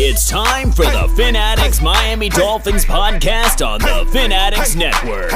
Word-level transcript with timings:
It's 0.00 0.28
time 0.28 0.70
for 0.70 0.84
the 0.84 1.12
Fin 1.16 1.34
Fanatics 1.34 1.82
Miami 1.82 2.28
Dolphins 2.28 2.84
podcast 2.84 3.66
on 3.66 3.80
the 3.80 4.08
Fin 4.12 4.30
Fanatics 4.30 4.76
Network. 4.76 5.32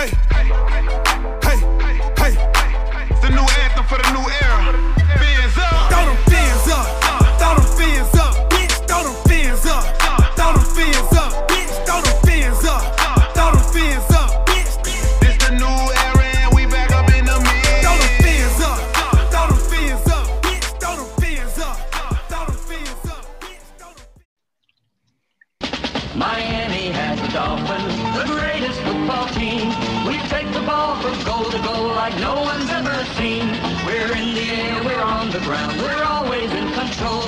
Goal 31.24 31.44
to 31.44 31.58
goal 31.62 31.88
like 31.88 32.16
no 32.18 32.34
one's 32.34 32.70
ever 32.70 33.04
seen. 33.16 33.46
We're 33.86 34.12
in 34.16 34.34
the 34.34 34.46
air, 34.62 34.82
we're 34.84 35.00
on 35.00 35.30
the 35.30 35.40
ground, 35.40 35.80
we're 35.80 36.04
always 36.04 36.50
in 36.52 36.72
control. 36.72 37.22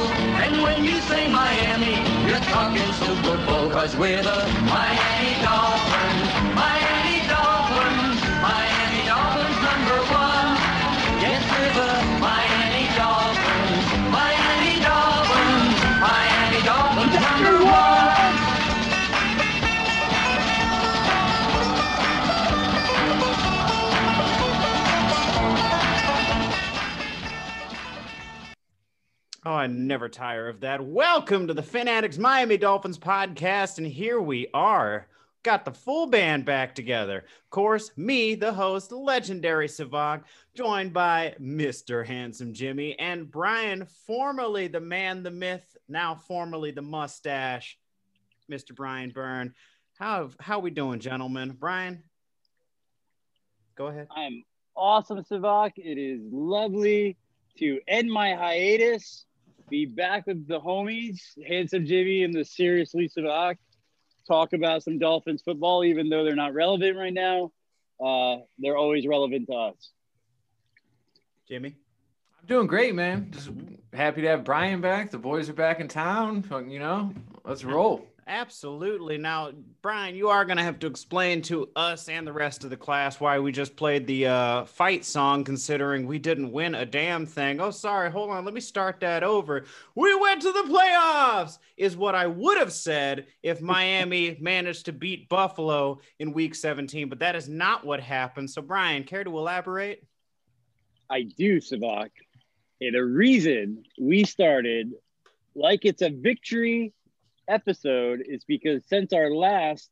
And 0.44 0.62
when 0.62 0.84
you 0.84 1.00
say 1.02 1.30
Miami, 1.30 1.96
you're 2.28 2.44
talking 2.54 2.92
Super 2.94 3.36
Bowl, 3.46 3.70
cause 3.70 3.96
we're 3.96 4.22
the 4.22 4.38
Miami 4.66 5.42
Dolphins. 5.42 5.83
Oh, 29.46 29.52
I 29.52 29.66
never 29.66 30.08
tire 30.08 30.48
of 30.48 30.60
that. 30.60 30.82
Welcome 30.82 31.48
to 31.48 31.52
the 31.52 31.62
Fin 31.62 31.86
Addicts 31.86 32.16
Miami 32.16 32.56
Dolphins 32.56 32.98
podcast. 32.98 33.76
And 33.76 33.86
here 33.86 34.18
we 34.18 34.46
are. 34.54 35.06
Got 35.42 35.66
the 35.66 35.70
full 35.70 36.06
band 36.06 36.46
back 36.46 36.74
together. 36.74 37.18
Of 37.18 37.50
course, 37.50 37.90
me, 37.94 38.36
the 38.36 38.54
host, 38.54 38.90
legendary 38.90 39.68
Sevach, 39.68 40.22
joined 40.54 40.94
by 40.94 41.34
Mr. 41.38 42.06
Handsome 42.06 42.54
Jimmy 42.54 42.98
and 42.98 43.30
Brian, 43.30 43.86
formerly 44.06 44.66
the 44.66 44.80
man, 44.80 45.22
the 45.22 45.30
myth, 45.30 45.76
now 45.90 46.14
formerly 46.14 46.70
the 46.70 46.80
mustache, 46.80 47.78
Mr. 48.50 48.74
Brian 48.74 49.10
Byrne. 49.10 49.52
How 49.98 50.30
how 50.40 50.58
we 50.58 50.70
doing, 50.70 51.00
gentlemen? 51.00 51.54
Brian, 51.60 52.02
go 53.76 53.88
ahead. 53.88 54.08
I'm 54.16 54.42
awesome, 54.74 55.22
Sevach. 55.22 55.72
It 55.76 55.98
is 55.98 56.22
lovely 56.32 57.18
to 57.58 57.80
end 57.86 58.10
my 58.10 58.34
hiatus, 58.34 59.26
be 59.74 59.86
back 59.86 60.24
with 60.28 60.46
the 60.46 60.60
homies, 60.60 61.18
Handsome 61.48 61.84
Jimmy 61.84 62.22
and 62.22 62.32
the 62.32 62.44
Seriously 62.44 63.08
Sevach, 63.08 63.56
talk 64.24 64.52
about 64.52 64.84
some 64.84 65.00
Dolphins 65.00 65.42
football, 65.44 65.82
even 65.82 66.08
though 66.08 66.22
they're 66.22 66.36
not 66.36 66.54
relevant 66.54 66.96
right 66.96 67.12
now. 67.12 67.50
Uh, 68.00 68.36
they're 68.60 68.76
always 68.76 69.04
relevant 69.04 69.48
to 69.48 69.54
us. 69.54 69.90
Jimmy. 71.48 71.74
I'm 72.38 72.46
doing 72.46 72.68
great, 72.68 72.94
man. 72.94 73.32
Just 73.32 73.50
happy 73.92 74.22
to 74.22 74.28
have 74.28 74.44
Brian 74.44 74.80
back. 74.80 75.10
The 75.10 75.18
boys 75.18 75.48
are 75.48 75.54
back 75.54 75.80
in 75.80 75.88
town. 75.88 76.44
You 76.68 76.78
know, 76.78 77.12
let's 77.44 77.64
roll. 77.64 78.06
Absolutely. 78.26 79.18
Now, 79.18 79.50
Brian, 79.82 80.14
you 80.14 80.30
are 80.30 80.46
going 80.46 80.56
to 80.56 80.62
have 80.62 80.78
to 80.78 80.86
explain 80.86 81.42
to 81.42 81.68
us 81.76 82.08
and 82.08 82.26
the 82.26 82.32
rest 82.32 82.64
of 82.64 82.70
the 82.70 82.76
class 82.76 83.20
why 83.20 83.38
we 83.38 83.52
just 83.52 83.76
played 83.76 84.06
the 84.06 84.26
uh, 84.26 84.64
fight 84.64 85.04
song, 85.04 85.44
considering 85.44 86.06
we 86.06 86.18
didn't 86.18 86.50
win 86.50 86.74
a 86.74 86.86
damn 86.86 87.26
thing. 87.26 87.60
Oh, 87.60 87.70
sorry. 87.70 88.10
Hold 88.10 88.30
on. 88.30 88.44
Let 88.46 88.54
me 88.54 88.62
start 88.62 89.00
that 89.00 89.22
over. 89.22 89.64
We 89.94 90.14
went 90.14 90.40
to 90.42 90.52
the 90.52 90.62
playoffs, 90.62 91.58
is 91.76 91.98
what 91.98 92.14
I 92.14 92.26
would 92.26 92.56
have 92.56 92.72
said 92.72 93.26
if 93.42 93.60
Miami 93.62 94.38
managed 94.40 94.86
to 94.86 94.92
beat 94.92 95.28
Buffalo 95.28 96.00
in 96.18 96.32
week 96.32 96.54
17, 96.54 97.10
but 97.10 97.18
that 97.18 97.36
is 97.36 97.48
not 97.48 97.84
what 97.84 98.00
happened. 98.00 98.50
So, 98.50 98.62
Brian, 98.62 99.04
care 99.04 99.24
to 99.24 99.38
elaborate? 99.38 100.02
I 101.10 101.22
do, 101.22 101.60
Sevach. 101.60 102.10
And 102.80 102.94
the 102.94 103.04
reason 103.04 103.84
we 104.00 104.24
started 104.24 104.92
like 105.54 105.84
it's 105.84 106.02
a 106.02 106.10
victory 106.10 106.92
episode 107.48 108.22
is 108.26 108.44
because 108.44 108.84
since 108.86 109.12
our 109.12 109.30
last 109.30 109.90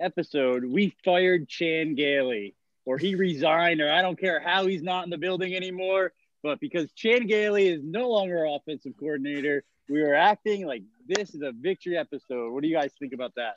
episode, 0.00 0.64
we 0.64 0.94
fired 1.04 1.48
Chan 1.48 1.94
Gailey, 1.94 2.54
or 2.84 2.98
he 2.98 3.14
resigned, 3.14 3.80
or 3.80 3.90
I 3.90 4.02
don't 4.02 4.18
care 4.18 4.40
how 4.40 4.66
he's 4.66 4.82
not 4.82 5.04
in 5.04 5.10
the 5.10 5.18
building 5.18 5.54
anymore. 5.54 6.12
But 6.42 6.60
because 6.60 6.92
Chan 6.92 7.26
Gailey 7.26 7.68
is 7.68 7.80
no 7.82 8.10
longer 8.10 8.44
offensive 8.44 8.92
coordinator, 8.98 9.64
we 9.88 10.02
are 10.02 10.14
acting 10.14 10.66
like 10.66 10.82
this 11.06 11.34
is 11.34 11.42
a 11.42 11.52
victory 11.52 11.96
episode. 11.96 12.52
What 12.52 12.62
do 12.62 12.68
you 12.68 12.76
guys 12.76 12.92
think 12.98 13.14
about 13.14 13.32
that? 13.36 13.56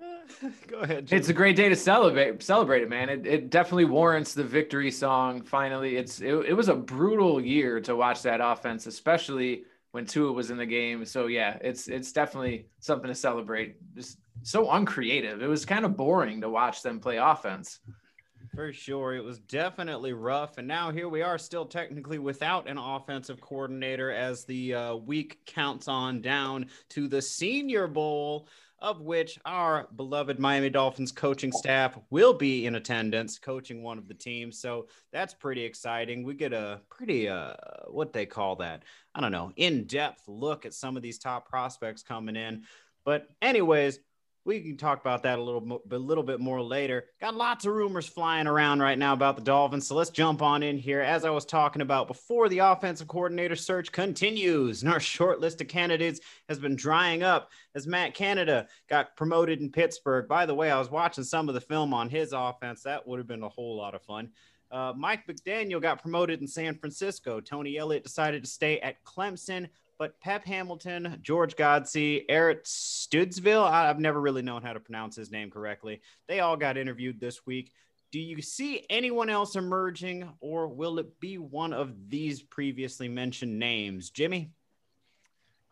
Go 0.66 0.78
ahead. 0.80 1.06
Jimmy. 1.06 1.20
It's 1.20 1.28
a 1.28 1.32
great 1.32 1.56
day 1.56 1.68
to 1.68 1.76
celebrate. 1.76 2.42
Celebrate 2.42 2.82
it, 2.82 2.88
man. 2.88 3.08
It, 3.08 3.26
it 3.26 3.50
definitely 3.50 3.84
warrants 3.84 4.34
the 4.34 4.44
victory 4.44 4.90
song. 4.90 5.42
Finally, 5.42 5.96
it's 5.96 6.20
it, 6.20 6.34
it 6.34 6.54
was 6.54 6.68
a 6.68 6.74
brutal 6.74 7.40
year 7.40 7.80
to 7.82 7.94
watch 7.94 8.22
that 8.22 8.40
offense, 8.42 8.86
especially 8.86 9.64
when 9.92 10.06
Tua 10.06 10.32
was 10.32 10.50
in 10.50 10.58
the 10.58 10.66
game. 10.66 11.04
So 11.04 11.26
yeah, 11.26 11.58
it's 11.60 11.88
it's 11.88 12.12
definitely 12.12 12.66
something 12.80 13.08
to 13.08 13.14
celebrate. 13.14 13.76
Just 13.94 14.18
so 14.42 14.70
uncreative. 14.70 15.42
It 15.42 15.46
was 15.46 15.64
kind 15.64 15.84
of 15.84 15.96
boring 15.96 16.40
to 16.40 16.50
watch 16.50 16.82
them 16.82 16.98
play 16.98 17.18
offense. 17.18 17.80
For 18.54 18.72
sure. 18.72 19.14
It 19.14 19.24
was 19.24 19.38
definitely 19.38 20.12
rough. 20.12 20.58
And 20.58 20.68
now 20.68 20.90
here 20.90 21.08
we 21.08 21.22
are, 21.22 21.38
still 21.38 21.64
technically 21.64 22.18
without 22.18 22.68
an 22.68 22.76
offensive 22.76 23.40
coordinator 23.40 24.10
as 24.10 24.44
the 24.44 24.74
uh, 24.74 24.94
week 24.96 25.38
counts 25.46 25.88
on 25.88 26.20
down 26.20 26.66
to 26.90 27.08
the 27.08 27.22
Senior 27.22 27.86
Bowl, 27.86 28.48
of 28.82 29.00
which 29.00 29.38
our 29.46 29.86
beloved 29.96 30.38
Miami 30.38 30.68
Dolphins 30.68 31.12
coaching 31.12 31.52
staff 31.52 31.96
will 32.10 32.34
be 32.34 32.66
in 32.66 32.74
attendance, 32.74 33.38
coaching 33.38 33.82
one 33.82 33.96
of 33.96 34.08
the 34.08 34.14
teams. 34.14 34.58
So 34.60 34.88
that's 35.12 35.32
pretty 35.32 35.64
exciting. 35.64 36.24
We 36.24 36.34
get 36.34 36.52
a 36.52 36.80
pretty, 36.90 37.28
uh, 37.28 37.54
what 37.86 38.12
they 38.12 38.26
call 38.26 38.56
that? 38.56 38.82
I 39.14 39.20
don't 39.20 39.32
know, 39.32 39.52
in 39.56 39.84
depth 39.84 40.24
look 40.26 40.66
at 40.66 40.74
some 40.74 40.96
of 40.96 41.02
these 41.02 41.18
top 41.18 41.48
prospects 41.48 42.02
coming 42.02 42.34
in. 42.36 42.64
But, 43.04 43.28
anyways, 43.40 44.00
we 44.44 44.60
can 44.60 44.76
talk 44.76 45.00
about 45.00 45.22
that 45.22 45.38
a 45.38 45.42
little 45.42 45.82
a 45.90 45.98
little 45.98 46.24
bit 46.24 46.40
more 46.40 46.60
later. 46.60 47.04
Got 47.20 47.36
lots 47.36 47.64
of 47.64 47.74
rumors 47.74 48.06
flying 48.06 48.46
around 48.46 48.80
right 48.80 48.98
now 48.98 49.12
about 49.12 49.36
the 49.36 49.42
Dolphins, 49.42 49.86
so 49.86 49.94
let's 49.94 50.10
jump 50.10 50.42
on 50.42 50.62
in 50.62 50.78
here. 50.78 51.00
As 51.00 51.24
I 51.24 51.30
was 51.30 51.44
talking 51.44 51.82
about 51.82 52.08
before, 52.08 52.48
the 52.48 52.58
offensive 52.58 53.06
coordinator 53.06 53.54
search 53.54 53.92
continues, 53.92 54.82
and 54.82 54.92
our 54.92 55.00
short 55.12 55.40
list 55.40 55.60
of 55.60 55.68
candidates 55.68 56.20
has 56.48 56.58
been 56.58 56.74
drying 56.74 57.22
up 57.22 57.50
as 57.74 57.86
Matt 57.86 58.14
Canada 58.14 58.66
got 58.88 59.16
promoted 59.16 59.60
in 59.60 59.70
Pittsburgh. 59.70 60.26
By 60.26 60.46
the 60.46 60.54
way, 60.54 60.70
I 60.70 60.78
was 60.78 60.90
watching 60.90 61.24
some 61.24 61.48
of 61.48 61.54
the 61.54 61.60
film 61.60 61.94
on 61.94 62.08
his 62.08 62.32
offense. 62.32 62.82
That 62.82 63.06
would 63.06 63.18
have 63.18 63.28
been 63.28 63.44
a 63.44 63.48
whole 63.48 63.76
lot 63.76 63.94
of 63.94 64.02
fun. 64.02 64.30
Uh, 64.72 64.92
Mike 64.96 65.26
McDaniel 65.26 65.82
got 65.82 66.00
promoted 66.00 66.40
in 66.40 66.48
San 66.48 66.74
Francisco. 66.74 67.40
Tony 67.40 67.76
Elliott 67.76 68.04
decided 68.04 68.42
to 68.42 68.50
stay 68.50 68.80
at 68.80 69.04
Clemson 69.04 69.68
but 70.02 70.20
Pep 70.20 70.44
Hamilton, 70.44 71.20
George 71.22 71.54
Godsey, 71.54 72.24
Eric 72.28 72.64
Studesville, 72.64 73.62
I- 73.62 73.88
I've 73.88 74.00
never 74.00 74.20
really 74.20 74.42
known 74.42 74.60
how 74.60 74.72
to 74.72 74.80
pronounce 74.80 75.14
his 75.14 75.30
name 75.30 75.48
correctly. 75.48 76.00
They 76.26 76.40
all 76.40 76.56
got 76.56 76.76
interviewed 76.76 77.20
this 77.20 77.46
week. 77.46 77.70
Do 78.10 78.18
you 78.18 78.42
see 78.42 78.84
anyone 78.90 79.30
else 79.30 79.54
emerging, 79.54 80.28
or 80.40 80.66
will 80.66 80.98
it 80.98 81.20
be 81.20 81.38
one 81.38 81.72
of 81.72 82.10
these 82.10 82.42
previously 82.42 83.08
mentioned 83.08 83.60
names? 83.60 84.10
Jimmy? 84.10 84.50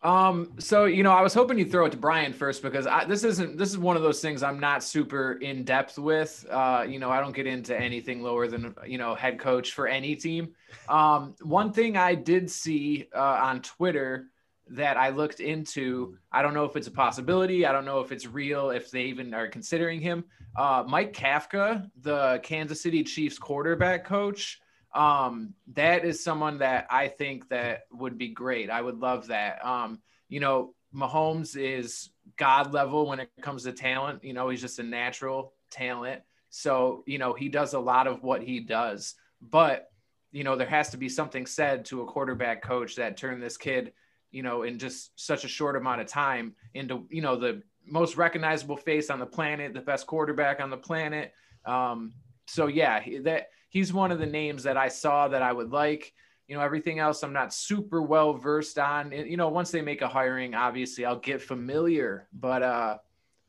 Um, 0.02 0.52
so 0.58 0.86
you 0.86 1.02
know, 1.02 1.12
I 1.12 1.20
was 1.20 1.34
hoping 1.34 1.58
you'd 1.58 1.70
throw 1.70 1.84
it 1.84 1.90
to 1.90 1.98
Brian 1.98 2.32
first 2.32 2.62
because 2.62 2.86
I, 2.86 3.04
this 3.04 3.22
isn't 3.22 3.58
this 3.58 3.68
is 3.68 3.76
one 3.76 3.96
of 3.96 4.02
those 4.02 4.20
things 4.20 4.42
I'm 4.42 4.58
not 4.58 4.82
super 4.82 5.32
in 5.32 5.64
depth 5.64 5.98
with. 5.98 6.46
Uh, 6.50 6.86
you 6.88 6.98
know, 6.98 7.10
I 7.10 7.20
don't 7.20 7.34
get 7.34 7.46
into 7.46 7.78
anything 7.78 8.22
lower 8.22 8.48
than 8.48 8.74
you 8.86 8.96
know 8.96 9.14
head 9.14 9.38
coach 9.38 9.72
for 9.72 9.86
any 9.86 10.16
team. 10.16 10.54
Um, 10.88 11.34
one 11.42 11.72
thing 11.72 11.96
I 11.96 12.14
did 12.14 12.50
see 12.50 13.08
uh, 13.14 13.40
on 13.42 13.60
Twitter 13.60 14.28
that 14.70 14.96
I 14.96 15.10
looked 15.10 15.40
into, 15.40 16.16
I 16.32 16.42
don't 16.42 16.54
know 16.54 16.64
if 16.64 16.76
it's 16.76 16.86
a 16.86 16.92
possibility. 16.92 17.66
I 17.66 17.72
don't 17.72 17.84
know 17.84 18.00
if 18.00 18.12
it's 18.12 18.26
real. 18.26 18.70
If 18.70 18.90
they 18.90 19.02
even 19.02 19.34
are 19.34 19.48
considering 19.48 20.00
him, 20.00 20.24
uh, 20.56 20.84
Mike 20.86 21.12
Kafka, 21.12 21.90
the 22.00 22.40
Kansas 22.42 22.80
City 22.80 23.02
Chiefs 23.02 23.38
quarterback 23.38 24.04
coach 24.06 24.60
um 24.94 25.54
that 25.74 26.04
is 26.04 26.22
someone 26.22 26.58
that 26.58 26.86
i 26.90 27.06
think 27.06 27.48
that 27.48 27.82
would 27.92 28.18
be 28.18 28.28
great. 28.28 28.70
I 28.70 28.80
would 28.82 28.98
love 28.98 29.28
that. 29.28 29.64
Um 29.64 30.00
you 30.28 30.40
know 30.40 30.74
mahomes 30.94 31.56
is 31.56 32.10
god 32.36 32.72
level 32.72 33.06
when 33.06 33.20
it 33.20 33.30
comes 33.40 33.64
to 33.64 33.72
talent. 33.72 34.24
You 34.24 34.32
know 34.32 34.48
he's 34.48 34.60
just 34.60 34.78
a 34.78 34.84
natural 34.84 35.54
talent. 35.70 36.22
So 36.50 37.04
you 37.06 37.18
know 37.18 37.32
he 37.34 37.48
does 37.48 37.74
a 37.74 37.80
lot 37.80 38.06
of 38.06 38.22
what 38.22 38.42
he 38.42 38.60
does. 38.60 39.14
But 39.40 39.88
you 40.32 40.44
know 40.44 40.56
there 40.56 40.66
has 40.68 40.90
to 40.90 40.96
be 40.96 41.08
something 41.08 41.46
said 41.46 41.84
to 41.86 42.02
a 42.02 42.06
quarterback 42.06 42.62
coach 42.62 42.96
that 42.96 43.16
turned 43.16 43.42
this 43.42 43.56
kid 43.56 43.92
you 44.30 44.42
know, 44.42 44.62
in 44.62 44.78
just 44.78 45.10
such 45.16 45.44
a 45.44 45.48
short 45.48 45.76
amount 45.76 46.00
of 46.00 46.06
time 46.06 46.54
into, 46.74 47.06
you 47.10 47.22
know, 47.22 47.36
the 47.36 47.62
most 47.86 48.16
recognizable 48.16 48.76
face 48.76 49.10
on 49.10 49.18
the 49.18 49.26
planet, 49.26 49.74
the 49.74 49.80
best 49.80 50.06
quarterback 50.06 50.60
on 50.60 50.70
the 50.70 50.76
planet. 50.76 51.32
Um, 51.64 52.12
so 52.46 52.66
yeah, 52.66 53.00
that 53.22 53.48
he's 53.70 53.92
one 53.92 54.12
of 54.12 54.18
the 54.18 54.26
names 54.26 54.64
that 54.64 54.76
I 54.76 54.88
saw 54.88 55.28
that 55.28 55.42
I 55.42 55.52
would 55.52 55.70
like. 55.70 56.12
You 56.46 56.56
know, 56.56 56.62
everything 56.62 56.98
else 56.98 57.22
I'm 57.22 57.32
not 57.32 57.54
super 57.54 58.02
well 58.02 58.34
versed 58.34 58.78
on. 58.78 59.12
You 59.12 59.36
know, 59.36 59.48
once 59.48 59.70
they 59.70 59.80
make 59.80 60.02
a 60.02 60.08
hiring, 60.08 60.54
obviously 60.54 61.06
I'll 61.06 61.18
get 61.18 61.40
familiar. 61.40 62.28
But 62.32 62.62
uh, 62.62 62.98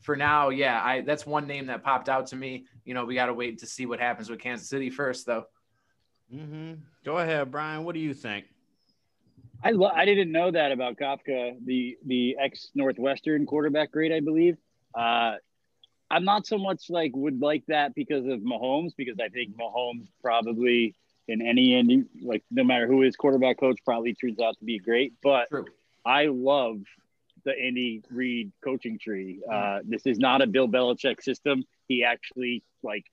for 0.02 0.16
now, 0.16 0.50
yeah, 0.50 0.82
I 0.82 1.02
that's 1.02 1.26
one 1.26 1.48
name 1.48 1.66
that 1.66 1.84
popped 1.84 2.10
out 2.10 2.28
to 2.28 2.36
me. 2.36 2.66
You 2.86 2.94
know, 2.94 3.04
we 3.04 3.16
got 3.16 3.26
to 3.26 3.34
wait 3.34 3.60
to 3.60 3.66
see 3.66 3.88
what 3.88 4.00
happens 4.00 4.30
with 4.30 4.40
Kansas 4.40 4.70
City 4.70 4.92
first, 4.92 5.26
though. 5.26 5.46
Mm-hmm. 6.34 6.74
Go 7.04 7.18
ahead, 7.18 7.52
Brian. 7.52 7.84
What 7.84 7.96
do 7.96 8.00
you 8.00 8.14
think? 8.14 8.46
I 9.64 9.72
lo- 9.72 9.92
I 9.94 10.06
didn't 10.06 10.32
know 10.32 10.52
that 10.52 10.72
about 10.72 10.98
Kafka, 10.98 11.56
the 11.66 11.98
the 12.06 12.38
ex 12.40 12.70
Northwestern 12.76 13.46
quarterback 13.46 13.92
grade, 13.92 14.12
I 14.12 14.20
believe. 14.20 14.58
Uh, 14.94 15.36
I'm 16.12 16.26
not 16.26 16.46
so 16.46 16.58
much 16.58 16.90
like 16.90 17.12
would 17.16 17.42
like 17.42 17.66
that 17.68 17.96
because 17.96 18.26
of 18.28 18.42
Mahomes, 18.42 18.92
because 18.98 19.18
I 19.20 19.30
think 19.30 19.56
Mahomes 19.56 20.08
probably 20.22 20.94
in 21.28 21.42
any 21.42 21.74
end, 21.74 22.10
like 22.22 22.44
no 22.52 22.66
matter 22.66 22.86
who 22.86 23.02
his 23.02 23.16
quarterback 23.16 23.58
coach, 23.60 23.80
probably 23.86 24.14
turns 24.14 24.40
out 24.40 24.60
to 24.60 24.66
be 24.66 24.78
great. 24.78 25.14
But 25.24 25.48
True. 25.50 25.66
I 26.06 26.26
love 26.26 26.82
the 27.46 27.58
Andy 27.58 28.04
Reid 28.12 28.52
coaching 28.62 29.00
tree. 29.00 29.42
Uh, 29.50 29.80
this 29.86 30.06
is 30.06 30.20
not 30.20 30.42
a 30.42 30.48
Bill 30.48 30.68
Belichick 30.68 31.24
system. 31.24 31.64
He 31.88 32.04
actually 32.04 32.64
like 32.84 33.06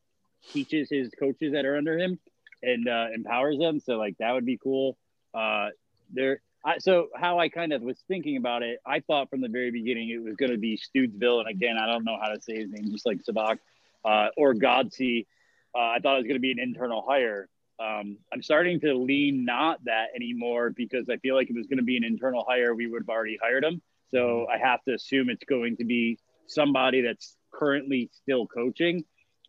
teaches 0.53 0.89
his 0.91 1.11
coaches 1.19 1.53
that 1.53 1.65
are 1.65 1.77
under 1.77 1.97
him 1.97 2.19
and 2.63 2.89
uh, 2.89 3.07
empowers 3.15 3.59
them. 3.59 3.79
So 3.79 3.97
like 3.97 4.19
that 4.19 4.33
would 4.33 4.47
be 4.47 4.59
cool. 4.59 4.97
Uh, 5.33 5.69
there. 6.13 6.41
I, 6.69 6.79
so 6.79 7.09
how 7.15 7.39
I 7.39 7.49
kind 7.49 7.73
of 7.73 7.81
was 7.81 7.99
thinking 8.09 8.37
about 8.37 8.63
it, 8.63 8.79
I 8.85 9.01
thought 9.01 9.31
from 9.31 9.41
the 9.41 9.49
very 9.49 9.71
beginning 9.71 10.11
it 10.11 10.23
was 10.23 10.37
going 10.37 10.53
to 10.53 10.59
be 10.59 10.79
Studesville, 10.79 11.41
and 11.41 11.49
again 11.49 11.79
I 11.79 11.87
don't 11.87 12.05
know 12.05 12.19
how 12.21 12.29
to 12.29 12.41
say 12.43 12.57
his 12.57 12.71
name, 12.71 12.91
just 12.91 13.07
like 13.07 13.21
Sevach 13.25 13.59
uh, 14.05 14.29
or 14.37 14.53
Godsey. 14.53 15.27
Uh, 15.75 15.79
I 15.79 15.99
thought 16.01 16.17
it 16.17 16.19
was 16.19 16.27
going 16.27 16.35
to 16.37 16.41
be 16.41 16.53
an 16.53 16.59
internal 16.59 17.03
hire. 17.09 17.49
Um, 17.81 18.19
I'm 18.33 18.43
starting 18.43 18.81
to 18.81 18.93
lean 18.93 19.47
not 19.47 19.83
that 19.85 20.09
anymore 20.15 20.71
because 20.77 21.09
I 21.09 21.17
feel 21.19 21.35
like 21.37 21.49
if 21.49 21.57
it 21.57 21.59
was 21.59 21.69
going 21.69 21.79
to 21.79 21.85
be 21.85 21.97
an 21.97 22.05
internal 22.05 22.45
hire, 22.47 22.75
we 22.75 22.87
would 22.87 23.03
have 23.03 23.09
already 23.09 23.39
hired 23.41 23.65
him. 23.65 23.81
So 24.11 24.47
I 24.53 24.59
have 24.59 24.85
to 24.85 24.95
assume 24.95 25.31
it's 25.31 25.45
going 25.45 25.79
to 25.79 25.85
be 25.85 26.19
somebody 26.49 27.01
that's 27.01 27.37
currently 27.51 28.11
still 28.13 28.47
coaching. 28.47 29.05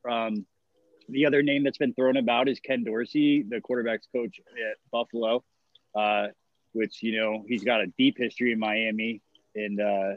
Um, 0.10 0.46
the 1.10 1.26
other 1.26 1.44
name 1.44 1.64
that's 1.64 1.78
been 1.78 1.94
thrown 1.94 2.16
about 2.16 2.48
is 2.48 2.60
Ken 2.62 2.86
Dorsey, 2.86 3.44
the 3.44 3.60
quarterback's 3.60 4.08
coach 4.16 4.40
at 4.40 4.78
Buffalo, 4.92 5.44
uh, 5.96 6.28
which, 6.74 7.02
you 7.02 7.20
know, 7.20 7.44
he's 7.48 7.64
got 7.64 7.82
a 7.82 7.88
deep 7.98 8.18
history 8.18 8.52
in 8.52 8.60
Miami. 8.60 9.22
And, 9.56 9.80
uh, 9.80 10.14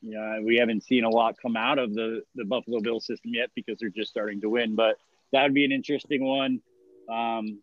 you 0.00 0.14
know, 0.14 0.40
we 0.44 0.56
haven't 0.56 0.82
seen 0.82 1.04
a 1.04 1.10
lot 1.10 1.36
come 1.40 1.56
out 1.56 1.78
of 1.78 1.94
the, 1.94 2.22
the 2.34 2.44
Buffalo 2.44 2.80
Bill 2.80 3.00
system 3.00 3.32
yet 3.34 3.50
because 3.54 3.78
they're 3.78 3.90
just 3.90 4.10
starting 4.10 4.40
to 4.40 4.48
win. 4.48 4.74
But 4.74 4.96
that 5.32 5.42
would 5.42 5.54
be 5.54 5.64
an 5.64 5.72
interesting 5.72 6.24
one. 6.24 6.60
Um, 7.08 7.60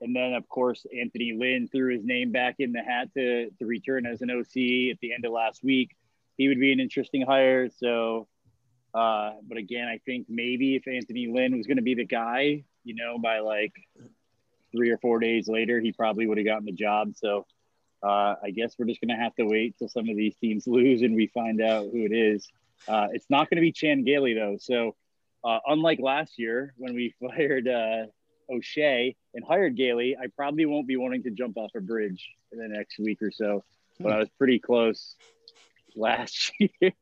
and 0.00 0.14
then, 0.14 0.34
of 0.34 0.48
course, 0.48 0.84
Anthony 0.98 1.32
Lynn 1.38 1.68
threw 1.68 1.94
his 1.94 2.04
name 2.04 2.30
back 2.30 2.56
in 2.58 2.72
the 2.72 2.82
hat 2.82 3.08
to, 3.14 3.50
to 3.50 3.66
return 3.66 4.06
as 4.06 4.20
an 4.22 4.30
OC 4.30 4.90
at 4.92 5.00
the 5.00 5.12
end 5.14 5.24
of 5.24 5.32
last 5.32 5.64
week. 5.64 5.96
He 6.36 6.48
would 6.48 6.60
be 6.60 6.72
an 6.72 6.80
interesting 6.80 7.22
hire. 7.22 7.70
So, 7.70 8.28
uh, 8.94 9.32
but 9.48 9.56
again, 9.56 9.88
I 9.88 9.98
think 10.04 10.26
maybe 10.28 10.76
if 10.76 10.86
Anthony 10.86 11.28
Lynn 11.28 11.56
was 11.56 11.66
going 11.66 11.78
to 11.78 11.82
be 11.82 11.94
the 11.94 12.04
guy, 12.04 12.64
you 12.84 12.94
know, 12.94 13.18
by 13.18 13.38
like 13.38 13.72
three 14.72 14.90
or 14.90 14.98
four 14.98 15.18
days 15.18 15.48
later, 15.48 15.80
he 15.80 15.92
probably 15.92 16.26
would 16.26 16.38
have 16.38 16.46
gotten 16.46 16.66
the 16.66 16.72
job. 16.72 17.12
So 17.16 17.46
uh, 18.06 18.36
I 18.42 18.50
guess 18.50 18.74
we're 18.78 18.86
just 18.86 19.00
going 19.00 19.16
to 19.16 19.22
have 19.22 19.34
to 19.36 19.44
wait 19.44 19.76
till 19.78 19.88
some 19.88 20.08
of 20.08 20.16
these 20.16 20.36
teams 20.36 20.66
lose 20.66 21.02
and 21.02 21.16
we 21.16 21.26
find 21.26 21.60
out 21.60 21.86
who 21.92 22.04
it 22.04 22.12
is. 22.12 22.48
Uh, 22.86 23.08
it's 23.12 23.26
not 23.28 23.50
going 23.50 23.56
to 23.56 23.62
be 23.62 23.72
Chan 23.72 24.04
Gailey, 24.04 24.34
though. 24.34 24.58
So 24.60 24.94
uh, 25.44 25.58
unlike 25.66 25.98
last 26.00 26.38
year 26.38 26.72
when 26.76 26.94
we 26.94 27.14
fired 27.20 27.66
uh, 27.66 28.06
O'Shea 28.48 29.16
and 29.34 29.44
hired 29.44 29.76
Gailey, 29.76 30.16
I 30.16 30.26
probably 30.36 30.66
won't 30.66 30.86
be 30.86 30.96
wanting 30.96 31.24
to 31.24 31.30
jump 31.30 31.56
off 31.56 31.70
a 31.74 31.80
bridge 31.80 32.30
in 32.52 32.58
the 32.58 32.68
next 32.68 32.98
week 32.98 33.20
or 33.22 33.30
so. 33.32 33.64
But 33.98 34.12
I 34.12 34.18
was 34.18 34.28
pretty 34.38 34.58
close 34.60 35.16
last 35.96 36.52
year. 36.60 36.92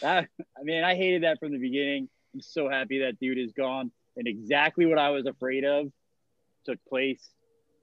That- 0.00 0.28
I 0.58 0.62
mean, 0.62 0.82
I 0.82 0.94
hated 0.96 1.22
that 1.22 1.38
from 1.38 1.52
the 1.52 1.58
beginning. 1.58 2.08
I'm 2.34 2.40
so 2.40 2.68
happy 2.68 3.00
that 3.00 3.20
dude 3.20 3.38
is 3.38 3.52
gone. 3.52 3.92
And 4.16 4.26
exactly 4.26 4.86
what 4.86 4.98
I 4.98 5.10
was 5.10 5.26
afraid 5.26 5.64
of 5.64 5.92
took 6.66 6.78
place. 6.88 7.28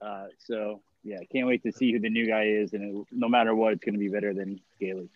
Uh, 0.01 0.25
so, 0.39 0.81
yeah, 1.03 1.17
I 1.21 1.25
can't 1.25 1.47
wait 1.47 1.63
to 1.63 1.71
see 1.71 1.91
who 1.91 1.99
the 1.99 2.09
new 2.09 2.27
guy 2.27 2.43
is. 2.43 2.73
And 2.73 2.83
it, 2.83 3.07
no 3.11 3.29
matter 3.29 3.55
what, 3.55 3.73
it's 3.73 3.83
going 3.83 3.93
to 3.93 3.99
be 3.99 4.09
better 4.09 4.33
than 4.33 4.59
Gailey. 4.79 5.09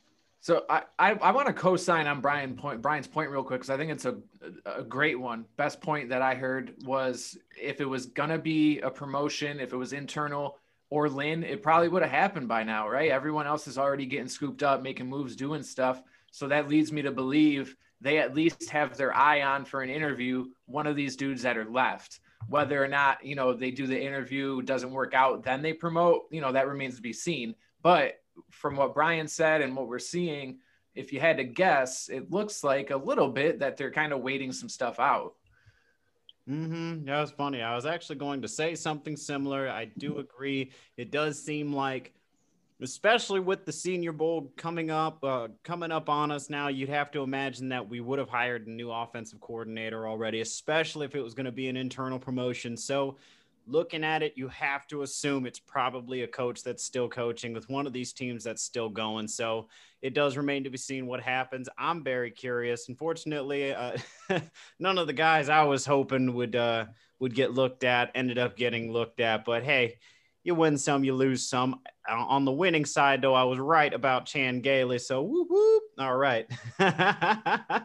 So 0.44 0.66
I, 0.70 0.84
I, 0.98 1.12
I 1.12 1.32
want 1.32 1.48
to 1.48 1.54
co-sign 1.54 2.08
on 2.08 2.20
Brian 2.20 2.56
point 2.56 2.82
Brian's 2.82 3.06
point 3.06 3.30
real 3.30 3.44
quick 3.44 3.62
because 3.62 3.70
I 3.70 3.78
think 3.78 3.92
it's 3.92 4.06
a 4.06 4.18
a 4.66 4.82
great 4.82 5.20
one. 5.20 5.46
Best 5.56 5.82
point 5.82 6.10
that 6.10 6.24
I 6.24 6.34
heard 6.34 6.74
was 6.84 7.38
if 7.62 7.80
it 7.80 7.86
was 7.86 8.08
gonna 8.08 8.40
be 8.40 8.80
a 8.80 8.90
promotion, 8.90 9.60
if 9.60 9.72
it 9.72 9.78
was 9.78 9.94
internal 9.94 10.58
or 10.90 11.10
Lynn, 11.10 11.44
it 11.44 11.62
probably 11.62 11.90
would 11.90 12.02
have 12.02 12.12
happened 12.12 12.48
by 12.48 12.64
now, 12.64 12.90
right? 12.90 13.12
Everyone 13.12 13.46
else 13.46 13.68
is 13.68 13.78
already 13.78 14.08
getting 14.08 14.28
scooped 14.28 14.64
up, 14.64 14.82
making 14.82 15.08
moves, 15.08 15.36
doing 15.36 15.62
stuff. 15.62 16.02
So 16.32 16.48
that 16.48 16.68
leads 16.68 16.92
me 16.92 17.04
to 17.04 17.12
believe 17.12 17.76
they 18.02 18.18
at 18.18 18.34
least 18.34 18.70
have 18.72 18.98
their 18.98 19.16
eye 19.16 19.44
on 19.44 19.64
for 19.64 19.84
an 19.84 19.90
interview 19.92 20.48
one 20.66 20.88
of 20.88 20.96
these 20.96 21.16
dudes 21.16 21.44
that 21.44 21.58
are 21.58 21.70
left. 21.70 22.20
Whether 22.48 22.84
or 22.84 22.88
not 22.88 23.26
you 23.26 23.36
know 23.36 23.54
they 23.54 23.72
do 23.72 23.88
the 23.88 24.02
interview 24.02 24.62
doesn't 24.62 24.92
work 24.92 25.14
out, 25.14 25.44
then 25.44 25.62
they 25.62 25.74
promote. 25.74 26.24
You 26.32 26.42
know 26.42 26.52
that 26.52 26.68
remains 26.68 26.96
to 26.96 27.02
be 27.02 27.14
seen. 27.14 27.56
But 27.82 28.16
from 28.50 28.76
what 28.76 28.94
Brian 28.94 29.28
said 29.28 29.62
and 29.62 29.76
what 29.76 29.88
we're 29.88 30.00
seeing, 30.00 30.60
if 30.96 31.12
you 31.14 31.20
had 31.20 31.38
to 31.38 31.44
guess, 31.44 32.10
it 32.10 32.32
looks 32.32 32.64
like 32.64 32.90
a 32.90 32.98
little 32.98 33.30
bit 33.30 33.60
that 33.60 33.78
they're 33.78 33.92
kind 33.92 34.14
of 34.14 34.22
waiting 34.22 34.52
some 34.52 34.70
stuff 34.70 35.00
out. 35.00 35.34
Mm-hmm. 36.50 37.06
That 37.06 37.22
was 37.22 37.32
funny. 37.32 37.62
I 37.62 37.76
was 37.76 37.86
actually 37.86 38.18
going 38.18 38.42
to 38.42 38.48
say 38.48 38.76
something 38.76 39.16
similar. 39.16 39.70
I 39.70 39.86
do 39.98 40.18
agree. 40.18 40.72
It 40.98 41.12
does 41.12 41.42
seem 41.42 41.74
like, 41.74 42.14
especially 42.82 43.40
with 43.40 43.66
the 43.66 43.72
Senior 43.72 44.12
Bowl 44.12 44.52
coming 44.58 44.90
up, 44.90 45.24
uh, 45.24 45.50
coming 45.64 45.92
up 45.92 46.10
on 46.10 46.32
us 46.32 46.50
now, 46.50 46.68
you'd 46.68 46.90
have 46.90 47.12
to 47.12 47.22
imagine 47.22 47.70
that 47.70 47.88
we 47.88 48.00
would 48.00 48.20
have 48.20 48.30
hired 48.30 48.68
a 48.68 48.72
new 48.72 48.92
offensive 48.92 49.40
coordinator 49.40 50.08
already, 50.08 50.42
especially 50.42 51.06
if 51.06 51.16
it 51.16 51.22
was 51.22 51.34
going 51.34 51.46
to 51.46 51.52
be 51.52 51.68
an 51.68 51.78
internal 51.78 52.20
promotion. 52.20 52.76
So, 52.76 53.18
looking 53.68 54.04
at 54.04 54.24
it, 54.24 54.34
you 54.36 54.48
have 54.50 54.88
to 54.88 55.04
assume 55.04 55.46
it's 55.46 55.60
probably 55.60 56.24
a 56.24 56.28
coach 56.28 56.64
that's 56.64 56.84
still 56.84 57.08
coaching 57.08 57.54
with 57.54 57.70
one 57.70 57.88
of 57.88 57.94
these 57.94 58.14
teams 58.14 58.44
that's 58.44 58.64
still 58.64 58.90
going. 58.90 59.28
So 59.28 59.68
it 60.02 60.14
does 60.14 60.38
remain 60.38 60.64
to 60.64 60.70
be 60.70 60.78
seen 60.78 61.08
what 61.08 61.22
happens. 61.22 61.70
I'm 61.78 62.04
very 62.04 62.32
curious. 62.32 62.90
Unfortunately, 62.90 63.74
uh, 63.74 63.98
none 64.80 64.98
of 64.98 65.08
the 65.08 65.14
guys 65.14 65.50
I 65.50 65.64
was 65.64 65.86
hoping 65.86 66.34
would 66.34 66.56
uh, 66.56 66.86
would 67.20 67.36
get 67.36 67.54
looked 67.54 67.84
at 67.84 68.12
ended 68.16 68.38
up 68.38 68.58
getting 68.58 68.92
looked 68.92 69.20
at. 69.20 69.46
But 69.46 69.64
hey, 69.64 70.00
you 70.44 70.56
win 70.56 70.78
some, 70.78 71.04
you 71.04 71.14
lose 71.14 71.48
some. 71.48 71.80
Uh, 72.10 72.16
on 72.16 72.46
the 72.46 72.52
winning 72.52 72.86
side, 72.86 73.22
though, 73.22 73.34
I 73.34 73.44
was 73.44 73.60
right 73.60 73.94
about 73.94 74.26
Chan 74.26 74.62
Gailey. 74.62 75.00
So 75.00 75.22
whoop 75.22 75.48
whoop. 75.50 75.84
All 76.00 76.18
right. 76.18 76.50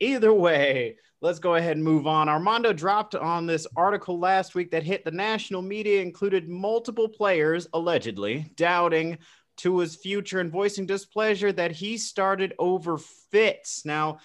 Either 0.00 0.32
way, 0.32 0.96
let's 1.20 1.38
go 1.38 1.56
ahead 1.56 1.76
and 1.76 1.84
move 1.84 2.06
on. 2.06 2.28
Armando 2.28 2.72
dropped 2.72 3.14
on 3.14 3.46
this 3.46 3.66
article 3.76 4.18
last 4.18 4.54
week 4.54 4.70
that 4.70 4.82
hit 4.82 5.04
the 5.04 5.10
national 5.10 5.62
media, 5.62 6.02
included 6.02 6.48
multiple 6.48 7.08
players 7.08 7.66
allegedly 7.72 8.52
doubting 8.56 9.18
to 9.58 9.78
his 9.78 9.96
future 9.96 10.38
and 10.38 10.52
voicing 10.52 10.86
displeasure 10.86 11.52
that 11.52 11.72
he 11.72 11.98
started 11.98 12.54
over 12.58 12.96
Fitz. 12.96 13.84
Now, 13.84 14.18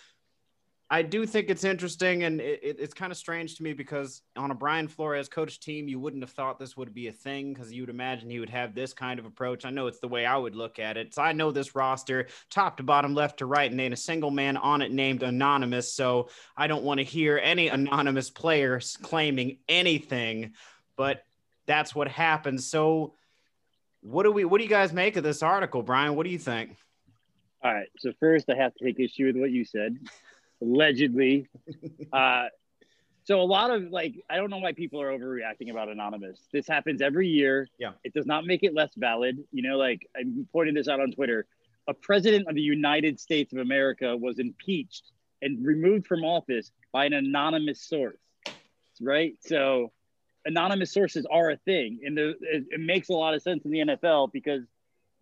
I 0.93 1.01
do 1.01 1.25
think 1.25 1.49
it's 1.49 1.63
interesting 1.63 2.21
and 2.21 2.39
it, 2.39 2.59
it- 2.61 2.79
it's 2.79 2.93
kind 2.93 3.11
of 3.11 3.17
strange 3.17 3.55
to 3.55 3.63
me 3.63 3.73
because 3.73 4.21
on 4.35 4.51
a 4.51 4.53
Brian 4.53 4.87
Flores 4.87 5.27
coach 5.27 5.59
team, 5.59 5.87
you 5.87 5.99
wouldn't 5.99 6.21
have 6.21 6.29
thought 6.29 6.59
this 6.59 6.77
would 6.77 6.93
be 6.93 7.07
a 7.07 7.11
thing 7.11 7.51
because 7.51 7.73
you 7.73 7.81
would 7.81 7.89
imagine 7.89 8.29
he 8.29 8.39
would 8.39 8.51
have 8.51 8.75
this 8.75 8.93
kind 8.93 9.17
of 9.17 9.25
approach. 9.25 9.65
I 9.65 9.71
know 9.71 9.87
it's 9.87 9.97
the 9.97 10.07
way 10.07 10.27
I 10.27 10.37
would 10.37 10.55
look 10.55 10.77
at 10.77 10.95
it. 10.95 11.15
So 11.15 11.23
I 11.23 11.31
know 11.31 11.49
this 11.49 11.73
roster 11.73 12.27
top 12.51 12.77
to 12.77 12.83
bottom, 12.83 13.15
left 13.15 13.39
to 13.39 13.47
right, 13.47 13.71
and 13.71 13.81
ain't 13.81 13.91
a 13.95 13.97
single 13.97 14.29
man 14.29 14.55
on 14.55 14.83
it 14.83 14.91
named 14.91 15.23
anonymous. 15.23 15.91
So 15.91 16.29
I 16.55 16.67
don't 16.67 16.83
want 16.83 16.99
to 16.99 17.03
hear 17.03 17.39
any 17.41 17.69
anonymous 17.69 18.29
players 18.29 18.95
claiming 19.01 19.57
anything, 19.67 20.53
but 20.95 21.25
that's 21.65 21.95
what 21.95 22.07
happens. 22.07 22.67
So 22.69 23.15
what 24.01 24.23
do 24.23 24.31
we 24.31 24.45
what 24.45 24.59
do 24.59 24.63
you 24.63 24.69
guys 24.69 24.93
make 24.93 25.15
of 25.15 25.23
this 25.23 25.41
article, 25.41 25.81
Brian? 25.81 26.15
What 26.15 26.25
do 26.25 26.29
you 26.29 26.37
think? 26.37 26.75
All 27.63 27.73
right. 27.73 27.87
So 27.97 28.11
first, 28.19 28.47
I 28.51 28.55
have 28.57 28.75
to 28.75 28.83
take 28.85 28.99
issue 28.99 29.25
with 29.25 29.37
what 29.37 29.49
you 29.49 29.65
said. 29.65 29.97
Allegedly, 30.63 31.47
uh, 32.13 32.45
so 33.25 33.41
a 33.41 33.43
lot 33.43 33.71
of 33.71 33.83
like, 33.89 34.15
I 34.29 34.35
don't 34.35 34.49
know 34.49 34.57
why 34.57 34.73
people 34.73 35.01
are 35.01 35.17
overreacting 35.17 35.71
about 35.71 35.89
anonymous. 35.89 36.39
This 36.51 36.67
happens 36.67 37.01
every 37.01 37.27
year. 37.27 37.69
Yeah. 37.77 37.91
It 38.03 38.13
does 38.13 38.25
not 38.25 38.45
make 38.45 38.63
it 38.63 38.73
less 38.73 38.91
valid. 38.97 39.39
You 39.51 39.63
know, 39.63 39.77
like 39.77 40.07
I 40.15 40.23
pointed 40.51 40.75
this 40.75 40.87
out 40.87 40.99
on 40.99 41.11
Twitter. 41.11 41.45
A 41.87 41.93
president 41.93 42.47
of 42.47 42.55
the 42.55 42.61
United 42.61 43.19
States 43.19 43.53
of 43.53 43.59
America 43.59 44.15
was 44.15 44.39
impeached 44.39 45.11
and 45.41 45.65
removed 45.65 46.07
from 46.07 46.23
office 46.23 46.71
by 46.91 47.05
an 47.05 47.13
anonymous 47.13 47.81
source. 47.81 48.17
Right. 49.01 49.35
So 49.41 49.91
anonymous 50.45 50.91
sources 50.91 51.25
are 51.29 51.51
a 51.51 51.57
thing, 51.57 52.01
and 52.05 52.17
the, 52.17 52.29
it, 52.41 52.65
it 52.71 52.79
makes 52.79 53.09
a 53.09 53.13
lot 53.13 53.33
of 53.33 53.41
sense 53.41 53.63
in 53.65 53.71
the 53.71 53.79
NFL 53.79 54.31
because 54.31 54.63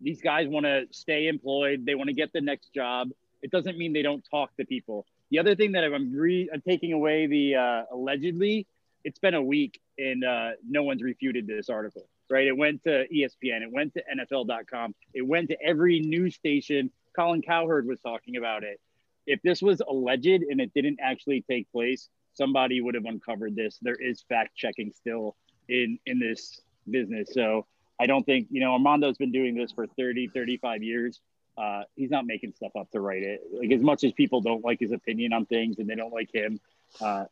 these 0.00 0.20
guys 0.20 0.48
want 0.48 0.66
to 0.66 0.86
stay 0.90 1.28
employed. 1.28 1.86
They 1.86 1.94
want 1.94 2.08
to 2.08 2.14
get 2.14 2.32
the 2.32 2.40
next 2.40 2.74
job. 2.74 3.10
It 3.42 3.50
doesn't 3.50 3.78
mean 3.78 3.92
they 3.92 4.02
don't 4.02 4.24
talk 4.28 4.56
to 4.56 4.64
people. 4.64 5.06
The 5.32 5.38
other 5.38 5.56
thing 5.56 5.72
that 5.72 5.82
I'm, 5.82 6.12
re- 6.12 6.50
I'm 6.52 6.60
taking 6.60 6.92
away 6.92 7.26
the 7.26 7.54
uh, 7.54 7.82
allegedly, 7.90 8.66
it's 9.02 9.18
been 9.18 9.32
a 9.32 9.42
week 9.42 9.80
and 9.96 10.22
uh, 10.22 10.50
no 10.68 10.82
one's 10.82 11.02
refuted 11.02 11.46
this 11.46 11.70
article, 11.70 12.06
right? 12.28 12.46
It 12.46 12.54
went 12.54 12.82
to 12.84 13.06
ESPN, 13.08 13.62
it 13.62 13.72
went 13.72 13.94
to 13.94 14.02
NFL.com, 14.14 14.94
it 15.14 15.26
went 15.26 15.48
to 15.48 15.56
every 15.62 16.00
news 16.00 16.34
station. 16.34 16.90
Colin 17.16 17.40
Cowherd 17.40 17.86
was 17.86 17.98
talking 18.02 18.36
about 18.36 18.62
it. 18.62 18.78
If 19.26 19.40
this 19.40 19.62
was 19.62 19.80
alleged 19.80 20.26
and 20.26 20.60
it 20.60 20.70
didn't 20.74 20.98
actually 21.02 21.42
take 21.50 21.72
place, 21.72 22.10
somebody 22.34 22.82
would 22.82 22.94
have 22.94 23.06
uncovered 23.06 23.56
this. 23.56 23.78
There 23.80 23.96
is 23.98 24.22
fact 24.28 24.54
checking 24.54 24.92
still 24.92 25.34
in 25.66 25.98
in 26.04 26.18
this 26.18 26.60
business. 26.90 27.30
So 27.32 27.66
I 27.98 28.04
don't 28.04 28.26
think, 28.26 28.48
you 28.50 28.60
know, 28.60 28.72
Armando's 28.72 29.16
been 29.16 29.32
doing 29.32 29.54
this 29.54 29.72
for 29.72 29.86
30, 29.86 30.28
35 30.34 30.82
years. 30.82 31.22
Uh, 31.56 31.82
he's 31.96 32.10
not 32.10 32.26
making 32.26 32.52
stuff 32.54 32.72
up 32.78 32.90
to 32.90 33.00
write 33.00 33.22
it. 33.22 33.42
Like 33.52 33.70
as 33.72 33.82
much 33.82 34.04
as 34.04 34.12
people 34.12 34.40
don't 34.40 34.64
like 34.64 34.80
his 34.80 34.92
opinion 34.92 35.32
on 35.32 35.46
things 35.46 35.78
and 35.78 35.88
they 35.88 35.94
don't 35.94 36.12
like 36.12 36.32
him, 36.32 36.60
uh, 37.00 37.26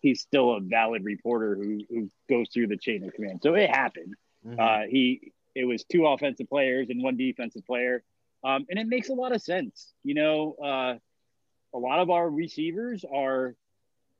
he's 0.00 0.20
still 0.20 0.52
a 0.54 0.60
valid 0.60 1.04
reporter 1.04 1.56
who, 1.56 1.80
who 1.90 2.10
goes 2.28 2.48
through 2.52 2.68
the 2.68 2.76
chain 2.76 3.04
of 3.04 3.12
command. 3.14 3.40
So 3.42 3.54
it 3.54 3.68
happened. 3.70 4.14
Mhm. 4.46 4.58
Uh, 4.58 4.88
he 4.88 5.32
it 5.54 5.64
was 5.64 5.82
two 5.84 6.06
offensive 6.06 6.48
players 6.48 6.88
and 6.88 7.02
one 7.02 7.16
defensive 7.16 7.66
player, 7.66 8.04
um, 8.44 8.64
and 8.70 8.78
it 8.78 8.86
makes 8.86 9.08
a 9.08 9.14
lot 9.14 9.32
of 9.32 9.42
sense. 9.42 9.92
You 10.04 10.14
know, 10.14 10.54
uh, 10.62 10.98
a 11.74 11.78
lot 11.78 11.98
of 11.98 12.10
our 12.10 12.30
receivers 12.30 13.04
are 13.12 13.56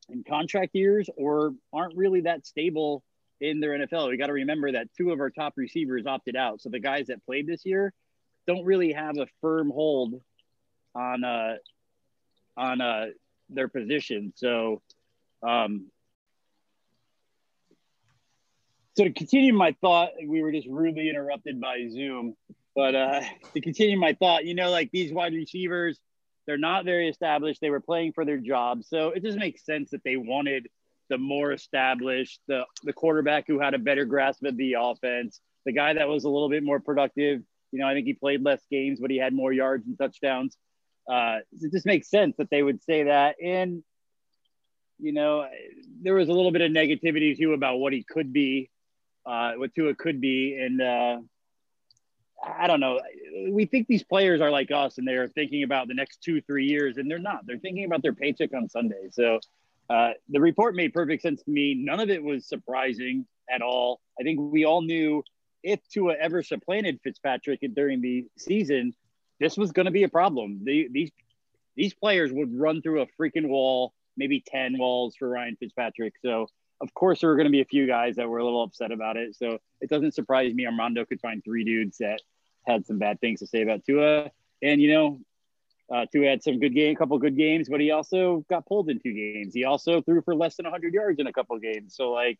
in 0.08 0.24
contract 0.24 0.74
years 0.74 1.08
or 1.16 1.54
aren't 1.72 1.96
really 1.96 2.22
that 2.22 2.44
stable 2.46 3.04
in 3.40 3.60
their 3.60 3.78
NFL. 3.78 4.08
We 4.08 4.16
got 4.16 4.26
to 4.26 4.32
remember 4.32 4.72
that 4.72 4.88
two 4.96 5.12
of 5.12 5.20
our 5.20 5.30
top 5.30 5.52
receivers 5.56 6.06
opted 6.06 6.34
out, 6.34 6.60
so 6.60 6.70
the 6.70 6.80
guys 6.80 7.06
that 7.06 7.24
played 7.24 7.46
this 7.46 7.64
year 7.64 7.92
don't 8.48 8.64
really 8.64 8.94
have 8.94 9.18
a 9.18 9.26
firm 9.42 9.70
hold 9.70 10.20
on 10.94 11.22
uh 11.22 11.56
on 12.56 12.80
uh 12.80 13.06
their 13.50 13.68
position. 13.68 14.32
So 14.34 14.82
um 15.46 15.88
so 18.96 19.04
to 19.04 19.12
continue 19.12 19.52
my 19.52 19.76
thought, 19.80 20.10
we 20.26 20.42
were 20.42 20.50
just 20.50 20.66
rudely 20.66 21.08
interrupted 21.08 21.60
by 21.60 21.86
Zoom. 21.90 22.34
But 22.74 22.94
uh 22.94 23.20
to 23.54 23.60
continue 23.60 23.98
my 23.98 24.14
thought, 24.14 24.46
you 24.46 24.54
know, 24.54 24.70
like 24.70 24.90
these 24.90 25.12
wide 25.12 25.34
receivers, 25.34 26.00
they're 26.46 26.56
not 26.56 26.86
very 26.86 27.08
established. 27.10 27.60
They 27.60 27.70
were 27.70 27.80
playing 27.80 28.14
for 28.14 28.24
their 28.24 28.38
job. 28.38 28.82
So 28.82 29.10
it 29.10 29.22
just 29.22 29.36
makes 29.36 29.64
sense 29.66 29.90
that 29.90 30.02
they 30.02 30.16
wanted 30.16 30.68
the 31.10 31.18
more 31.18 31.52
established, 31.52 32.40
the 32.48 32.64
the 32.82 32.94
quarterback 32.94 33.44
who 33.46 33.60
had 33.60 33.74
a 33.74 33.78
better 33.78 34.06
grasp 34.06 34.42
of 34.44 34.56
the 34.56 34.76
offense, 34.80 35.42
the 35.66 35.72
guy 35.72 35.92
that 35.92 36.08
was 36.08 36.24
a 36.24 36.30
little 36.30 36.48
bit 36.48 36.62
more 36.62 36.80
productive. 36.80 37.42
You 37.72 37.80
know, 37.80 37.86
I 37.86 37.94
think 37.94 38.06
he 38.06 38.14
played 38.14 38.42
less 38.42 38.60
games, 38.70 39.00
but 39.00 39.10
he 39.10 39.18
had 39.18 39.32
more 39.32 39.52
yards 39.52 39.86
and 39.86 39.98
touchdowns. 39.98 40.56
Uh, 41.10 41.38
it 41.60 41.72
just 41.72 41.86
makes 41.86 42.10
sense 42.10 42.36
that 42.36 42.50
they 42.50 42.62
would 42.62 42.82
say 42.82 43.04
that. 43.04 43.36
And, 43.42 43.82
you 44.98 45.12
know, 45.12 45.46
there 46.02 46.14
was 46.14 46.28
a 46.28 46.32
little 46.32 46.50
bit 46.50 46.62
of 46.62 46.70
negativity 46.70 47.36
too 47.36 47.52
about 47.52 47.78
what 47.78 47.92
he 47.92 48.02
could 48.02 48.32
be, 48.32 48.70
uh, 49.26 49.52
what 49.52 49.74
Tua 49.74 49.94
could 49.94 50.20
be. 50.20 50.58
And 50.60 50.82
uh, 50.82 51.18
I 52.42 52.66
don't 52.66 52.80
know. 52.80 53.00
We 53.50 53.66
think 53.66 53.86
these 53.86 54.04
players 54.04 54.40
are 54.40 54.50
like 54.50 54.70
us 54.70 54.98
and 54.98 55.08
they're 55.08 55.28
thinking 55.28 55.62
about 55.62 55.88
the 55.88 55.94
next 55.94 56.22
two, 56.22 56.40
three 56.42 56.66
years, 56.66 56.96
and 56.96 57.10
they're 57.10 57.18
not. 57.18 57.46
They're 57.46 57.58
thinking 57.58 57.84
about 57.84 58.02
their 58.02 58.14
paycheck 58.14 58.52
on 58.54 58.68
Sunday. 58.68 59.08
So 59.10 59.40
uh, 59.90 60.10
the 60.28 60.40
report 60.40 60.74
made 60.74 60.92
perfect 60.92 61.22
sense 61.22 61.42
to 61.42 61.50
me. 61.50 61.74
None 61.74 62.00
of 62.00 62.10
it 62.10 62.22
was 62.22 62.46
surprising 62.46 63.26
at 63.50 63.62
all. 63.62 64.00
I 64.20 64.22
think 64.22 64.38
we 64.40 64.64
all 64.64 64.82
knew 64.82 65.22
if 65.62 65.80
Tua 65.88 66.14
ever 66.14 66.42
supplanted 66.42 67.00
Fitzpatrick 67.02 67.60
during 67.74 68.00
the 68.00 68.26
season, 68.36 68.94
this 69.40 69.56
was 69.56 69.72
going 69.72 69.86
to 69.86 69.92
be 69.92 70.02
a 70.02 70.08
problem. 70.08 70.60
The, 70.64 70.88
these 70.90 71.10
these 71.76 71.94
players 71.94 72.32
would 72.32 72.58
run 72.58 72.82
through 72.82 73.02
a 73.02 73.06
freaking 73.20 73.48
wall, 73.48 73.92
maybe 74.16 74.42
ten 74.44 74.78
walls 74.78 75.14
for 75.16 75.28
Ryan 75.28 75.56
Fitzpatrick. 75.56 76.14
So 76.22 76.48
of 76.80 76.92
course 76.94 77.20
there 77.20 77.30
were 77.30 77.36
going 77.36 77.46
to 77.46 77.52
be 77.52 77.60
a 77.60 77.66
few 77.66 77.86
guys 77.86 78.16
that 78.16 78.28
were 78.28 78.38
a 78.38 78.44
little 78.44 78.62
upset 78.62 78.92
about 78.92 79.16
it. 79.16 79.36
So 79.36 79.58
it 79.80 79.90
doesn't 79.90 80.14
surprise 80.14 80.54
me 80.54 80.66
Armando 80.66 81.04
could 81.04 81.20
find 81.20 81.42
three 81.42 81.64
dudes 81.64 81.98
that 81.98 82.20
had 82.66 82.86
some 82.86 82.98
bad 82.98 83.20
things 83.20 83.40
to 83.40 83.46
say 83.46 83.62
about 83.62 83.84
Tua. 83.84 84.30
And 84.62 84.80
you 84.80 84.92
know, 84.92 85.20
uh, 85.92 86.06
Tua 86.12 86.28
had 86.28 86.42
some 86.42 86.58
good 86.58 86.74
game, 86.74 86.94
a 86.94 86.98
couple 86.98 87.18
good 87.18 87.36
games, 87.36 87.68
but 87.68 87.80
he 87.80 87.90
also 87.90 88.44
got 88.50 88.66
pulled 88.66 88.90
in 88.90 88.98
two 88.98 89.12
games. 89.12 89.54
He 89.54 89.64
also 89.64 90.02
threw 90.02 90.20
for 90.22 90.34
less 90.34 90.56
than 90.56 90.64
100 90.64 90.92
yards 90.92 91.18
in 91.18 91.26
a 91.26 91.32
couple 91.32 91.58
games. 91.58 91.94
So 91.94 92.10
like, 92.10 92.38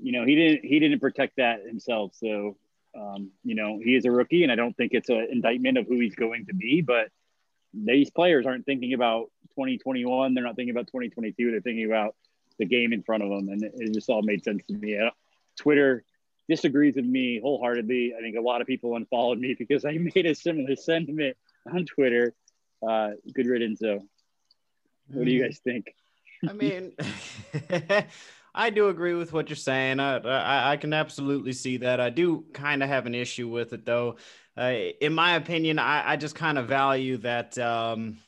you 0.00 0.12
know, 0.12 0.24
he 0.24 0.34
didn't 0.34 0.64
he 0.64 0.78
didn't 0.78 1.00
protect 1.00 1.36
that 1.36 1.66
himself. 1.66 2.12
So 2.14 2.56
um, 2.96 3.30
you 3.44 3.54
know, 3.54 3.78
he 3.82 3.94
is 3.94 4.04
a 4.04 4.10
rookie, 4.10 4.42
and 4.42 4.52
I 4.52 4.54
don't 4.54 4.76
think 4.76 4.92
it's 4.94 5.08
an 5.08 5.28
indictment 5.30 5.78
of 5.78 5.86
who 5.86 6.00
he's 6.00 6.14
going 6.14 6.46
to 6.46 6.54
be. 6.54 6.80
But 6.80 7.08
these 7.74 8.10
players 8.10 8.46
aren't 8.46 8.66
thinking 8.66 8.94
about 8.94 9.30
2021. 9.50 10.34
They're 10.34 10.44
not 10.44 10.56
thinking 10.56 10.74
about 10.74 10.86
2022. 10.88 11.50
They're 11.50 11.60
thinking 11.60 11.86
about 11.86 12.14
the 12.58 12.64
game 12.64 12.92
in 12.92 13.02
front 13.02 13.22
of 13.22 13.30
them, 13.30 13.48
and 13.48 13.62
it, 13.62 13.94
just 13.94 14.08
all 14.08 14.22
made 14.22 14.42
sense 14.44 14.62
to 14.66 14.74
me. 14.74 14.98
Twitter 15.56 16.04
disagrees 16.48 16.96
with 16.96 17.04
me 17.04 17.40
wholeheartedly. 17.40 18.14
I 18.16 18.20
think 18.20 18.36
a 18.36 18.40
lot 18.40 18.60
of 18.60 18.66
people 18.66 18.96
unfollowed 18.96 19.38
me 19.38 19.54
because 19.58 19.84
I 19.84 19.92
made 19.92 20.26
a 20.26 20.34
similar 20.34 20.76
sentiment 20.76 21.36
on 21.70 21.84
Twitter. 21.84 22.34
Uh, 22.86 23.10
good 23.34 23.46
riddance, 23.46 23.80
though. 23.80 24.02
What 25.08 25.24
do 25.24 25.30
you 25.30 25.42
guys 25.42 25.60
think? 25.62 25.86
I 26.48 26.52
mean, 26.52 26.92
I 28.58 28.70
do 28.70 28.88
agree 28.88 29.14
with 29.14 29.32
what 29.32 29.48
you're 29.48 29.56
saying. 29.56 30.00
I, 30.00 30.16
I, 30.16 30.72
I 30.72 30.76
can 30.76 30.92
absolutely 30.92 31.52
see 31.52 31.76
that. 31.76 32.00
I 32.00 32.10
do 32.10 32.44
kind 32.52 32.82
of 32.82 32.88
have 32.88 33.06
an 33.06 33.14
issue 33.14 33.48
with 33.48 33.72
it, 33.72 33.86
though. 33.86 34.16
Uh, 34.56 34.74
in 35.00 35.14
my 35.14 35.36
opinion, 35.36 35.78
I, 35.78 36.02
I 36.10 36.16
just 36.16 36.34
kind 36.34 36.58
of 36.58 36.66
value 36.66 37.18
that. 37.18 37.56
Um, 37.56 38.18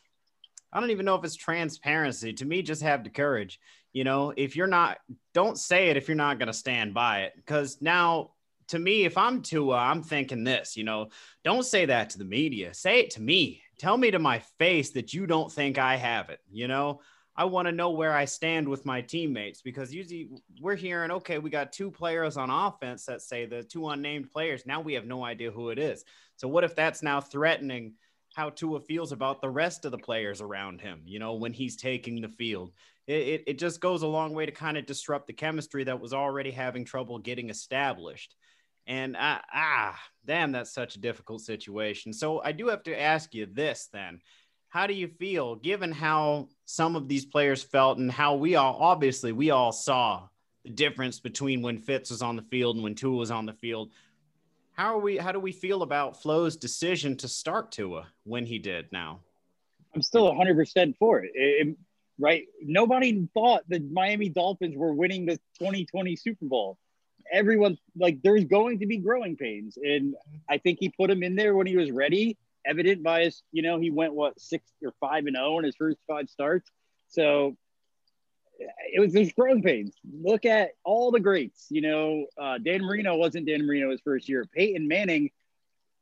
I 0.72 0.78
don't 0.78 0.92
even 0.92 1.04
know 1.04 1.16
if 1.16 1.24
it's 1.24 1.34
transparency. 1.34 2.32
To 2.34 2.44
me, 2.44 2.62
just 2.62 2.82
have 2.82 3.02
the 3.02 3.10
courage. 3.10 3.58
You 3.92 4.04
know, 4.04 4.32
if 4.36 4.54
you're 4.54 4.68
not, 4.68 4.98
don't 5.34 5.58
say 5.58 5.88
it 5.88 5.96
if 5.96 6.06
you're 6.06 6.14
not 6.16 6.38
going 6.38 6.46
to 6.46 6.52
stand 6.52 6.94
by 6.94 7.22
it. 7.22 7.32
Because 7.34 7.82
now, 7.82 8.30
to 8.68 8.78
me, 8.78 9.04
if 9.04 9.18
I'm 9.18 9.42
Tua, 9.42 9.78
I'm 9.78 10.04
thinking 10.04 10.44
this. 10.44 10.76
You 10.76 10.84
know, 10.84 11.08
don't 11.42 11.66
say 11.66 11.86
that 11.86 12.10
to 12.10 12.18
the 12.18 12.24
media. 12.24 12.72
Say 12.72 13.00
it 13.00 13.10
to 13.12 13.20
me. 13.20 13.62
Tell 13.78 13.96
me 13.96 14.12
to 14.12 14.20
my 14.20 14.38
face 14.60 14.90
that 14.90 15.12
you 15.12 15.26
don't 15.26 15.50
think 15.50 15.76
I 15.76 15.96
have 15.96 16.30
it. 16.30 16.38
You 16.52 16.68
know, 16.68 17.00
I 17.40 17.44
want 17.44 17.68
to 17.68 17.72
know 17.72 17.88
where 17.88 18.12
I 18.12 18.26
stand 18.26 18.68
with 18.68 18.84
my 18.84 19.00
teammates 19.00 19.62
because 19.62 19.94
usually 19.94 20.28
we're 20.60 20.76
hearing, 20.76 21.10
okay, 21.10 21.38
we 21.38 21.48
got 21.48 21.72
two 21.72 21.90
players 21.90 22.36
on 22.36 22.50
offense 22.50 23.06
that 23.06 23.22
say 23.22 23.46
the 23.46 23.62
two 23.62 23.88
unnamed 23.88 24.30
players. 24.30 24.66
Now 24.66 24.82
we 24.82 24.92
have 24.92 25.06
no 25.06 25.24
idea 25.24 25.50
who 25.50 25.70
it 25.70 25.78
is. 25.78 26.04
So 26.36 26.48
what 26.48 26.64
if 26.64 26.76
that's 26.76 27.02
now 27.02 27.18
threatening 27.18 27.94
how 28.34 28.50
Tua 28.50 28.80
feels 28.80 29.12
about 29.12 29.40
the 29.40 29.48
rest 29.48 29.86
of 29.86 29.90
the 29.90 29.96
players 29.96 30.42
around 30.42 30.82
him, 30.82 31.00
you 31.06 31.18
know, 31.18 31.32
when 31.32 31.54
he's 31.54 31.76
taking 31.76 32.20
the 32.20 32.28
field? 32.28 32.72
It, 33.06 33.12
it, 33.28 33.44
it 33.46 33.58
just 33.58 33.80
goes 33.80 34.02
a 34.02 34.06
long 34.06 34.34
way 34.34 34.44
to 34.44 34.52
kind 34.52 34.76
of 34.76 34.84
disrupt 34.84 35.26
the 35.26 35.32
chemistry 35.32 35.84
that 35.84 35.98
was 35.98 36.12
already 36.12 36.50
having 36.50 36.84
trouble 36.84 37.18
getting 37.18 37.48
established. 37.48 38.36
And 38.86 39.16
ah, 39.18 39.40
ah, 39.50 39.98
damn, 40.26 40.52
that's 40.52 40.74
such 40.74 40.96
a 40.96 41.00
difficult 41.00 41.40
situation. 41.40 42.12
So 42.12 42.42
I 42.42 42.52
do 42.52 42.68
have 42.68 42.82
to 42.82 43.00
ask 43.00 43.32
you 43.32 43.46
this 43.46 43.88
then 43.90 44.20
how 44.70 44.86
do 44.86 44.94
you 44.94 45.08
feel 45.08 45.56
given 45.56 45.92
how 45.92 46.48
some 46.64 46.96
of 46.96 47.08
these 47.08 47.26
players 47.26 47.62
felt 47.62 47.98
and 47.98 48.10
how 48.10 48.36
we 48.36 48.54
all 48.54 48.76
obviously 48.80 49.32
we 49.32 49.50
all 49.50 49.72
saw 49.72 50.28
the 50.64 50.70
difference 50.70 51.20
between 51.20 51.60
when 51.60 51.78
Fitz 51.78 52.10
was 52.10 52.22
on 52.22 52.36
the 52.36 52.42
field 52.42 52.76
and 52.76 52.82
when 52.82 52.94
Tua 52.94 53.16
was 53.16 53.30
on 53.30 53.46
the 53.46 53.52
field. 53.52 53.90
How 54.72 54.94
are 54.94 54.98
we 54.98 55.18
how 55.18 55.32
do 55.32 55.40
we 55.40 55.52
feel 55.52 55.82
about 55.82 56.22
Flo's 56.22 56.56
decision 56.56 57.16
to 57.18 57.28
start 57.28 57.72
Tua 57.72 58.06
when 58.24 58.46
he 58.46 58.58
did 58.58 58.90
now? 58.92 59.20
I'm 59.94 60.02
still 60.02 60.32
100% 60.32 60.96
for 60.98 61.22
it. 61.24 61.32
It- 61.34 61.76
right? 62.20 62.44
Nobody 62.62 63.26
thought 63.32 63.62
the 63.68 63.80
Miami 63.80 64.28
Dolphins 64.28 64.76
were 64.76 64.92
winning 64.92 65.24
the 65.24 65.36
2020 65.58 66.14
Super 66.16 66.44
Bowl. 66.44 66.76
Everyone, 67.32 67.78
like, 67.96 68.20
there's 68.22 68.44
going 68.44 68.78
to 68.80 68.86
be 68.86 68.98
growing 68.98 69.36
pains. 69.36 69.78
And 69.82 70.14
I 70.48 70.58
think 70.58 70.78
he 70.80 70.90
put 70.90 71.10
him 71.10 71.22
in 71.22 71.34
there 71.34 71.54
when 71.56 71.66
he 71.66 71.76
was 71.76 71.90
ready, 71.90 72.36
evident 72.66 73.02
by 73.02 73.24
his, 73.24 73.42
you 73.52 73.62
know, 73.62 73.78
he 73.78 73.90
went, 73.90 74.14
what, 74.14 74.38
six 74.40 74.64
or 74.82 74.92
five 75.00 75.26
and 75.26 75.36
oh 75.36 75.58
in 75.58 75.64
his 75.64 75.76
first 75.76 75.98
five 76.08 76.28
starts. 76.28 76.70
So 77.08 77.56
it 78.92 79.00
was 79.00 79.12
there's 79.12 79.32
growing 79.32 79.62
pains. 79.62 79.94
Look 80.22 80.44
at 80.44 80.70
all 80.84 81.10
the 81.10 81.20
greats. 81.20 81.66
You 81.70 81.80
know, 81.82 82.26
uh, 82.38 82.58
Dan 82.58 82.82
Marino 82.84 83.16
wasn't 83.16 83.46
Dan 83.46 83.66
Marino 83.66 83.90
his 83.90 84.00
first 84.02 84.28
year. 84.28 84.44
Peyton 84.54 84.86
Manning, 84.86 85.30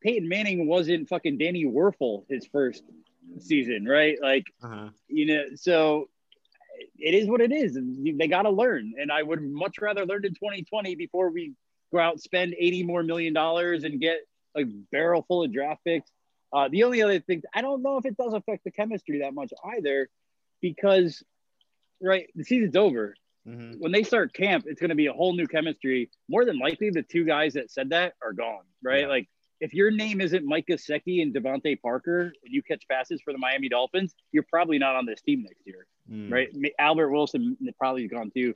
Peyton 0.02 0.28
Manning 0.28 0.66
wasn't 0.66 1.08
fucking 1.08 1.38
Danny 1.38 1.64
Wuerffel 1.64 2.24
his 2.28 2.46
first 2.46 2.82
season, 3.40 3.84
right? 3.86 4.18
Like, 4.20 4.46
Uh-huh. 4.62 4.88
you 5.08 5.26
know, 5.26 5.44
so 5.54 6.08
it 6.98 7.14
is 7.14 7.28
what 7.28 7.40
it 7.40 7.52
is. 7.52 7.76
And 7.76 8.18
They 8.18 8.26
got 8.28 8.42
to 8.42 8.50
learn. 8.50 8.94
And 8.98 9.12
I 9.12 9.22
would 9.22 9.42
much 9.42 9.78
rather 9.80 10.04
learn 10.04 10.24
in 10.24 10.34
2020 10.34 10.94
before 10.96 11.30
we 11.30 11.52
go 11.92 11.98
out, 12.00 12.20
spend 12.20 12.54
80 12.58 12.82
more 12.82 13.02
million 13.02 13.32
dollars 13.32 13.84
and 13.84 14.00
get 14.00 14.18
a 14.56 14.64
barrel 14.64 15.24
full 15.28 15.44
of 15.44 15.52
draft 15.52 15.84
picks. 15.84 16.10
Uh, 16.52 16.68
the 16.68 16.84
only 16.84 17.02
other 17.02 17.20
thing, 17.20 17.42
I 17.54 17.60
don't 17.62 17.82
know 17.82 17.98
if 17.98 18.06
it 18.06 18.16
does 18.16 18.32
affect 18.32 18.64
the 18.64 18.70
chemistry 18.70 19.18
that 19.20 19.34
much 19.34 19.52
either, 19.76 20.08
because, 20.60 21.22
right, 22.00 22.28
the 22.34 22.44
season's 22.44 22.76
over. 22.76 23.14
Mhm. 23.46 23.78
when 23.78 23.92
they 23.92 24.02
start 24.02 24.34
camp, 24.34 24.64
it's 24.66 24.78
going 24.78 24.90
to 24.90 24.94
be 24.94 25.06
a 25.06 25.12
whole 25.12 25.32
new 25.32 25.46
chemistry. 25.46 26.10
More 26.28 26.44
than 26.44 26.58
likely, 26.58 26.90
the 26.90 27.02
two 27.02 27.24
guys 27.24 27.54
that 27.54 27.70
said 27.70 27.88
that 27.90 28.12
are 28.22 28.34
gone, 28.34 28.64
right? 28.82 29.02
Yeah. 29.02 29.06
Like, 29.08 29.28
if 29.60 29.72
your 29.72 29.90
name 29.90 30.20
isn't 30.20 30.44
Mike 30.44 30.66
Gesicki 30.66 31.22
and 31.22 31.32
DeVante 31.34 31.80
Parker, 31.80 32.24
and 32.44 32.52
you 32.54 32.62
catch 32.62 32.86
passes 32.88 33.22
for 33.22 33.32
the 33.32 33.38
Miami 33.38 33.70
Dolphins, 33.70 34.14
you're 34.32 34.44
probably 34.50 34.76
not 34.78 34.96
on 34.96 35.06
this 35.06 35.22
team 35.22 35.44
next 35.44 35.66
year, 35.66 35.86
Mm. 36.10 36.30
right? 36.30 36.50
Albert 36.78 37.08
Wilson 37.10 37.56
probably 37.78 38.06
gone 38.06 38.30
too. 38.30 38.54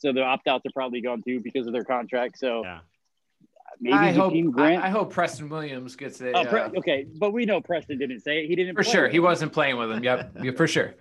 So 0.00 0.12
the 0.12 0.22
opt 0.22 0.48
outs 0.48 0.66
are 0.66 0.72
probably 0.72 1.00
gone 1.00 1.22
too 1.22 1.40
because 1.40 1.66
of 1.66 1.72
their 1.72 1.84
contract. 1.84 2.36
So 2.38 2.62
Yeah. 2.62 2.80
Maybe 3.80 3.94
I 3.94 4.12
hope 4.12 4.32
Jakeem 4.32 4.58
I, 4.58 4.86
I 4.86 4.88
hope 4.88 5.12
Preston 5.12 5.48
Williams 5.48 5.96
gets 5.96 6.20
it. 6.20 6.34
oh, 6.34 6.44
Pre- 6.44 6.78
okay, 6.78 7.06
but 7.18 7.32
we 7.32 7.44
know 7.44 7.60
Preston 7.60 7.98
didn't 7.98 8.20
say 8.20 8.40
it. 8.44 8.48
He 8.48 8.56
didn't 8.56 8.74
for 8.74 8.82
play 8.82 8.92
sure. 8.92 9.02
with 9.04 9.12
he 9.12 9.20
wasn't 9.20 9.52
playing 9.52 9.76
with 9.76 9.90
him. 9.90 10.02
Yep. 10.02 10.36
Yeah, 10.42 10.52
for 10.52 10.66
sure. 10.66 10.94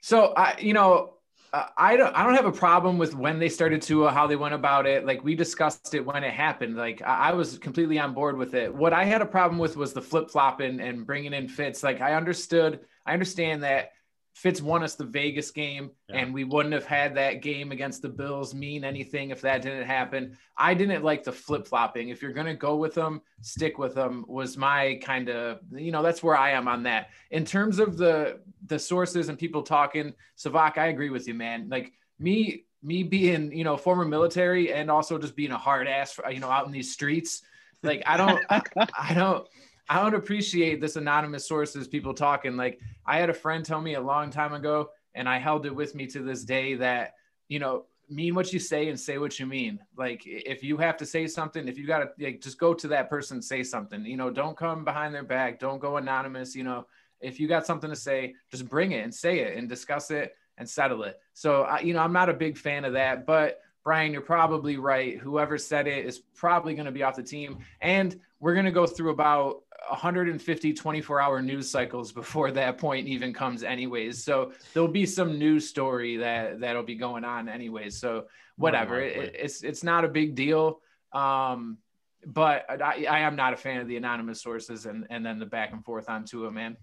So 0.00 0.32
i 0.36 0.56
you 0.60 0.72
know 0.72 1.14
uh, 1.52 1.66
i 1.76 1.96
don't 1.96 2.14
i 2.14 2.22
don't 2.24 2.34
have 2.34 2.44
a 2.44 2.52
problem 2.52 2.98
with 2.98 3.14
when 3.14 3.38
they 3.38 3.48
started 3.48 3.80
to 3.82 4.04
uh, 4.04 4.12
how 4.12 4.26
they 4.26 4.36
went 4.36 4.54
about 4.54 4.86
it. 4.86 5.04
Like 5.04 5.24
we 5.24 5.34
discussed 5.34 5.94
it 5.94 6.04
when 6.04 6.24
it 6.24 6.32
happened. 6.32 6.76
Like 6.76 7.02
i, 7.02 7.30
I 7.30 7.32
was 7.32 7.58
completely 7.58 7.98
on 7.98 8.14
board 8.14 8.36
with 8.36 8.54
it. 8.54 8.74
What 8.74 8.92
i 8.92 9.04
had 9.04 9.22
a 9.22 9.26
problem 9.26 9.58
with 9.58 9.76
was 9.76 9.92
the 9.92 10.02
flip-flopping 10.02 10.80
and 10.80 11.06
bringing 11.06 11.32
in 11.32 11.48
fitz 11.48 11.82
like 11.82 12.00
i 12.00 12.14
understood 12.14 12.80
i 13.06 13.12
understand 13.12 13.62
that 13.62 13.92
Fitz 14.38 14.62
won 14.62 14.84
us 14.84 14.94
the 14.94 15.04
Vegas 15.04 15.50
game, 15.50 15.90
Yeah. 16.08 16.18
and 16.18 16.32
we 16.32 16.44
wouldn't 16.44 16.72
have 16.72 16.86
had 16.86 17.16
that 17.16 17.42
game 17.42 17.72
against 17.72 18.02
the 18.02 18.08
Bills 18.08 18.54
mean 18.54 18.84
anything 18.84 19.30
if 19.30 19.40
that 19.40 19.62
didn't 19.62 19.84
happen. 19.84 20.38
I 20.56 20.74
didn't 20.74 21.02
like 21.02 21.24
the 21.24 21.32
flip 21.32 21.66
flopping. 21.66 22.10
If 22.10 22.22
you're 22.22 22.32
going 22.32 22.46
to 22.46 22.54
go 22.54 22.76
with 22.76 22.94
them, 22.94 23.20
stick 23.40 23.78
with 23.78 23.96
them, 23.96 24.24
was 24.28 24.56
my 24.56 25.00
kind 25.02 25.28
of, 25.28 25.58
you 25.72 25.90
know, 25.90 26.04
that's 26.04 26.22
where 26.22 26.36
I 26.36 26.50
am 26.52 26.68
on 26.68 26.84
that. 26.84 27.10
In 27.32 27.44
terms 27.44 27.80
of 27.80 27.96
the 27.96 28.38
the 28.66 28.78
sources 28.78 29.28
and 29.28 29.36
people 29.36 29.62
talking, 29.62 30.14
Sevach, 30.36 30.78
I 30.78 30.86
agree 30.86 31.10
with 31.10 31.26
you, 31.26 31.34
man. 31.34 31.68
Like 31.68 31.92
me, 32.20 32.64
me 32.80 33.02
being, 33.02 33.50
you 33.50 33.64
know, 33.64 33.76
former 33.76 34.04
military 34.04 34.72
and 34.72 34.88
also 34.88 35.18
just 35.18 35.34
being 35.34 35.50
a 35.50 35.58
hard 35.58 35.88
ass, 35.88 36.16
you 36.30 36.38
know, 36.38 36.50
out 36.50 36.64
in 36.66 36.70
these 36.72 36.92
streets. 36.92 37.42
Like 37.82 38.04
I 38.06 38.16
don't, 38.16 38.40
I, 38.48 38.62
I 39.10 39.14
don't, 39.14 39.48
I 39.88 40.02
don't 40.02 40.14
appreciate 40.14 40.80
this 40.80 40.96
anonymous 40.96 41.48
sources, 41.48 41.88
people 41.88 42.14
talking. 42.14 42.56
Like 42.56 42.80
I 43.06 43.18
had 43.18 43.30
a 43.30 43.34
friend 43.34 43.64
tell 43.64 43.80
me 43.80 43.94
a 43.94 44.00
long 44.00 44.30
time 44.30 44.52
ago, 44.52 44.90
and 45.14 45.28
I 45.28 45.38
held 45.38 45.66
it 45.66 45.74
with 45.74 45.94
me 45.94 46.06
to 46.08 46.20
this 46.20 46.44
day 46.44 46.74
that, 46.74 47.14
you 47.48 47.58
know, 47.58 47.86
mean 48.10 48.34
what 48.34 48.52
you 48.52 48.58
say 48.58 48.88
and 48.88 48.98
say 48.98 49.18
what 49.18 49.38
you 49.38 49.46
mean. 49.46 49.78
Like 49.96 50.22
if 50.24 50.62
you 50.62 50.76
have 50.78 50.96
to 50.98 51.06
say 51.06 51.26
something, 51.26 51.68
if 51.68 51.78
you 51.78 51.86
got 51.86 51.98
to 51.98 52.24
like, 52.24 52.40
just 52.40 52.58
go 52.58 52.72
to 52.74 52.88
that 52.88 53.10
person, 53.10 53.42
say 53.42 53.62
something, 53.62 54.04
you 54.04 54.16
know, 54.16 54.30
don't 54.30 54.56
come 54.56 54.84
behind 54.84 55.14
their 55.14 55.24
back. 55.24 55.58
Don't 55.58 55.78
go 55.78 55.96
anonymous. 55.96 56.54
You 56.54 56.64
know, 56.64 56.86
if 57.20 57.40
you 57.40 57.48
got 57.48 57.66
something 57.66 57.90
to 57.90 57.96
say, 57.96 58.34
just 58.50 58.68
bring 58.68 58.92
it 58.92 59.04
and 59.04 59.14
say 59.14 59.40
it 59.40 59.56
and 59.56 59.68
discuss 59.68 60.10
it 60.10 60.34
and 60.56 60.68
settle 60.68 61.02
it. 61.04 61.18
So, 61.34 61.62
I, 61.62 61.80
you 61.80 61.92
know, 61.92 62.00
I'm 62.00 62.12
not 62.12 62.28
a 62.28 62.34
big 62.34 62.56
fan 62.56 62.84
of 62.84 62.94
that, 62.94 63.26
but 63.26 63.60
Brian, 63.84 64.12
you're 64.12 64.22
probably 64.22 64.76
right. 64.76 65.18
Whoever 65.18 65.56
said 65.56 65.86
it 65.86 66.04
is 66.04 66.18
probably 66.34 66.74
going 66.74 66.86
to 66.86 66.92
be 66.92 67.02
off 67.02 67.16
the 67.16 67.22
team. 67.22 67.58
And 67.80 68.18
we're 68.40 68.54
going 68.54 68.66
to 68.66 68.72
go 68.72 68.86
through 68.86 69.10
about 69.10 69.62
150 69.88 70.74
24 70.74 71.20
hour 71.20 71.40
news 71.40 71.70
cycles 71.70 72.12
before 72.12 72.50
that 72.50 72.78
point 72.78 73.06
even 73.06 73.32
comes 73.32 73.62
anyways. 73.62 74.22
So 74.22 74.52
there'll 74.74 74.88
be 74.88 75.06
some 75.06 75.38
news 75.38 75.68
story 75.68 76.16
that 76.18 76.60
that'll 76.60 76.82
be 76.82 76.96
going 76.96 77.24
on 77.24 77.48
anyways. 77.48 77.98
So 77.98 78.26
whatever, 78.56 79.00
it, 79.00 79.34
it's, 79.38 79.62
it's 79.62 79.82
not 79.82 80.04
a 80.04 80.08
big 80.08 80.34
deal. 80.34 80.80
Um, 81.12 81.78
but 82.26 82.66
I, 82.68 83.06
I 83.08 83.20
am 83.20 83.36
not 83.36 83.52
a 83.52 83.56
fan 83.56 83.80
of 83.80 83.88
the 83.88 83.96
anonymous 83.96 84.42
sources 84.42 84.86
and, 84.86 85.06
and 85.10 85.24
then 85.24 85.38
the 85.38 85.46
back 85.46 85.72
and 85.72 85.84
forth 85.84 86.08
on 86.10 86.24
Tua, 86.24 86.50
man. 86.50 86.76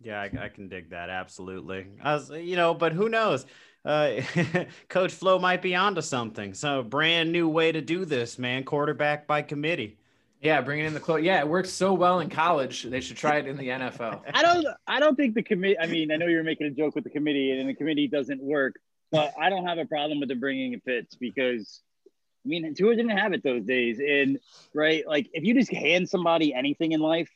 Yeah, 0.00 0.20
I, 0.20 0.44
I 0.44 0.48
can 0.48 0.68
dig 0.68 0.90
that 0.90 1.08
absolutely. 1.08 1.86
I 2.02 2.14
was, 2.14 2.30
you 2.30 2.56
know, 2.56 2.74
but 2.74 2.92
who 2.92 3.08
knows? 3.08 3.46
Uh, 3.84 4.20
Coach 4.88 5.12
Flo 5.12 5.38
might 5.38 5.62
be 5.62 5.74
onto 5.74 6.02
something. 6.02 6.52
So 6.54 6.82
brand 6.82 7.30
new 7.32 7.48
way 7.48 7.72
to 7.72 7.80
do 7.80 8.04
this, 8.04 8.38
man. 8.38 8.64
Quarterback 8.64 9.26
by 9.26 9.42
committee. 9.42 9.98
Yeah, 10.46 10.60
bringing 10.60 10.86
in 10.86 10.94
the 10.94 11.00
close. 11.00 11.24
Yeah, 11.24 11.40
it 11.40 11.48
works 11.48 11.70
so 11.70 11.92
well 11.92 12.20
in 12.20 12.30
college. 12.30 12.84
They 12.84 13.00
should 13.00 13.16
try 13.16 13.38
it 13.38 13.48
in 13.48 13.56
the 13.56 13.66
NFL. 13.66 14.20
I 14.32 14.42
don't. 14.42 14.64
I 14.86 15.00
don't 15.00 15.16
think 15.16 15.34
the 15.34 15.42
committee. 15.42 15.76
I 15.76 15.86
mean, 15.86 16.12
I 16.12 16.16
know 16.16 16.28
you're 16.28 16.44
making 16.44 16.68
a 16.68 16.70
joke 16.70 16.94
with 16.94 17.02
the 17.02 17.10
committee, 17.10 17.50
and 17.50 17.68
the 17.68 17.74
committee 17.74 18.06
doesn't 18.06 18.40
work. 18.40 18.76
But 19.10 19.34
I 19.36 19.50
don't 19.50 19.66
have 19.66 19.78
a 19.78 19.86
problem 19.86 20.20
with 20.20 20.28
them 20.28 20.38
bringing 20.38 20.72
in 20.72 20.80
Fitz 20.80 21.16
because, 21.16 21.80
I 22.06 22.48
mean, 22.48 22.74
Tua 22.74 22.94
didn't 22.94 23.16
have 23.16 23.32
it 23.32 23.42
those 23.42 23.64
days, 23.64 23.98
and 23.98 24.38
right, 24.72 25.04
like 25.04 25.28
if 25.32 25.42
you 25.42 25.52
just 25.52 25.72
hand 25.72 26.08
somebody 26.08 26.54
anything 26.54 26.92
in 26.92 27.00
life, 27.00 27.30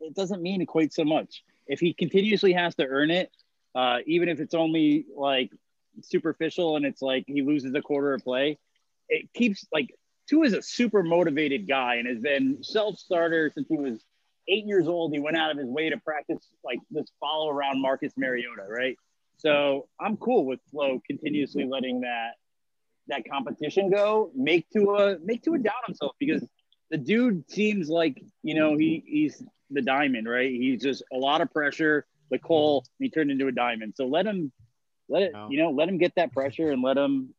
it 0.00 0.14
doesn't 0.14 0.40
mean 0.40 0.64
quite 0.66 0.92
so 0.92 1.02
much. 1.02 1.42
If 1.66 1.80
he 1.80 1.94
continuously 1.94 2.52
has 2.52 2.76
to 2.76 2.86
earn 2.86 3.10
it, 3.10 3.32
uh, 3.74 3.98
even 4.06 4.28
if 4.28 4.38
it's 4.38 4.54
only 4.54 5.04
like 5.16 5.50
superficial 6.02 6.76
and 6.76 6.86
it's 6.86 7.02
like 7.02 7.24
he 7.26 7.42
loses 7.42 7.74
a 7.74 7.82
quarter 7.82 8.14
of 8.14 8.22
play, 8.22 8.56
it 9.08 9.32
keeps 9.32 9.66
like 9.72 9.92
Tua 10.30 10.46
is 10.46 10.52
a 10.52 10.62
super 10.62 11.02
motivated 11.02 11.66
guy 11.68 11.96
and 11.96 12.06
has 12.06 12.20
been 12.20 12.58
self 12.62 12.98
starter 12.98 13.50
since 13.52 13.66
he 13.68 13.76
was 13.76 14.04
eight 14.48 14.64
years 14.64 14.86
old. 14.86 15.12
He 15.12 15.18
went 15.18 15.36
out 15.36 15.50
of 15.50 15.58
his 15.58 15.66
way 15.66 15.90
to 15.90 15.96
practice 15.98 16.38
like 16.64 16.78
this 16.90 17.06
follow 17.18 17.50
around 17.50 17.82
Marcus 17.82 18.12
Mariota, 18.16 18.64
right? 18.68 18.96
So 19.38 19.88
I'm 20.00 20.16
cool 20.16 20.46
with 20.46 20.60
Flo 20.70 21.00
continuously 21.04 21.64
letting 21.64 22.02
that 22.02 22.32
that 23.08 23.28
competition 23.28 23.90
go. 23.90 24.30
Make 24.36 24.70
Tua 24.70 25.18
make 25.18 25.42
Tua 25.42 25.58
down 25.58 25.72
himself 25.86 26.12
because 26.20 26.46
the 26.90 26.98
dude 26.98 27.50
seems 27.50 27.88
like 27.88 28.22
you 28.44 28.54
know 28.54 28.76
he 28.76 29.02
he's 29.04 29.42
the 29.70 29.82
diamond, 29.82 30.28
right? 30.28 30.50
He's 30.50 30.80
just 30.80 31.02
a 31.12 31.16
lot 31.16 31.40
of 31.40 31.52
pressure, 31.52 32.06
the 32.30 32.38
coal, 32.38 32.84
he 33.00 33.10
turned 33.10 33.32
into 33.32 33.48
a 33.48 33.52
diamond. 33.52 33.94
So 33.96 34.06
let 34.06 34.26
him 34.26 34.52
let 35.08 35.22
it 35.22 35.32
you 35.48 35.58
know 35.58 35.70
let 35.70 35.88
him 35.88 35.98
get 35.98 36.14
that 36.14 36.32
pressure 36.32 36.70
and 36.70 36.82
let 36.82 36.96
him 36.96 37.34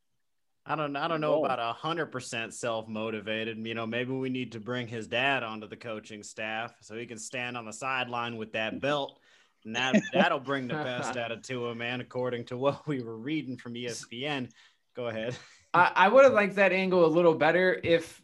I 0.65 0.76
don't 0.76 0.95
I 0.95 1.08
don't 1.08 1.21
know 1.21 1.39
Whoa. 1.39 1.45
about 1.45 1.60
a 1.60 1.74
hundred 1.74 2.08
percent 2.08 2.54
self 2.54 2.88
motivated. 2.88 3.58
You 3.65 3.74
know, 3.74 3.88
maybe 3.88 4.12
we 4.12 4.30
need 4.30 4.52
to 4.52 4.60
bring 4.60 4.88
his 4.88 5.08
dad 5.08 5.43
onto 5.43 5.67
the 5.67 5.76
coaching 5.76 6.24
staff 6.24 6.74
so 6.82 6.95
he 6.95 7.06
can 7.06 7.17
stand 7.17 7.58
on 7.58 7.65
the 7.65 7.74
sideline 7.74 8.38
with 8.38 8.54
that 8.54 8.80
belt. 8.80 9.19
And 9.65 9.76
that 9.76 10.02
that'll 10.13 10.39
bring 10.39 10.67
the 10.67 10.76
best 10.76 11.17
out 11.17 11.32
of 11.32 11.41
Tua, 11.41 11.74
man, 11.76 12.02
according 12.02 12.45
to 12.45 12.58
what 12.58 12.88
we 12.88 13.02
were 13.02 13.17
reading 13.17 13.58
from 13.58 13.74
ESPN. 13.74 14.50
Go 14.95 15.08
ahead. 15.08 15.36
I, 15.74 15.91
I 15.95 16.08
would 16.10 16.26
have 16.26 16.34
liked 16.34 16.56
that 16.56 16.71
angle 16.71 17.06
a 17.06 17.08
little 17.08 17.36
better 17.36 17.80
if 17.84 18.21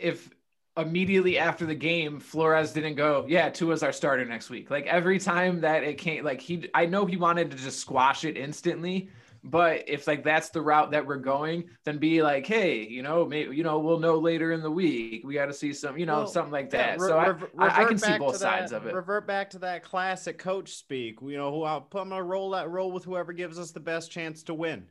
if 0.00 0.30
immediately 0.78 1.38
after 1.38 1.66
the 1.66 1.74
game 1.74 2.20
Flores 2.20 2.72
didn't 2.72 2.94
go, 2.94 3.26
yeah, 3.28 3.50
Tua's 3.50 3.82
our 3.82 3.92
starter 3.92 4.24
next 4.24 4.48
week. 4.48 4.70
Like 4.70 4.86
every 4.86 5.18
time 5.18 5.60
that 5.62 5.82
it 5.82 5.98
came, 5.98 6.24
like 6.24 6.40
he, 6.40 6.70
I 6.72 6.86
know 6.86 7.04
he 7.04 7.16
wanted 7.16 7.50
to 7.50 7.56
just 7.56 7.80
squash 7.80 8.24
it 8.24 8.36
instantly. 8.36 9.10
But 9.50 9.84
if 9.88 10.06
like 10.06 10.24
that's 10.24 10.50
the 10.50 10.60
route 10.60 10.90
that 10.90 11.06
we're 11.06 11.16
going, 11.16 11.70
then 11.84 11.98
be 11.98 12.22
like, 12.22 12.46
hey, 12.46 12.86
you 12.86 13.02
know, 13.02 13.24
maybe 13.24 13.56
you 13.56 13.64
know 13.64 13.78
we'll 13.78 13.98
know 13.98 14.18
later 14.18 14.52
in 14.52 14.62
the 14.62 14.70
week. 14.70 15.22
We 15.24 15.34
got 15.34 15.46
to 15.46 15.54
see 15.54 15.72
some, 15.72 15.96
you 15.96 16.06
know, 16.06 16.18
Well, 16.18 16.26
something 16.26 16.52
like 16.52 16.72
Yeah, 16.72 16.96
that. 16.96 17.00
re- 17.00 17.08
so 17.08 17.18
I, 17.18 17.26
rever- 17.28 17.50
I, 17.58 17.82
I 17.82 17.84
can 17.86 17.98
see 17.98 18.18
both 18.18 18.36
sides 18.36 18.70
that- 18.70 18.78
of 18.78 18.86
it. 18.86 18.94
Revert 18.94 19.26
back 19.26 19.50
to 19.50 19.58
that 19.60 19.82
classic 19.84 20.38
coach 20.38 20.74
speak. 20.74 21.18
You 21.22 21.36
know, 21.36 21.86
put 21.90 22.02
I'm 22.02 22.10
gonna 22.10 22.22
roll 22.22 22.50
that 22.50 22.68
roll 22.70 22.92
with 22.92 23.04
whoever 23.04 23.32
gives 23.32 23.58
us 23.58 23.70
the 23.70 23.80
best 23.80 24.10
chance 24.10 24.42
to 24.44 24.54
win. 24.54 24.86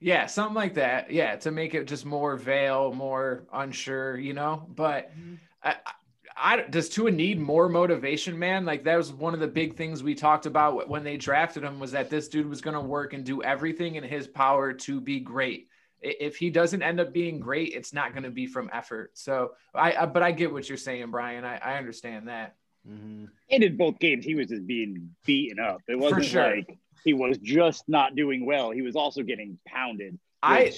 Yeah, 0.00 0.26
something 0.26 0.54
like 0.54 0.74
that. 0.74 1.10
Yeah, 1.10 1.36
to 1.36 1.50
make 1.50 1.74
it 1.74 1.86
just 1.86 2.06
more 2.06 2.36
veil, 2.36 2.92
more 2.92 3.44
unsure, 3.52 4.18
you 4.18 4.32
know. 4.32 4.66
But 4.74 5.10
mm-hmm. 5.10 5.34
I, 5.62 5.76
I, 5.84 5.92
I- 6.40 6.62
does 6.62 6.88
Tua 6.88 7.10
need 7.10 7.38
more 7.38 7.68
motivation, 7.68 8.38
man? 8.38 8.64
Like 8.64 8.84
that 8.84 8.96
was 8.96 9.12
one 9.12 9.34
of 9.34 9.40
the 9.40 9.46
big 9.48 9.76
things 9.76 10.02
we 10.02 10.14
talked 10.14 10.46
about 10.46 10.88
when 10.88 11.04
they 11.04 11.16
drafted 11.16 11.62
him 11.62 11.78
was 11.78 11.92
that 11.92 12.08
this 12.10 12.28
dude 12.28 12.48
was 12.48 12.60
going 12.60 12.74
to 12.74 12.80
work 12.80 13.12
and 13.12 13.24
do 13.24 13.42
everything 13.42 13.96
in 13.96 14.04
his 14.04 14.26
power 14.26 14.72
to 14.72 15.00
be 15.00 15.20
great. 15.20 15.68
If 16.00 16.36
he 16.36 16.48
doesn't 16.48 16.82
end 16.82 16.98
up 16.98 17.12
being 17.12 17.40
great, 17.40 17.74
it's 17.74 17.92
not 17.92 18.12
going 18.12 18.22
to 18.22 18.30
be 18.30 18.46
from 18.46 18.70
effort. 18.72 19.10
So 19.18 19.52
I, 19.74 19.92
I, 19.92 20.06
but 20.06 20.22
I 20.22 20.32
get 20.32 20.50
what 20.50 20.66
you're 20.68 20.78
saying, 20.78 21.10
Brian. 21.10 21.44
I, 21.44 21.58
I 21.58 21.78
understand 21.78 22.28
that. 22.28 22.56
Mhm. 22.88 23.28
and 23.50 23.62
in 23.62 23.76
both 23.76 23.98
games 23.98 24.24
he 24.24 24.34
was 24.34 24.46
just 24.46 24.66
being 24.66 25.10
beaten 25.26 25.60
up. 25.60 25.82
It 25.86 25.98
wasn't 25.98 26.24
sure. 26.24 26.56
like 26.56 26.78
he 27.04 27.12
was 27.12 27.36
just 27.36 27.86
not 27.88 28.16
doing 28.16 28.46
well. 28.46 28.70
He 28.70 28.80
was 28.80 28.96
also 28.96 29.22
getting 29.22 29.58
pounded. 29.66 30.18
I, 30.42 30.72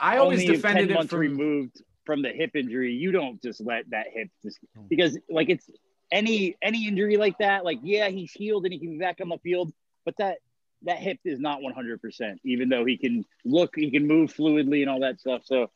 I 0.00 0.16
always 0.16 0.44
defended 0.44 0.88
10 0.88 0.88
him 0.88 0.94
months 0.94 1.10
from 1.10 1.20
removed 1.20 1.80
from 2.04 2.22
the 2.22 2.30
hip 2.30 2.54
injury. 2.54 2.92
You 2.92 3.12
don't 3.12 3.42
just 3.42 3.60
let 3.60 3.90
that 3.90 4.06
hip 4.12 4.28
just 4.42 4.58
because 4.88 5.18
like 5.28 5.48
it's 5.48 5.68
any 6.10 6.56
any 6.62 6.88
injury 6.88 7.16
like 7.16 7.38
that. 7.38 7.64
Like 7.64 7.80
yeah, 7.82 8.08
he's 8.08 8.32
healed 8.32 8.64
and 8.64 8.72
he 8.72 8.78
can 8.78 8.90
be 8.92 8.98
back 8.98 9.18
on 9.20 9.28
the 9.28 9.38
field, 9.38 9.72
but 10.04 10.14
that 10.18 10.38
that 10.82 10.98
hip 10.98 11.18
is 11.24 11.38
not 11.38 11.62
100. 11.62 12.00
percent 12.00 12.40
Even 12.44 12.68
though 12.68 12.84
he 12.84 12.96
can 12.96 13.24
look, 13.44 13.74
he 13.76 13.90
can 13.90 14.06
move 14.06 14.32
fluidly 14.32 14.80
and 14.80 14.90
all 14.90 15.00
that 15.00 15.20
stuff. 15.20 15.42
So. 15.44 15.70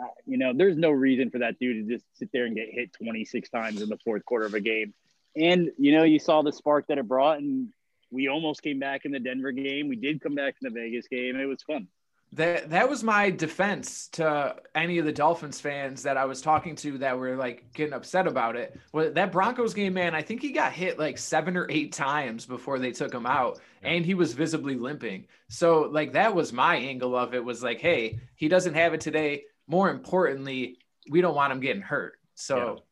Uh, 0.00 0.06
you 0.26 0.38
know, 0.38 0.52
there's 0.54 0.76
no 0.76 0.90
reason 0.90 1.28
for 1.28 1.38
that 1.38 1.58
dude 1.58 1.88
to 1.88 1.94
just 1.96 2.06
sit 2.14 2.28
there 2.32 2.44
and 2.44 2.54
get 2.54 2.68
hit 2.70 2.92
26 2.92 3.50
times 3.50 3.82
in 3.82 3.88
the 3.88 3.98
fourth 4.04 4.24
quarter 4.24 4.46
of 4.46 4.54
a 4.54 4.60
game. 4.60 4.94
And 5.34 5.72
you 5.76 5.90
know, 5.96 6.04
you 6.04 6.20
saw 6.20 6.42
the 6.42 6.52
spark 6.52 6.86
that 6.86 6.98
it 6.98 7.08
brought, 7.08 7.38
and 7.38 7.70
we 8.10 8.28
almost 8.28 8.62
came 8.62 8.78
back 8.78 9.04
in 9.04 9.12
the 9.12 9.18
Denver 9.18 9.52
game. 9.52 9.88
We 9.88 9.96
did 9.96 10.20
come 10.20 10.34
back 10.34 10.56
in 10.60 10.72
the 10.72 10.80
Vegas 10.80 11.08
game. 11.08 11.36
It 11.36 11.46
was 11.46 11.62
fun. 11.62 11.88
That 12.32 12.70
that 12.70 12.90
was 12.90 13.02
my 13.02 13.30
defense 13.30 14.08
to 14.08 14.56
any 14.74 14.98
of 14.98 15.06
the 15.06 15.12
Dolphins 15.12 15.60
fans 15.60 16.02
that 16.02 16.18
I 16.18 16.26
was 16.26 16.42
talking 16.42 16.76
to 16.76 16.98
that 16.98 17.18
were 17.18 17.36
like 17.36 17.72
getting 17.72 17.94
upset 17.94 18.26
about 18.26 18.54
it. 18.54 18.78
Well, 18.92 19.10
that 19.12 19.32
Broncos 19.32 19.72
game, 19.72 19.94
man, 19.94 20.14
I 20.14 20.20
think 20.22 20.42
he 20.42 20.52
got 20.52 20.72
hit 20.72 20.98
like 20.98 21.16
seven 21.16 21.56
or 21.56 21.66
eight 21.70 21.92
times 21.92 22.44
before 22.44 22.78
they 22.78 22.92
took 22.92 23.14
him 23.14 23.24
out, 23.26 23.60
and 23.82 24.04
he 24.04 24.14
was 24.14 24.34
visibly 24.34 24.76
limping. 24.76 25.26
So 25.48 25.82
like 25.90 26.12
that 26.12 26.34
was 26.34 26.52
my 26.52 26.76
angle 26.76 27.16
of 27.16 27.34
it 27.34 27.42
was 27.44 27.62
like, 27.62 27.80
hey, 27.80 28.20
he 28.34 28.48
doesn't 28.48 28.74
have 28.74 28.92
it 28.94 29.00
today. 29.00 29.44
More 29.66 29.90
importantly, 29.90 30.78
we 31.10 31.20
don't 31.22 31.34
want 31.34 31.52
him 31.52 31.60
getting 31.60 31.82
hurt. 31.82 32.18
So 32.34 32.84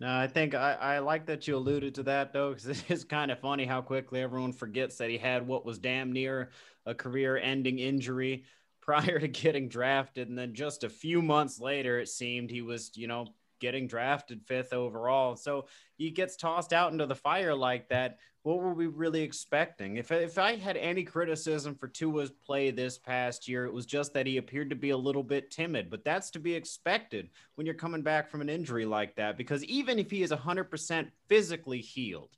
No, 0.00 0.12
I 0.12 0.26
think 0.26 0.54
I, 0.54 0.72
I 0.74 0.98
like 0.98 1.26
that 1.26 1.46
you 1.46 1.56
alluded 1.56 1.94
to 1.96 2.02
that 2.04 2.32
though, 2.32 2.54
because 2.54 2.66
it 2.82 2.90
is 2.90 3.04
kind 3.04 3.30
of 3.30 3.38
funny 3.38 3.64
how 3.64 3.80
quickly 3.82 4.20
everyone 4.20 4.52
forgets 4.52 4.96
that 4.98 5.10
he 5.10 5.18
had 5.18 5.46
what 5.46 5.64
was 5.64 5.78
damn 5.78 6.12
near 6.12 6.50
a 6.86 6.94
career 6.94 7.36
ending 7.36 7.78
injury 7.78 8.44
prior 8.84 9.18
to 9.18 9.28
getting 9.28 9.68
drafted. 9.68 10.28
And 10.28 10.38
then 10.38 10.54
just 10.54 10.84
a 10.84 10.88
few 10.90 11.22
months 11.22 11.58
later, 11.58 11.98
it 11.98 12.08
seemed 12.08 12.50
he 12.50 12.62
was, 12.62 12.90
you 12.94 13.06
know, 13.06 13.26
getting 13.60 13.86
drafted 13.86 14.42
fifth 14.44 14.74
overall. 14.74 15.36
So 15.36 15.66
he 15.96 16.10
gets 16.10 16.36
tossed 16.36 16.74
out 16.74 16.92
into 16.92 17.06
the 17.06 17.14
fire 17.14 17.54
like 17.54 17.88
that. 17.88 18.18
What 18.42 18.58
were 18.58 18.74
we 18.74 18.88
really 18.88 19.22
expecting? 19.22 19.96
If, 19.96 20.12
if 20.12 20.36
I 20.36 20.56
had 20.56 20.76
any 20.76 21.02
criticism 21.02 21.74
for 21.74 21.88
Tua's 21.88 22.30
play 22.30 22.70
this 22.70 22.98
past 22.98 23.48
year, 23.48 23.64
it 23.64 23.72
was 23.72 23.86
just 23.86 24.12
that 24.12 24.26
he 24.26 24.36
appeared 24.36 24.68
to 24.68 24.76
be 24.76 24.90
a 24.90 24.96
little 24.96 25.22
bit 25.22 25.50
timid, 25.50 25.88
but 25.88 26.04
that's 26.04 26.30
to 26.32 26.38
be 26.38 26.52
expected 26.52 27.30
when 27.54 27.64
you're 27.64 27.74
coming 27.74 28.02
back 28.02 28.30
from 28.30 28.42
an 28.42 28.50
injury 28.50 28.84
like 28.84 29.16
that. 29.16 29.38
Because 29.38 29.64
even 29.64 29.98
if 29.98 30.10
he 30.10 30.22
is 30.22 30.30
100% 30.30 31.08
physically 31.26 31.80
healed, 31.80 32.36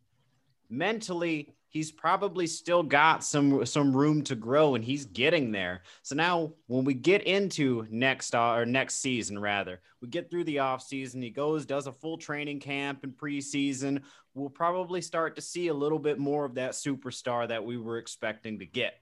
mentally 0.70 1.55
he's 1.68 1.90
probably 1.92 2.46
still 2.46 2.82
got 2.82 3.24
some 3.24 3.64
some 3.66 3.94
room 3.94 4.22
to 4.22 4.34
grow 4.34 4.74
and 4.74 4.84
he's 4.84 5.04
getting 5.04 5.52
there 5.52 5.82
so 6.02 6.14
now 6.14 6.52
when 6.66 6.84
we 6.84 6.94
get 6.94 7.22
into 7.22 7.86
next 7.90 8.34
uh, 8.34 8.52
or 8.52 8.66
next 8.66 8.96
season 8.96 9.38
rather 9.38 9.80
we 10.00 10.08
get 10.08 10.30
through 10.30 10.44
the 10.44 10.58
off 10.58 10.82
season 10.82 11.22
he 11.22 11.30
goes 11.30 11.66
does 11.66 11.86
a 11.86 11.92
full 11.92 12.16
training 12.16 12.60
camp 12.60 13.02
and 13.02 13.16
preseason 13.16 14.00
we'll 14.34 14.50
probably 14.50 15.00
start 15.00 15.36
to 15.36 15.42
see 15.42 15.68
a 15.68 15.74
little 15.74 15.98
bit 15.98 16.18
more 16.18 16.44
of 16.44 16.54
that 16.54 16.72
superstar 16.72 17.48
that 17.48 17.64
we 17.64 17.76
were 17.76 17.98
expecting 17.98 18.58
to 18.58 18.66
get 18.66 19.00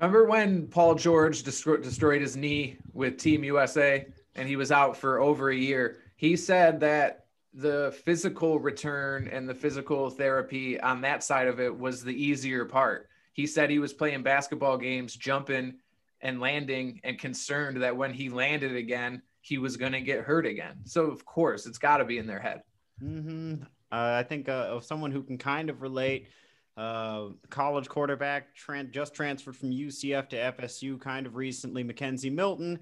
remember 0.00 0.24
when 0.24 0.66
Paul 0.66 0.94
George 0.94 1.42
destroyed, 1.42 1.82
destroyed 1.82 2.22
his 2.22 2.36
knee 2.36 2.78
with 2.92 3.18
Team 3.18 3.44
USA 3.44 4.06
and 4.34 4.48
he 4.48 4.56
was 4.56 4.72
out 4.72 4.96
for 4.96 5.20
over 5.20 5.50
a 5.50 5.56
year? 5.56 5.98
He 6.16 6.36
said 6.36 6.80
that 6.80 7.26
the 7.52 7.96
physical 8.04 8.58
return 8.60 9.28
and 9.28 9.48
the 9.48 9.54
physical 9.54 10.10
therapy 10.10 10.80
on 10.80 11.00
that 11.00 11.24
side 11.24 11.48
of 11.48 11.60
it 11.60 11.76
was 11.76 12.02
the 12.02 12.14
easier 12.14 12.64
part. 12.64 13.08
He 13.32 13.46
said 13.46 13.70
he 13.70 13.78
was 13.78 13.92
playing 13.92 14.22
basketball 14.22 14.78
games, 14.78 15.16
jumping 15.16 15.74
and 16.20 16.40
landing, 16.40 17.00
and 17.02 17.18
concerned 17.18 17.82
that 17.82 17.96
when 17.96 18.12
he 18.12 18.28
landed 18.28 18.76
again, 18.76 19.22
he 19.40 19.58
was 19.58 19.76
going 19.76 19.92
to 19.92 20.00
get 20.00 20.20
hurt 20.20 20.46
again. 20.46 20.76
So, 20.84 21.06
of 21.06 21.24
course, 21.24 21.66
it's 21.66 21.78
got 21.78 21.98
to 21.98 22.04
be 22.04 22.18
in 22.18 22.26
their 22.26 22.40
head. 22.40 22.62
hmm 23.00 23.54
Uh, 23.90 24.20
I 24.20 24.22
think 24.22 24.48
uh, 24.48 24.68
of 24.70 24.84
someone 24.84 25.10
who 25.10 25.22
can 25.22 25.38
kind 25.38 25.70
of 25.70 25.82
relate. 25.82 26.28
Uh, 26.76 27.30
college 27.50 27.88
quarterback 27.88 28.56
tran- 28.56 28.90
just 28.90 29.12
transferred 29.12 29.56
from 29.56 29.70
UCF 29.70 30.28
to 30.30 30.36
FSU 30.36 30.98
kind 31.00 31.26
of 31.26 31.34
recently. 31.34 31.84
McKenzie 31.84 32.32
Milton 32.32 32.78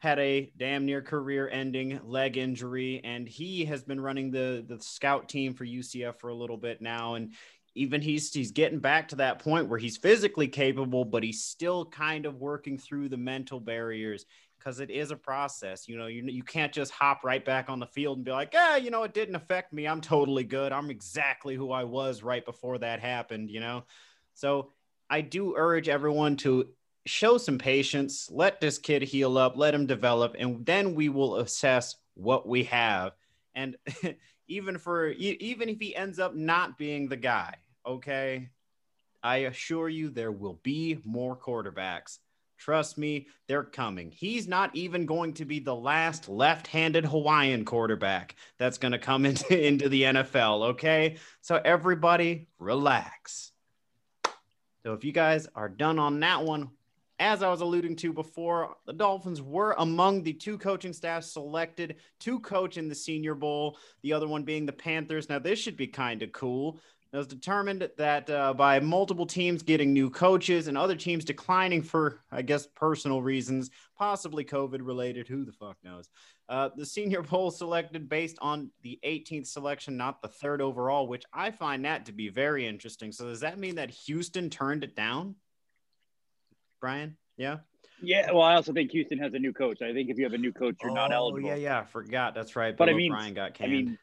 had 0.00 0.18
a 0.18 0.50
damn 0.56 0.86
near 0.86 1.02
career-ending 1.02 2.00
leg 2.04 2.38
injury, 2.38 3.02
and 3.04 3.28
he 3.28 3.66
has 3.66 3.84
been 3.84 4.00
running 4.00 4.30
the 4.30 4.64
the 4.66 4.80
scout 4.80 5.28
team 5.28 5.54
for 5.54 5.64
UCF 5.64 6.16
for 6.18 6.30
a 6.30 6.34
little 6.34 6.56
bit 6.56 6.80
now. 6.80 7.14
And 7.14 7.34
even 7.74 8.00
he's 8.00 8.32
he's 8.32 8.50
getting 8.50 8.80
back 8.80 9.08
to 9.08 9.16
that 9.16 9.38
point 9.38 9.68
where 9.68 9.78
he's 9.78 9.98
physically 9.98 10.48
capable, 10.48 11.04
but 11.04 11.22
he's 11.22 11.44
still 11.44 11.84
kind 11.84 12.26
of 12.26 12.40
working 12.40 12.78
through 12.78 13.10
the 13.10 13.18
mental 13.18 13.60
barriers 13.60 14.24
because 14.58 14.80
it 14.80 14.90
is 14.90 15.10
a 15.10 15.16
process. 15.16 15.86
You 15.86 15.98
know, 15.98 16.06
you 16.06 16.24
you 16.24 16.42
can't 16.42 16.72
just 16.72 16.92
hop 16.92 17.22
right 17.22 17.44
back 17.44 17.68
on 17.68 17.78
the 17.78 17.86
field 17.86 18.16
and 18.16 18.24
be 18.24 18.32
like, 18.32 18.54
ah, 18.56 18.76
you 18.76 18.90
know, 18.90 19.02
it 19.02 19.12
didn't 19.12 19.36
affect 19.36 19.70
me. 19.72 19.86
I'm 19.86 20.00
totally 20.00 20.44
good. 20.44 20.72
I'm 20.72 20.90
exactly 20.90 21.56
who 21.56 21.72
I 21.72 21.84
was 21.84 22.22
right 22.22 22.44
before 22.44 22.78
that 22.78 23.00
happened. 23.00 23.50
You 23.50 23.60
know, 23.60 23.84
so 24.32 24.72
I 25.10 25.20
do 25.20 25.54
urge 25.56 25.90
everyone 25.90 26.36
to 26.36 26.68
show 27.06 27.38
some 27.38 27.58
patience. 27.58 28.28
Let 28.30 28.60
this 28.60 28.78
kid 28.78 29.02
heal 29.02 29.38
up. 29.38 29.56
Let 29.56 29.74
him 29.74 29.86
develop, 29.86 30.36
and 30.38 30.64
then 30.64 30.94
we 30.94 31.08
will 31.08 31.36
assess 31.36 31.96
what 32.14 32.46
we 32.46 32.64
have. 32.64 33.12
And 33.54 33.76
even 34.48 34.78
for 34.78 35.08
even 35.08 35.68
if 35.68 35.78
he 35.78 35.94
ends 35.94 36.18
up 36.18 36.34
not 36.34 36.78
being 36.78 37.08
the 37.08 37.16
guy, 37.16 37.54
okay, 37.86 38.50
I 39.22 39.36
assure 39.38 39.88
you 39.88 40.10
there 40.10 40.32
will 40.32 40.60
be 40.62 40.98
more 41.04 41.36
quarterbacks. 41.36 42.18
Trust 42.58 42.98
me, 42.98 43.26
they're 43.48 43.64
coming. 43.64 44.10
He's 44.10 44.46
not 44.46 44.76
even 44.76 45.06
going 45.06 45.32
to 45.34 45.46
be 45.46 45.60
the 45.60 45.74
last 45.74 46.28
left-handed 46.28 47.06
Hawaiian 47.06 47.64
quarterback 47.64 48.36
that's 48.58 48.76
going 48.76 48.92
to 48.92 48.98
come 48.98 49.24
into, 49.26 49.66
into 49.66 49.88
the 49.88 50.02
NFL, 50.02 50.70
okay? 50.70 51.16
So 51.40 51.58
everybody 51.64 52.48
relax. 52.58 53.52
So 54.82 54.92
if 54.92 55.04
you 55.04 55.12
guys 55.12 55.48
are 55.54 55.70
done 55.70 55.98
on 55.98 56.20
that 56.20 56.44
one, 56.44 56.70
as 57.20 57.42
I 57.42 57.50
was 57.50 57.60
alluding 57.60 57.96
to 57.96 58.12
before, 58.14 58.74
the 58.86 58.94
Dolphins 58.94 59.42
were 59.42 59.74
among 59.78 60.22
the 60.22 60.32
two 60.32 60.56
coaching 60.56 60.94
staffs 60.94 61.30
selected 61.30 61.96
to 62.20 62.40
coach 62.40 62.78
in 62.78 62.88
the 62.88 62.94
Senior 62.94 63.34
Bowl, 63.34 63.76
the 64.02 64.14
other 64.14 64.26
one 64.26 64.42
being 64.42 64.64
the 64.64 64.72
Panthers. 64.72 65.28
Now, 65.28 65.38
this 65.38 65.58
should 65.58 65.76
be 65.76 65.86
kind 65.86 66.22
of 66.22 66.32
cool. 66.32 66.80
It 67.12 67.16
was 67.16 67.26
determined 67.26 67.90
that 67.98 68.30
uh, 68.30 68.54
by 68.54 68.80
multiple 68.80 69.26
teams 69.26 69.62
getting 69.62 69.92
new 69.92 70.08
coaches 70.08 70.68
and 70.68 70.78
other 70.78 70.94
teams 70.94 71.24
declining 71.24 71.82
for, 71.82 72.20
I 72.30 72.40
guess, 72.40 72.66
personal 72.68 73.20
reasons, 73.20 73.68
possibly 73.98 74.44
COVID 74.44 74.78
related, 74.80 75.28
who 75.28 75.44
the 75.44 75.52
fuck 75.52 75.76
knows. 75.82 76.08
Uh, 76.48 76.70
the 76.74 76.86
Senior 76.86 77.22
Bowl 77.22 77.50
selected 77.50 78.08
based 78.08 78.38
on 78.40 78.70
the 78.82 78.98
18th 79.04 79.48
selection, 79.48 79.96
not 79.96 80.22
the 80.22 80.28
third 80.28 80.62
overall, 80.62 81.06
which 81.06 81.24
I 81.34 81.50
find 81.50 81.84
that 81.84 82.06
to 82.06 82.12
be 82.12 82.28
very 82.28 82.66
interesting. 82.66 83.12
So, 83.12 83.26
does 83.26 83.40
that 83.40 83.58
mean 83.58 83.74
that 83.74 83.90
Houston 83.90 84.48
turned 84.48 84.84
it 84.84 84.96
down? 84.96 85.34
Brian? 86.80 87.16
Yeah. 87.36 87.58
Yeah, 88.02 88.32
well, 88.32 88.42
I 88.42 88.54
also 88.54 88.72
think 88.72 88.90
Houston 88.92 89.18
has 89.18 89.34
a 89.34 89.38
new 89.38 89.52
coach. 89.52 89.82
I 89.82 89.92
think 89.92 90.08
if 90.08 90.16
you 90.16 90.24
have 90.24 90.32
a 90.32 90.38
new 90.38 90.52
coach, 90.52 90.76
you're 90.82 90.92
not 90.94 91.12
Oh, 91.12 91.16
eligible. 91.16 91.50
Yeah, 91.50 91.56
yeah, 91.56 91.84
forgot. 91.84 92.34
That's 92.34 92.56
right. 92.56 92.74
But 92.74 92.88
I 92.88 92.94
mean, 92.94 93.12
Brian 93.12 93.34
got 93.34 93.52
canned. 93.54 93.70
I 93.70 93.74
mean, 93.74 93.98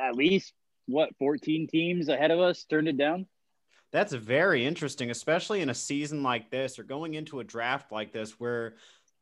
at 0.00 0.14
least 0.14 0.52
what 0.86 1.10
14 1.18 1.66
teams 1.66 2.08
ahead 2.08 2.30
of 2.30 2.38
us 2.38 2.64
turned 2.64 2.86
it 2.86 2.96
down. 2.96 3.26
That's 3.92 4.12
very 4.12 4.64
interesting, 4.64 5.10
especially 5.10 5.60
in 5.60 5.70
a 5.70 5.74
season 5.74 6.22
like 6.22 6.50
this 6.50 6.78
or 6.78 6.84
going 6.84 7.14
into 7.14 7.40
a 7.40 7.44
draft 7.44 7.90
like 7.90 8.12
this 8.12 8.38
where 8.38 8.76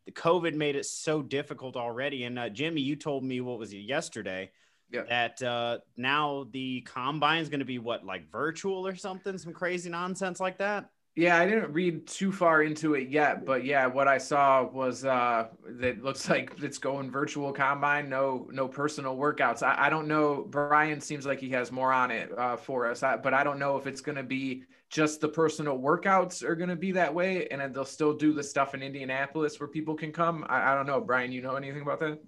the 0.04 0.12
COVID 0.12 0.54
made 0.54 0.76
it 0.76 0.84
so 0.84 1.22
difficult 1.22 1.74
already. 1.74 2.24
And 2.24 2.38
uh, 2.38 2.50
Jimmy, 2.50 2.82
you 2.82 2.94
told 2.94 3.24
me 3.24 3.40
what 3.40 3.58
was 3.58 3.72
it 3.72 3.78
yesterday 3.78 4.50
Yeah. 4.92 5.04
that 5.08 5.42
uh, 5.42 5.78
now 5.96 6.46
the 6.52 6.82
combine 6.82 7.40
is 7.40 7.48
going 7.48 7.60
to 7.60 7.66
be 7.66 7.78
what 7.78 8.04
like 8.04 8.30
virtual 8.30 8.86
or 8.86 8.94
something, 8.94 9.38
some 9.38 9.54
crazy 9.54 9.88
nonsense 9.88 10.38
like 10.40 10.58
that. 10.58 10.90
Yeah, 11.18 11.36
I 11.36 11.46
didn't 11.46 11.72
read 11.72 12.06
too 12.06 12.30
far 12.30 12.62
into 12.62 12.94
it 12.94 13.08
yet, 13.08 13.44
but 13.44 13.64
yeah, 13.64 13.86
what 13.86 14.06
I 14.06 14.18
saw 14.18 14.62
was 14.62 15.04
uh 15.04 15.48
that 15.80 16.00
looks 16.00 16.30
like 16.30 16.52
it's 16.62 16.78
going 16.78 17.10
virtual 17.10 17.52
combine, 17.52 18.08
no 18.08 18.46
no 18.52 18.68
personal 18.68 19.16
workouts. 19.16 19.64
I, 19.64 19.86
I 19.86 19.90
don't 19.90 20.06
know. 20.06 20.46
Brian 20.48 21.00
seems 21.00 21.26
like 21.26 21.40
he 21.40 21.48
has 21.50 21.72
more 21.72 21.92
on 21.92 22.12
it 22.12 22.30
uh, 22.38 22.56
for 22.56 22.88
us, 22.88 23.02
I, 23.02 23.16
but 23.16 23.34
I 23.34 23.42
don't 23.42 23.58
know 23.58 23.76
if 23.76 23.88
it's 23.88 24.00
going 24.00 24.14
to 24.14 24.22
be 24.22 24.62
just 24.90 25.20
the 25.20 25.28
personal 25.28 25.76
workouts 25.76 26.44
are 26.44 26.54
going 26.54 26.70
to 26.70 26.76
be 26.76 26.92
that 26.92 27.12
way, 27.12 27.48
and 27.48 27.74
they'll 27.74 27.84
still 27.84 28.14
do 28.14 28.32
the 28.32 28.42
stuff 28.44 28.74
in 28.74 28.82
Indianapolis 28.82 29.58
where 29.58 29.68
people 29.68 29.96
can 29.96 30.12
come. 30.12 30.46
I, 30.48 30.70
I 30.70 30.74
don't 30.76 30.86
know, 30.86 31.00
Brian. 31.00 31.32
You 31.32 31.42
know 31.42 31.56
anything 31.56 31.82
about 31.82 31.98
that? 31.98 32.20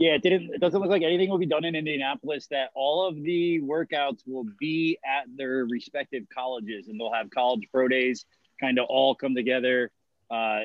Yeah, 0.00 0.12
it 0.12 0.22
didn't. 0.22 0.54
It 0.54 0.62
doesn't 0.62 0.80
look 0.80 0.88
like 0.88 1.02
anything 1.02 1.28
will 1.28 1.36
be 1.36 1.44
done 1.44 1.66
in 1.66 1.74
Indianapolis. 1.74 2.46
That 2.50 2.70
all 2.74 3.06
of 3.06 3.22
the 3.22 3.60
workouts 3.60 4.20
will 4.26 4.46
be 4.58 4.98
at 5.04 5.26
their 5.36 5.66
respective 5.66 6.24
colleges, 6.34 6.88
and 6.88 6.98
they'll 6.98 7.12
have 7.12 7.28
college 7.30 7.68
pro 7.70 7.86
days, 7.86 8.24
kind 8.58 8.78
of 8.78 8.86
all 8.88 9.14
come 9.14 9.34
together 9.34 9.90
uh, 10.30 10.60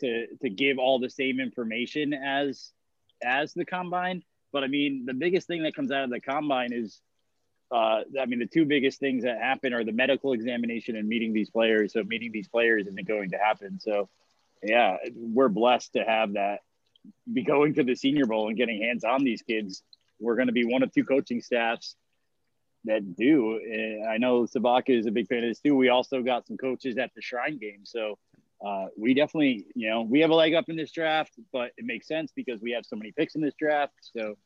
to 0.00 0.26
to 0.40 0.48
give 0.48 0.78
all 0.78 0.98
the 0.98 1.10
same 1.10 1.38
information 1.38 2.14
as 2.14 2.72
as 3.22 3.52
the 3.52 3.66
combine. 3.66 4.22
But 4.54 4.64
I 4.64 4.68
mean, 4.68 5.04
the 5.04 5.12
biggest 5.12 5.46
thing 5.46 5.64
that 5.64 5.74
comes 5.76 5.92
out 5.92 6.04
of 6.04 6.10
the 6.10 6.20
combine 6.20 6.72
is, 6.72 6.98
uh, 7.70 8.04
I 8.18 8.24
mean, 8.26 8.38
the 8.38 8.46
two 8.46 8.64
biggest 8.64 9.00
things 9.00 9.24
that 9.24 9.36
happen 9.36 9.74
are 9.74 9.84
the 9.84 9.92
medical 9.92 10.32
examination 10.32 10.96
and 10.96 11.06
meeting 11.06 11.34
these 11.34 11.50
players. 11.50 11.92
So 11.92 12.04
meeting 12.04 12.32
these 12.32 12.48
players 12.48 12.86
isn't 12.86 13.06
going 13.06 13.32
to 13.32 13.36
happen. 13.36 13.78
So, 13.80 14.08
yeah, 14.62 14.96
we're 15.14 15.50
blessed 15.50 15.92
to 15.92 16.04
have 16.04 16.32
that 16.32 16.60
be 17.32 17.42
going 17.42 17.74
to 17.74 17.82
the 17.82 17.94
Senior 17.94 18.26
Bowl 18.26 18.48
and 18.48 18.56
getting 18.56 18.80
hands 18.82 19.04
on 19.04 19.24
these 19.24 19.42
kids. 19.42 19.82
We're 20.20 20.36
going 20.36 20.48
to 20.48 20.52
be 20.52 20.64
one 20.64 20.82
of 20.82 20.92
two 20.92 21.04
coaching 21.04 21.40
staffs 21.40 21.96
that 22.84 23.16
do. 23.16 23.60
And 23.62 24.06
I 24.06 24.18
know 24.18 24.42
Sabaka 24.42 24.98
is 24.98 25.06
a 25.06 25.10
big 25.10 25.28
fan 25.28 25.38
of 25.38 25.50
this 25.50 25.60
too. 25.60 25.76
We 25.76 25.88
also 25.88 26.22
got 26.22 26.46
some 26.46 26.56
coaches 26.56 26.98
at 26.98 27.10
the 27.14 27.22
Shrine 27.22 27.58
game, 27.58 27.84
so 27.84 28.18
uh, 28.64 28.86
we 28.96 29.14
definitely, 29.14 29.66
you 29.74 29.88
know, 29.88 30.02
we 30.02 30.20
have 30.20 30.30
a 30.30 30.34
leg 30.34 30.54
up 30.54 30.66
in 30.68 30.76
this 30.76 30.92
draft, 30.92 31.32
but 31.52 31.72
it 31.78 31.84
makes 31.84 32.06
sense 32.06 32.30
because 32.34 32.60
we 32.60 32.72
have 32.72 32.84
so 32.84 32.96
many 32.96 33.12
picks 33.12 33.34
in 33.34 33.40
this 33.40 33.54
draft. 33.58 33.94
So 34.00 34.36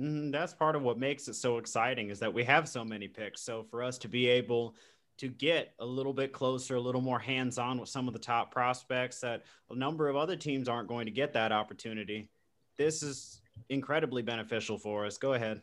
Mhm, 0.00 0.32
that's 0.32 0.52
part 0.52 0.74
of 0.74 0.82
what 0.82 0.98
makes 0.98 1.28
it 1.28 1.34
so 1.34 1.58
exciting 1.58 2.10
is 2.10 2.18
that 2.18 2.34
we 2.34 2.42
have 2.44 2.68
so 2.68 2.84
many 2.84 3.06
picks. 3.06 3.42
So 3.42 3.62
for 3.62 3.82
us 3.82 3.96
to 3.98 4.08
be 4.08 4.26
able 4.26 4.74
to 5.18 5.28
get 5.28 5.74
a 5.78 5.86
little 5.86 6.12
bit 6.12 6.32
closer, 6.32 6.76
a 6.76 6.80
little 6.80 7.00
more 7.00 7.18
hands 7.18 7.58
on 7.58 7.78
with 7.78 7.88
some 7.88 8.08
of 8.08 8.12
the 8.12 8.20
top 8.20 8.50
prospects 8.50 9.20
that 9.20 9.44
a 9.70 9.74
number 9.74 10.08
of 10.08 10.16
other 10.16 10.36
teams 10.36 10.68
aren't 10.68 10.88
going 10.88 11.06
to 11.06 11.12
get 11.12 11.32
that 11.32 11.52
opportunity. 11.52 12.28
This 12.76 13.02
is 13.02 13.40
incredibly 13.68 14.22
beneficial 14.22 14.78
for 14.78 15.06
us. 15.06 15.16
Go 15.16 15.34
ahead. 15.34 15.62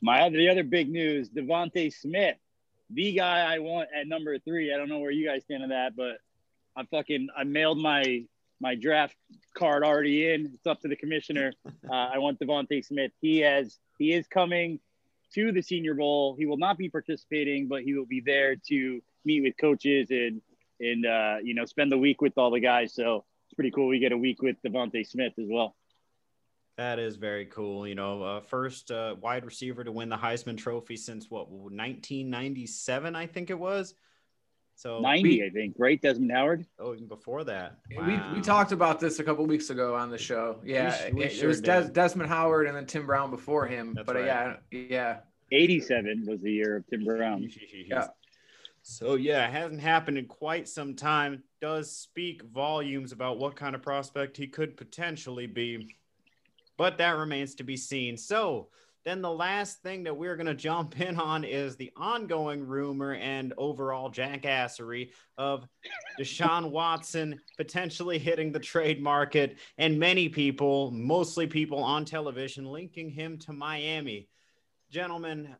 My 0.00 0.22
other, 0.22 0.36
the 0.36 0.48
other 0.48 0.62
big 0.62 0.88
news: 0.88 1.28
DeVonta 1.28 1.92
Smith, 1.92 2.36
the 2.90 3.12
guy 3.12 3.40
I 3.52 3.58
want 3.58 3.88
at 3.94 4.06
number 4.06 4.38
three. 4.38 4.72
I 4.72 4.76
don't 4.76 4.88
know 4.88 5.00
where 5.00 5.10
you 5.10 5.26
guys 5.26 5.42
stand 5.42 5.64
on 5.64 5.70
that, 5.70 5.96
but 5.96 6.18
I 6.76 6.84
fucking 6.84 7.28
I 7.36 7.42
mailed 7.42 7.78
my 7.78 8.24
my 8.60 8.76
draft 8.76 9.16
card 9.54 9.82
already 9.82 10.32
in. 10.32 10.46
It's 10.54 10.66
up 10.66 10.80
to 10.82 10.88
the 10.88 10.96
commissioner. 10.96 11.52
Uh, 11.90 12.10
I 12.12 12.18
want 12.18 12.38
DeVonta 12.38 12.84
Smith. 12.84 13.12
He 13.18 13.38
has 13.38 13.78
he 13.98 14.12
is 14.12 14.26
coming 14.26 14.78
to 15.34 15.52
the 15.52 15.62
Senior 15.62 15.94
Bowl. 15.94 16.36
He 16.38 16.46
will 16.46 16.56
not 16.56 16.78
be 16.78 16.88
participating, 16.88 17.68
but 17.68 17.82
he 17.82 17.94
will 17.94 18.06
be 18.06 18.20
there 18.20 18.56
to 18.68 19.00
meet 19.24 19.42
with 19.42 19.54
coaches 19.60 20.08
and 20.10 20.40
and 20.80 21.06
uh, 21.06 21.36
you 21.42 21.54
know 21.54 21.64
spend 21.64 21.90
the 21.90 21.98
week 21.98 22.20
with 22.20 22.36
all 22.36 22.50
the 22.50 22.60
guys. 22.60 22.94
So 22.94 23.24
it's 23.46 23.54
pretty 23.54 23.70
cool. 23.70 23.88
We 23.88 23.98
get 23.98 24.12
a 24.12 24.18
week 24.18 24.42
with 24.42 24.56
DeVonta 24.64 25.06
Smith 25.06 25.32
as 25.38 25.46
well. 25.48 25.74
That 26.76 27.00
is 27.00 27.16
very 27.16 27.46
cool. 27.46 27.88
You 27.88 27.96
know, 27.96 28.22
uh, 28.22 28.40
first 28.40 28.92
uh, 28.92 29.16
wide 29.20 29.44
receiver 29.44 29.82
to 29.82 29.90
win 29.90 30.08
the 30.08 30.16
Heisman 30.16 30.56
Trophy 30.56 30.96
since 30.96 31.28
what 31.28 31.50
1997, 31.50 33.16
I 33.16 33.26
think 33.26 33.50
it 33.50 33.58
was. 33.58 33.94
So 34.78 35.00
90, 35.00 35.28
we- 35.28 35.44
I 35.44 35.50
think, 35.50 35.74
right? 35.76 36.00
Desmond 36.00 36.30
Howard. 36.30 36.64
Oh, 36.78 36.94
even 36.94 37.08
before 37.08 37.42
that. 37.42 37.78
We, 37.90 37.96
Wow. 37.96 38.32
we 38.32 38.40
talked 38.40 38.70
about 38.70 39.00
this 39.00 39.18
a 39.18 39.24
couple 39.24 39.44
weeks 39.44 39.70
ago 39.70 39.96
on 39.96 40.08
the 40.08 40.16
show. 40.18 40.60
Yeah, 40.64 40.92
sh- 40.92 41.12
we 41.12 41.24
it, 41.24 41.42
it 41.42 41.46
was 41.48 41.60
Des. 41.60 41.88
Desmond 41.88 42.28
Howard 42.30 42.68
and 42.68 42.76
then 42.76 42.86
Tim 42.86 43.04
Brown 43.04 43.32
before 43.32 43.66
him. 43.66 43.94
That's 43.94 44.06
but 44.06 44.14
uh, 44.14 44.20
right. 44.20 44.56
yeah, 44.70 44.80
yeah. 44.88 45.16
87 45.50 46.26
was 46.28 46.40
the 46.42 46.52
year 46.52 46.76
of 46.76 46.86
Tim 46.86 47.04
Brown. 47.04 47.50
Yeah. 47.88 48.06
So 48.82 49.16
yeah, 49.16 49.48
it 49.48 49.52
hasn't 49.52 49.80
happened 49.80 50.16
in 50.16 50.26
quite 50.26 50.68
some 50.68 50.94
time. 50.94 51.42
Does 51.60 51.90
speak 51.90 52.42
volumes 52.44 53.10
about 53.10 53.38
what 53.38 53.56
kind 53.56 53.74
of 53.74 53.82
prospect 53.82 54.36
he 54.36 54.46
could 54.46 54.76
potentially 54.76 55.48
be, 55.48 55.96
but 56.76 56.98
that 56.98 57.16
remains 57.16 57.56
to 57.56 57.64
be 57.64 57.76
seen. 57.76 58.16
So 58.16 58.68
then 59.08 59.22
the 59.22 59.32
last 59.32 59.80
thing 59.82 60.02
that 60.02 60.14
we're 60.14 60.36
going 60.36 60.46
to 60.46 60.54
jump 60.54 61.00
in 61.00 61.18
on 61.18 61.42
is 61.42 61.76
the 61.76 61.90
ongoing 61.96 62.66
rumor 62.66 63.14
and 63.14 63.54
overall 63.56 64.10
jackassery 64.10 65.12
of 65.38 65.66
Deshaun 66.20 66.70
Watson 66.70 67.40
potentially 67.56 68.18
hitting 68.18 68.52
the 68.52 68.60
trade 68.60 69.02
market, 69.02 69.56
and 69.78 69.98
many 69.98 70.28
people, 70.28 70.90
mostly 70.90 71.46
people 71.46 71.82
on 71.82 72.04
television, 72.04 72.66
linking 72.66 73.08
him 73.08 73.38
to 73.38 73.54
Miami. 73.54 74.28
Gentlemen, 74.90 75.56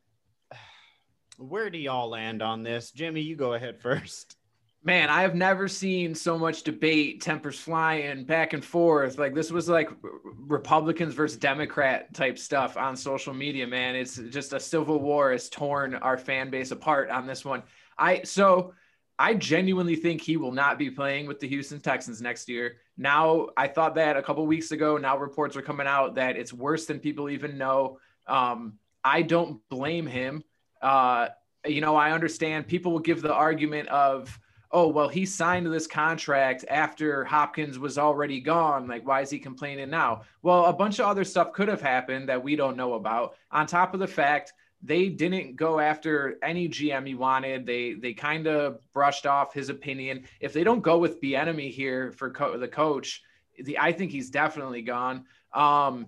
where 1.39 1.71
do 1.71 1.79
y'all 1.79 2.11
land 2.11 2.43
on 2.43 2.63
this? 2.63 2.91
Jimmy, 2.91 3.23
you 3.23 3.35
go 3.35 3.55
ahead 3.55 3.81
first. 3.81 4.37
Man, 4.85 5.11
I 5.11 5.23
have 5.23 5.35
never 5.35 5.67
seen 5.67 6.15
so 6.15 6.39
much 6.39 6.63
debate, 6.63 7.21
tempers 7.21 7.59
flying 7.59 8.25
back 8.25 8.53
and 8.53 8.65
forth. 8.65 9.19
Like 9.19 9.35
this 9.35 9.51
was 9.51 9.69
like 9.69 9.91
Republicans 10.03 11.15
versus 11.15 11.37
Democrat 11.37 12.15
type 12.15 12.39
stuff 12.39 12.77
on 12.77 12.97
social 12.97 13.35
media, 13.35 13.67
man. 13.67 13.97
It's 13.97 14.17
just 14.17 14.53
a 14.53 14.61
civil 14.61 15.01
war 15.01 15.33
has 15.33 15.49
torn 15.49 15.95
our 15.97 16.17
fan 16.17 16.49
base 16.49 16.71
apart 16.71 17.11
on 17.11 17.27
this 17.27 17.45
one. 17.45 17.65
I 17.99 18.23
so 18.23 18.73
I 19.19 19.35
genuinely 19.35 19.97
think 19.97 20.23
he 20.23 20.37
will 20.37 20.53
not 20.53 20.79
be 20.79 20.91
playing 20.91 21.27
with 21.27 21.41
the 21.41 21.49
Houston 21.49 21.81
Texans 21.81 22.23
next 22.23 22.49
year. 22.49 22.77
Now, 22.97 23.49
I 23.57 23.67
thought 23.67 23.97
that 23.97 24.17
a 24.17 24.23
couple 24.23 24.47
weeks 24.47 24.71
ago. 24.71 24.97
Now 24.97 25.19
reports 25.19 25.57
are 25.57 25.63
coming 25.63 25.89
out 25.89 26.15
that 26.15 26.37
it's 26.37 26.53
worse 26.53 26.87
than 26.87 27.01
people 27.01 27.29
even 27.29 27.59
know. 27.59 27.99
Um, 28.29 28.75
I 29.03 29.23
don't 29.23 29.61
blame 29.69 30.07
him. 30.07 30.45
Uh, 30.81 31.29
you 31.67 31.81
know, 31.81 31.97
I 31.97 32.13
understand 32.13 32.69
people 32.69 32.93
will 32.93 33.01
give 33.01 33.23
the 33.23 33.35
argument 33.35 33.89
of, 33.89 34.39
oh, 34.71 34.89
well, 34.89 35.09
he 35.09 35.25
signed 35.25 35.67
this 35.67 35.87
contract 35.87 36.65
after 36.69 37.25
Hopkins 37.25 37.79
was 37.79 37.97
already 37.97 38.41
gone. 38.41 38.87
Like, 38.87 39.07
why 39.07 39.23
is 39.23 39.31
he 39.31 39.39
complaining 39.39 39.91
now? 39.91 40.23
Well, 40.43 40.67
a 40.67 40.73
bunch 40.73 40.99
of 40.99 41.07
other 41.07 41.25
stuff 41.25 41.53
could 41.53 41.69
have 41.69 41.81
happened 41.81 42.29
that 42.29 42.43
we 42.43 42.55
don't 42.55 42.77
know 42.77 42.95
about. 42.95 43.35
On 43.51 43.67
top 43.67 43.95
of 43.95 44.01
the 44.01 44.07
fact, 44.07 44.53
they 44.83 45.09
didn't 45.09 45.57
go 45.57 45.81
after 45.81 46.39
any 46.43 46.69
GM 46.69 47.07
he 47.07 47.15
wanted. 47.15 47.67
They 47.67 47.95
they 47.95 48.13
kind 48.13 48.47
of 48.47 48.79
brushed 48.93 49.27
off 49.27 49.53
his 49.53 49.71
opinion. 49.71 50.25
If 50.41 50.53
they 50.53 50.63
don't 50.63 50.83
go 50.83 50.99
with 50.99 51.21
Bieniemy 51.21 51.71
here 51.71 52.13
for 52.13 52.31
co- 52.31 52.59
the 52.59 52.69
coach, 52.69 53.23
the 53.65 53.79
I 53.79 53.93
think 53.93 54.13
he's 54.13 54.31
definitely 54.31 54.83
gone. 54.83 55.25
Um, 55.53 56.07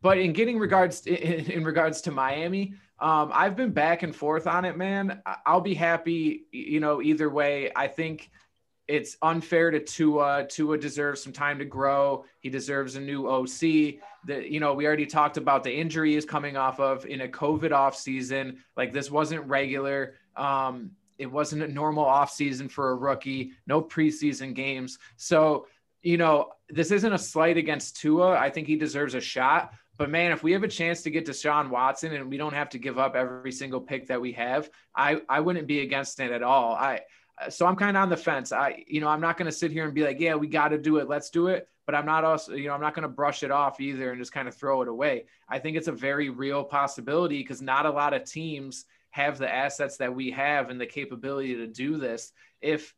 but 0.00 0.18
in 0.18 0.32
getting 0.32 0.58
regards 0.58 1.06
in, 1.06 1.16
in 1.16 1.64
regards 1.64 2.02
to 2.02 2.12
Miami, 2.12 2.74
um, 2.98 3.30
I've 3.32 3.56
been 3.56 3.72
back 3.72 4.02
and 4.02 4.14
forth 4.14 4.46
on 4.46 4.64
it, 4.64 4.76
man. 4.76 5.22
I'll 5.44 5.60
be 5.60 5.74
happy, 5.74 6.44
you 6.52 6.80
know, 6.80 7.02
either 7.02 7.28
way. 7.28 7.70
I 7.74 7.88
think 7.88 8.30
it's 8.86 9.16
unfair 9.22 9.70
to 9.70 9.80
Tua. 9.80 10.46
Tua 10.48 10.78
deserves 10.78 11.22
some 11.22 11.32
time 11.32 11.58
to 11.58 11.64
grow. 11.64 12.24
He 12.40 12.50
deserves 12.50 12.96
a 12.96 13.00
new 13.00 13.28
OC. 13.28 14.00
That 14.26 14.50
you 14.50 14.60
know, 14.60 14.74
we 14.74 14.86
already 14.86 15.06
talked 15.06 15.36
about 15.36 15.64
the 15.64 15.74
injury 15.74 16.14
he's 16.14 16.24
coming 16.24 16.56
off 16.56 16.80
of 16.80 17.04
in 17.06 17.22
a 17.22 17.28
COVID 17.28 17.72
off 17.72 17.96
season. 17.96 18.58
Like 18.76 18.92
this 18.92 19.10
wasn't 19.10 19.46
regular. 19.46 20.14
Um, 20.36 20.92
it 21.18 21.26
wasn't 21.26 21.62
a 21.62 21.68
normal 21.68 22.04
off 22.04 22.32
season 22.32 22.68
for 22.68 22.90
a 22.90 22.94
rookie. 22.94 23.52
No 23.66 23.82
preseason 23.82 24.54
games. 24.54 24.98
So 25.16 25.66
you 26.02 26.18
know, 26.18 26.50
this 26.68 26.90
isn't 26.90 27.12
a 27.12 27.18
slight 27.18 27.56
against 27.56 27.96
Tua. 27.96 28.38
I 28.38 28.50
think 28.50 28.66
he 28.66 28.76
deserves 28.76 29.14
a 29.14 29.20
shot. 29.20 29.72
But 29.96 30.10
man, 30.10 30.32
if 30.32 30.42
we 30.42 30.52
have 30.52 30.64
a 30.64 30.68
chance 30.68 31.02
to 31.02 31.10
get 31.10 31.26
Deshaun 31.26 31.70
Watson 31.70 32.12
and 32.12 32.28
we 32.28 32.36
don't 32.36 32.54
have 32.54 32.70
to 32.70 32.78
give 32.78 32.98
up 32.98 33.14
every 33.14 33.52
single 33.52 33.80
pick 33.80 34.08
that 34.08 34.20
we 34.20 34.32
have, 34.32 34.68
I 34.94 35.20
I 35.28 35.40
wouldn't 35.40 35.68
be 35.68 35.80
against 35.80 36.18
it 36.20 36.32
at 36.32 36.42
all. 36.42 36.74
I 36.74 37.00
so 37.48 37.66
I'm 37.66 37.76
kind 37.76 37.96
of 37.96 38.02
on 38.02 38.08
the 38.08 38.16
fence. 38.16 38.52
I 38.52 38.84
you 38.86 39.00
know 39.00 39.08
I'm 39.08 39.20
not 39.20 39.36
going 39.36 39.46
to 39.46 39.52
sit 39.52 39.70
here 39.70 39.84
and 39.84 39.94
be 39.94 40.02
like, 40.02 40.20
yeah, 40.20 40.34
we 40.34 40.48
got 40.48 40.68
to 40.68 40.78
do 40.78 40.98
it, 40.98 41.08
let's 41.08 41.30
do 41.30 41.48
it. 41.48 41.68
But 41.86 41.94
I'm 41.94 42.06
not 42.06 42.24
also 42.24 42.54
you 42.54 42.68
know 42.68 42.74
I'm 42.74 42.80
not 42.80 42.94
going 42.94 43.04
to 43.04 43.08
brush 43.08 43.42
it 43.42 43.50
off 43.50 43.80
either 43.80 44.10
and 44.10 44.20
just 44.20 44.32
kind 44.32 44.48
of 44.48 44.54
throw 44.54 44.82
it 44.82 44.88
away. 44.88 45.26
I 45.48 45.58
think 45.58 45.76
it's 45.76 45.88
a 45.88 45.92
very 45.92 46.28
real 46.28 46.64
possibility 46.64 47.38
because 47.38 47.62
not 47.62 47.86
a 47.86 47.90
lot 47.90 48.14
of 48.14 48.24
teams 48.24 48.86
have 49.10 49.38
the 49.38 49.52
assets 49.52 49.96
that 49.98 50.12
we 50.12 50.32
have 50.32 50.70
and 50.70 50.80
the 50.80 50.86
capability 50.86 51.54
to 51.54 51.68
do 51.68 51.98
this. 51.98 52.32
If 52.60 52.94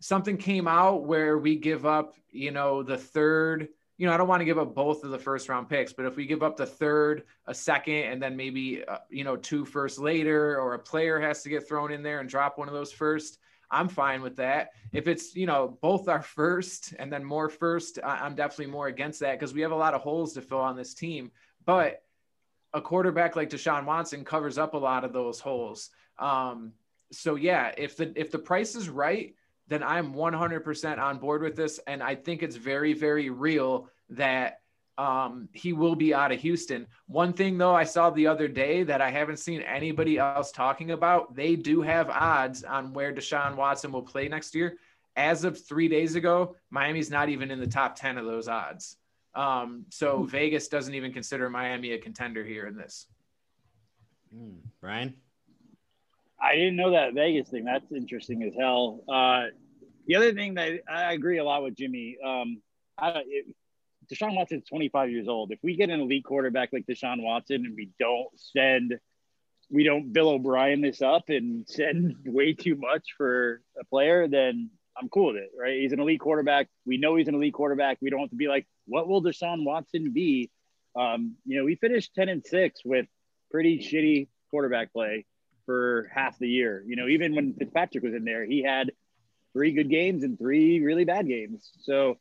something 0.00 0.36
came 0.36 0.68
out 0.68 1.06
where 1.06 1.38
we 1.38 1.56
give 1.56 1.86
up, 1.86 2.14
you 2.30 2.52
know, 2.52 2.84
the 2.84 2.96
third 2.96 3.68
you 3.98 4.06
know, 4.06 4.12
I 4.12 4.16
don't 4.16 4.28
want 4.28 4.40
to 4.40 4.44
give 4.44 4.58
up 4.58 4.74
both 4.74 5.04
of 5.04 5.10
the 5.10 5.18
first 5.18 5.48
round 5.48 5.68
picks, 5.68 5.92
but 5.92 6.04
if 6.04 6.16
we 6.16 6.26
give 6.26 6.42
up 6.42 6.56
the 6.56 6.66
third, 6.66 7.24
a 7.46 7.54
second, 7.54 7.94
and 7.94 8.22
then 8.22 8.36
maybe, 8.36 8.84
uh, 8.84 8.98
you 9.08 9.24
know, 9.24 9.36
two 9.36 9.64
first 9.64 9.98
later, 9.98 10.60
or 10.60 10.74
a 10.74 10.78
player 10.78 11.18
has 11.20 11.42
to 11.42 11.48
get 11.48 11.66
thrown 11.66 11.92
in 11.92 12.02
there 12.02 12.20
and 12.20 12.28
drop 12.28 12.58
one 12.58 12.68
of 12.68 12.74
those 12.74 12.92
first, 12.92 13.38
I'm 13.70 13.88
fine 13.88 14.22
with 14.22 14.36
that. 14.36 14.70
If 14.92 15.08
it's, 15.08 15.34
you 15.34 15.46
know, 15.46 15.78
both 15.80 16.08
our 16.08 16.22
first 16.38 16.94
and 16.98 17.12
then 17.12 17.24
more 17.24 17.48
first, 17.48 17.98
I- 18.04 18.18
I'm 18.18 18.34
definitely 18.34 18.72
more 18.72 18.88
against 18.88 19.20
that 19.20 19.38
because 19.38 19.54
we 19.54 19.62
have 19.62 19.72
a 19.72 19.76
lot 19.76 19.94
of 19.94 20.02
holes 20.02 20.34
to 20.34 20.42
fill 20.42 20.60
on 20.60 20.76
this 20.76 20.94
team. 20.94 21.30
But 21.64 22.02
a 22.74 22.80
quarterback 22.80 23.36
like 23.36 23.48
Deshaun 23.50 23.86
Watson 23.86 24.24
covers 24.24 24.58
up 24.58 24.74
a 24.74 24.78
lot 24.78 25.04
of 25.04 25.12
those 25.12 25.40
holes. 25.40 25.90
Um, 26.18 26.72
so 27.12 27.36
yeah, 27.36 27.72
if 27.78 27.96
the 27.96 28.12
if 28.16 28.30
the 28.30 28.38
price 28.38 28.74
is 28.74 28.88
right, 28.88 29.34
then 29.68 29.82
I'm 29.82 30.14
100% 30.14 30.98
on 30.98 31.18
board 31.18 31.42
with 31.42 31.56
this. 31.56 31.80
And 31.86 32.02
I 32.02 32.14
think 32.14 32.42
it's 32.42 32.56
very, 32.56 32.92
very 32.92 33.30
real 33.30 33.88
that 34.10 34.60
um, 34.98 35.48
he 35.52 35.72
will 35.72 35.94
be 35.94 36.14
out 36.14 36.32
of 36.32 36.40
Houston. 36.40 36.86
One 37.06 37.32
thing, 37.32 37.58
though, 37.58 37.74
I 37.74 37.84
saw 37.84 38.10
the 38.10 38.26
other 38.28 38.48
day 38.48 38.82
that 38.84 39.00
I 39.00 39.10
haven't 39.10 39.38
seen 39.38 39.60
anybody 39.60 40.18
else 40.18 40.52
talking 40.52 40.92
about, 40.92 41.34
they 41.34 41.56
do 41.56 41.82
have 41.82 42.08
odds 42.08 42.64
on 42.64 42.92
where 42.92 43.12
Deshaun 43.12 43.56
Watson 43.56 43.92
will 43.92 44.02
play 44.02 44.28
next 44.28 44.54
year. 44.54 44.78
As 45.16 45.44
of 45.44 45.62
three 45.66 45.88
days 45.88 46.14
ago, 46.14 46.56
Miami's 46.70 47.10
not 47.10 47.28
even 47.28 47.50
in 47.50 47.60
the 47.60 47.66
top 47.66 47.96
10 47.96 48.18
of 48.18 48.24
those 48.24 48.48
odds. 48.48 48.96
Um, 49.34 49.84
so 49.90 50.22
Vegas 50.22 50.68
doesn't 50.68 50.94
even 50.94 51.12
consider 51.12 51.50
Miami 51.50 51.92
a 51.92 51.98
contender 51.98 52.42
here 52.44 52.66
in 52.66 52.76
this. 52.76 53.06
Hmm, 54.34 54.56
Brian? 54.80 55.14
I 56.46 56.54
didn't 56.54 56.76
know 56.76 56.92
that 56.92 57.14
Vegas 57.14 57.48
thing. 57.48 57.64
That's 57.64 57.90
interesting 57.90 58.42
as 58.44 58.54
hell. 58.58 59.00
Uh, 59.08 59.46
the 60.06 60.14
other 60.14 60.32
thing 60.32 60.54
that 60.54 60.80
I 60.88 61.12
agree 61.12 61.38
a 61.38 61.44
lot 61.44 61.64
with 61.64 61.76
Jimmy. 61.76 62.16
Um, 62.24 62.62
I, 62.96 63.22
it, 63.26 63.46
Deshaun 64.12 64.36
Watson's 64.36 64.64
25 64.68 65.10
years 65.10 65.26
old. 65.26 65.50
If 65.50 65.58
we 65.64 65.74
get 65.74 65.90
an 65.90 66.00
elite 66.00 66.24
quarterback 66.24 66.72
like 66.72 66.86
Deshaun 66.86 67.22
Watson 67.22 67.66
and 67.66 67.74
we 67.74 67.90
don't 67.98 68.28
send, 68.36 68.94
we 69.70 69.82
don't 69.82 70.12
Bill 70.12 70.28
O'Brien 70.28 70.80
this 70.80 71.02
up 71.02 71.24
and 71.28 71.66
send 71.68 72.14
way 72.24 72.52
too 72.52 72.76
much 72.76 73.14
for 73.16 73.60
a 73.80 73.84
player, 73.84 74.28
then 74.28 74.70
I'm 74.96 75.08
cool 75.08 75.32
with 75.32 75.42
it, 75.42 75.50
right? 75.58 75.80
He's 75.80 75.92
an 75.92 75.98
elite 75.98 76.20
quarterback. 76.20 76.68
We 76.86 76.96
know 76.96 77.16
he's 77.16 77.26
an 77.26 77.34
elite 77.34 77.54
quarterback. 77.54 77.98
We 78.00 78.10
don't 78.10 78.20
have 78.20 78.30
to 78.30 78.36
be 78.36 78.46
like, 78.46 78.66
what 78.86 79.08
will 79.08 79.22
Deshaun 79.22 79.64
Watson 79.64 80.12
be? 80.12 80.50
Um, 80.94 81.34
you 81.44 81.58
know, 81.58 81.64
we 81.64 81.74
finished 81.74 82.14
10 82.14 82.28
and 82.28 82.46
six 82.46 82.82
with 82.84 83.06
pretty 83.50 83.78
shitty 83.78 84.28
quarterback 84.50 84.92
play 84.92 85.26
for 85.66 86.10
half 86.14 86.38
the 86.38 86.48
year. 86.48 86.82
You 86.86 86.96
know, 86.96 87.08
even 87.08 87.34
when 87.34 87.54
Fitzpatrick 87.54 88.04
was 88.04 88.14
in 88.14 88.24
there, 88.24 88.44
he 88.44 88.62
had 88.62 88.92
three 89.52 89.72
good 89.72 89.90
games 89.90 90.22
and 90.22 90.38
three 90.38 90.80
really 90.80 91.04
bad 91.04 91.26
games. 91.26 91.70
So, 91.80 92.18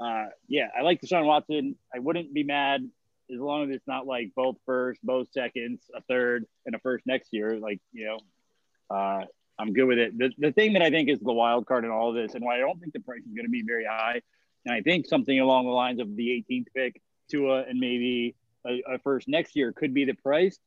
uh, 0.00 0.26
yeah, 0.48 0.68
I 0.76 0.82
like 0.82 1.00
Deshaun 1.00 1.26
Watson. 1.26 1.76
I 1.94 1.98
wouldn't 1.98 2.32
be 2.32 2.44
mad 2.44 2.88
as 3.32 3.40
long 3.40 3.64
as 3.64 3.76
it's 3.76 3.86
not 3.86 4.06
like 4.06 4.32
both 4.34 4.56
first, 4.66 5.00
both 5.02 5.30
seconds, 5.32 5.82
a 5.94 6.00
third, 6.02 6.46
and 6.66 6.74
a 6.74 6.78
first 6.78 7.06
next 7.06 7.28
year. 7.32 7.58
Like, 7.58 7.80
you 7.92 8.06
know, 8.06 8.96
uh, 8.96 9.24
I'm 9.58 9.72
good 9.72 9.84
with 9.84 9.98
it. 9.98 10.18
The, 10.18 10.32
the 10.38 10.52
thing 10.52 10.74
that 10.74 10.82
I 10.82 10.90
think 10.90 11.08
is 11.08 11.20
the 11.20 11.32
wild 11.32 11.66
card 11.66 11.84
in 11.84 11.90
all 11.90 12.10
of 12.10 12.16
this, 12.16 12.34
and 12.34 12.44
why 12.44 12.56
I 12.56 12.58
don't 12.58 12.78
think 12.80 12.92
the 12.92 13.00
price 13.00 13.20
is 13.20 13.34
going 13.34 13.46
to 13.46 13.50
be 13.50 13.62
very 13.66 13.84
high, 13.84 14.20
and 14.66 14.74
I 14.74 14.80
think 14.80 15.06
something 15.06 15.38
along 15.38 15.66
the 15.66 15.72
lines 15.72 16.00
of 16.00 16.14
the 16.16 16.44
18th 16.50 16.66
pick, 16.74 17.00
Tua, 17.30 17.62
and 17.62 17.78
maybe 17.78 18.34
a, 18.66 18.94
a 18.94 18.98
first 18.98 19.28
next 19.28 19.56
year 19.56 19.72
could 19.72 19.94
be 19.94 20.04
the 20.04 20.14
price. 20.14 20.58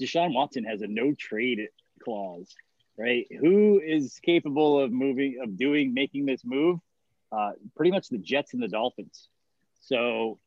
Deshaun 0.00 0.34
Watson 0.34 0.64
has 0.64 0.82
a 0.82 0.86
no 0.86 1.14
trade 1.14 1.68
clause, 2.02 2.54
right? 2.96 3.26
Who 3.40 3.80
is 3.80 4.18
capable 4.22 4.80
of 4.80 4.92
moving, 4.92 5.38
of 5.42 5.56
doing, 5.56 5.94
making 5.94 6.26
this 6.26 6.44
move? 6.44 6.80
Uh, 7.30 7.52
pretty 7.76 7.90
much 7.90 8.08
the 8.08 8.18
Jets 8.18 8.54
and 8.54 8.62
the 8.62 8.68
Dolphins. 8.68 9.28
So 9.80 10.38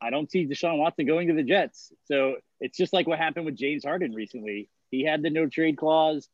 I 0.00 0.10
don't 0.10 0.30
see 0.30 0.46
Deshaun 0.46 0.78
Watson 0.78 1.06
going 1.06 1.28
to 1.28 1.34
the 1.34 1.42
Jets. 1.42 1.92
So 2.04 2.36
it's 2.60 2.76
just 2.76 2.92
like 2.92 3.06
what 3.06 3.18
happened 3.18 3.46
with 3.46 3.56
James 3.56 3.84
Harden 3.84 4.14
recently. 4.14 4.68
He 4.90 5.04
had 5.04 5.22
the 5.22 5.30
no 5.30 5.46
trade 5.46 5.76
clause. 5.76 6.28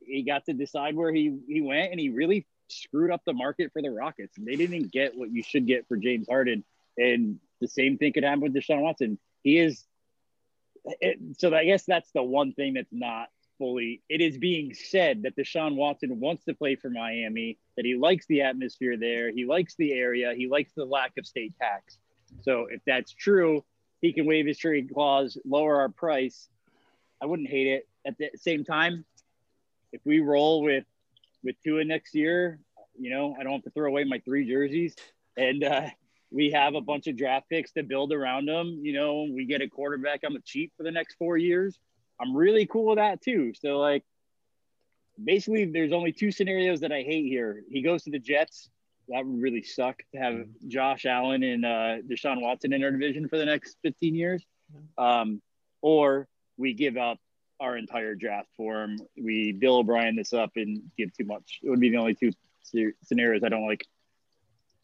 He 0.00 0.22
got 0.22 0.46
to 0.46 0.52
decide 0.52 0.96
where 0.96 1.12
he, 1.12 1.38
he 1.46 1.60
went, 1.60 1.90
and 1.92 2.00
he 2.00 2.08
really 2.08 2.46
screwed 2.68 3.10
up 3.10 3.22
the 3.24 3.32
market 3.32 3.72
for 3.72 3.82
the 3.82 3.90
Rockets. 3.90 4.38
And 4.38 4.46
They 4.46 4.56
didn't 4.56 4.92
get 4.92 5.16
what 5.16 5.30
you 5.30 5.42
should 5.42 5.66
get 5.66 5.86
for 5.88 5.96
James 5.96 6.28
Harden. 6.28 6.64
And 6.96 7.38
the 7.60 7.68
same 7.68 7.98
thing 7.98 8.12
could 8.12 8.24
happen 8.24 8.40
with 8.40 8.54
Deshaun 8.54 8.80
Watson. 8.80 9.18
He 9.42 9.58
is. 9.58 9.84
It, 10.84 11.18
so 11.38 11.54
I 11.54 11.64
guess 11.64 11.84
that's 11.84 12.10
the 12.12 12.22
one 12.22 12.52
thing 12.52 12.74
that's 12.74 12.92
not 12.92 13.28
fully. 13.58 14.02
It 14.08 14.20
is 14.20 14.38
being 14.38 14.74
said 14.74 15.22
that 15.22 15.36
Deshaun 15.36 15.76
Watson 15.76 16.18
wants 16.18 16.44
to 16.46 16.54
play 16.54 16.76
for 16.76 16.90
Miami, 16.90 17.58
that 17.76 17.84
he 17.84 17.94
likes 17.94 18.26
the 18.26 18.42
atmosphere 18.42 18.96
there, 18.96 19.30
he 19.30 19.44
likes 19.44 19.74
the 19.76 19.92
area, 19.92 20.32
he 20.34 20.48
likes 20.48 20.72
the 20.74 20.84
lack 20.84 21.12
of 21.18 21.26
state 21.26 21.54
tax. 21.60 21.98
So 22.42 22.66
if 22.70 22.80
that's 22.86 23.12
true, 23.12 23.64
he 24.00 24.12
can 24.12 24.26
waive 24.26 24.46
his 24.46 24.58
trade 24.58 24.90
clause, 24.92 25.36
lower 25.44 25.80
our 25.80 25.90
price. 25.90 26.48
I 27.20 27.26
wouldn't 27.26 27.50
hate 27.50 27.66
it. 27.66 27.88
At 28.06 28.16
the 28.16 28.30
same 28.36 28.64
time, 28.64 29.04
if 29.92 30.00
we 30.04 30.20
roll 30.20 30.62
with 30.62 30.84
with 31.42 31.56
Tua 31.62 31.84
next 31.84 32.14
year, 32.14 32.60
you 32.98 33.10
know, 33.10 33.36
I 33.38 33.42
don't 33.42 33.52
have 33.52 33.62
to 33.64 33.70
throw 33.70 33.88
away 33.88 34.04
my 34.04 34.20
three 34.20 34.48
jerseys, 34.48 34.94
and 35.36 35.62
uh, 35.64 35.88
we 36.30 36.50
have 36.50 36.74
a 36.74 36.80
bunch 36.80 37.06
of 37.06 37.16
draft 37.16 37.48
picks 37.48 37.72
to 37.72 37.82
build 37.82 38.12
around 38.12 38.46
them. 38.46 38.80
You 38.82 38.92
know, 38.92 39.26
we 39.32 39.44
get 39.46 39.62
a 39.62 39.68
quarterback 39.68 40.20
on 40.24 40.32
the 40.32 40.40
cheap 40.44 40.72
for 40.76 40.82
the 40.82 40.90
next 40.90 41.14
four 41.14 41.36
years. 41.36 41.78
I'm 42.20 42.36
really 42.36 42.66
cool 42.66 42.86
with 42.86 42.98
that 42.98 43.20
too. 43.20 43.52
So 43.54 43.78
like, 43.78 44.04
basically, 45.22 45.64
there's 45.64 45.92
only 45.92 46.12
two 46.12 46.30
scenarios 46.30 46.80
that 46.80 46.92
I 46.92 47.02
hate 47.02 47.26
here. 47.26 47.62
He 47.68 47.82
goes 47.82 48.04
to 48.04 48.10
the 48.10 48.18
Jets. 48.18 48.70
That 49.08 49.26
would 49.26 49.40
really 49.40 49.62
suck 49.62 50.02
to 50.12 50.20
have 50.20 50.46
Josh 50.68 51.04
Allen 51.04 51.42
and 51.42 51.64
uh, 51.64 51.96
Deshaun 52.08 52.40
Watson 52.40 52.72
in 52.72 52.84
our 52.84 52.92
division 52.92 53.28
for 53.28 53.38
the 53.38 53.46
next 53.46 53.76
15 53.82 54.14
years. 54.14 54.44
Um, 54.98 55.42
or 55.82 56.28
we 56.56 56.74
give 56.74 56.96
up 56.96 57.18
our 57.58 57.76
entire 57.76 58.14
draft 58.14 58.48
for 58.56 58.82
him. 58.82 58.98
We 59.20 59.52
Bill 59.52 59.78
O'Brien 59.78 60.14
this 60.14 60.32
up 60.32 60.52
and 60.56 60.82
give 60.96 61.12
too 61.12 61.24
much. 61.24 61.58
It 61.62 61.70
would 61.70 61.80
be 61.80 61.90
the 61.90 61.96
only 61.96 62.14
two 62.14 62.30
scenarios 63.02 63.42
I 63.42 63.48
don't 63.48 63.66
like. 63.66 63.84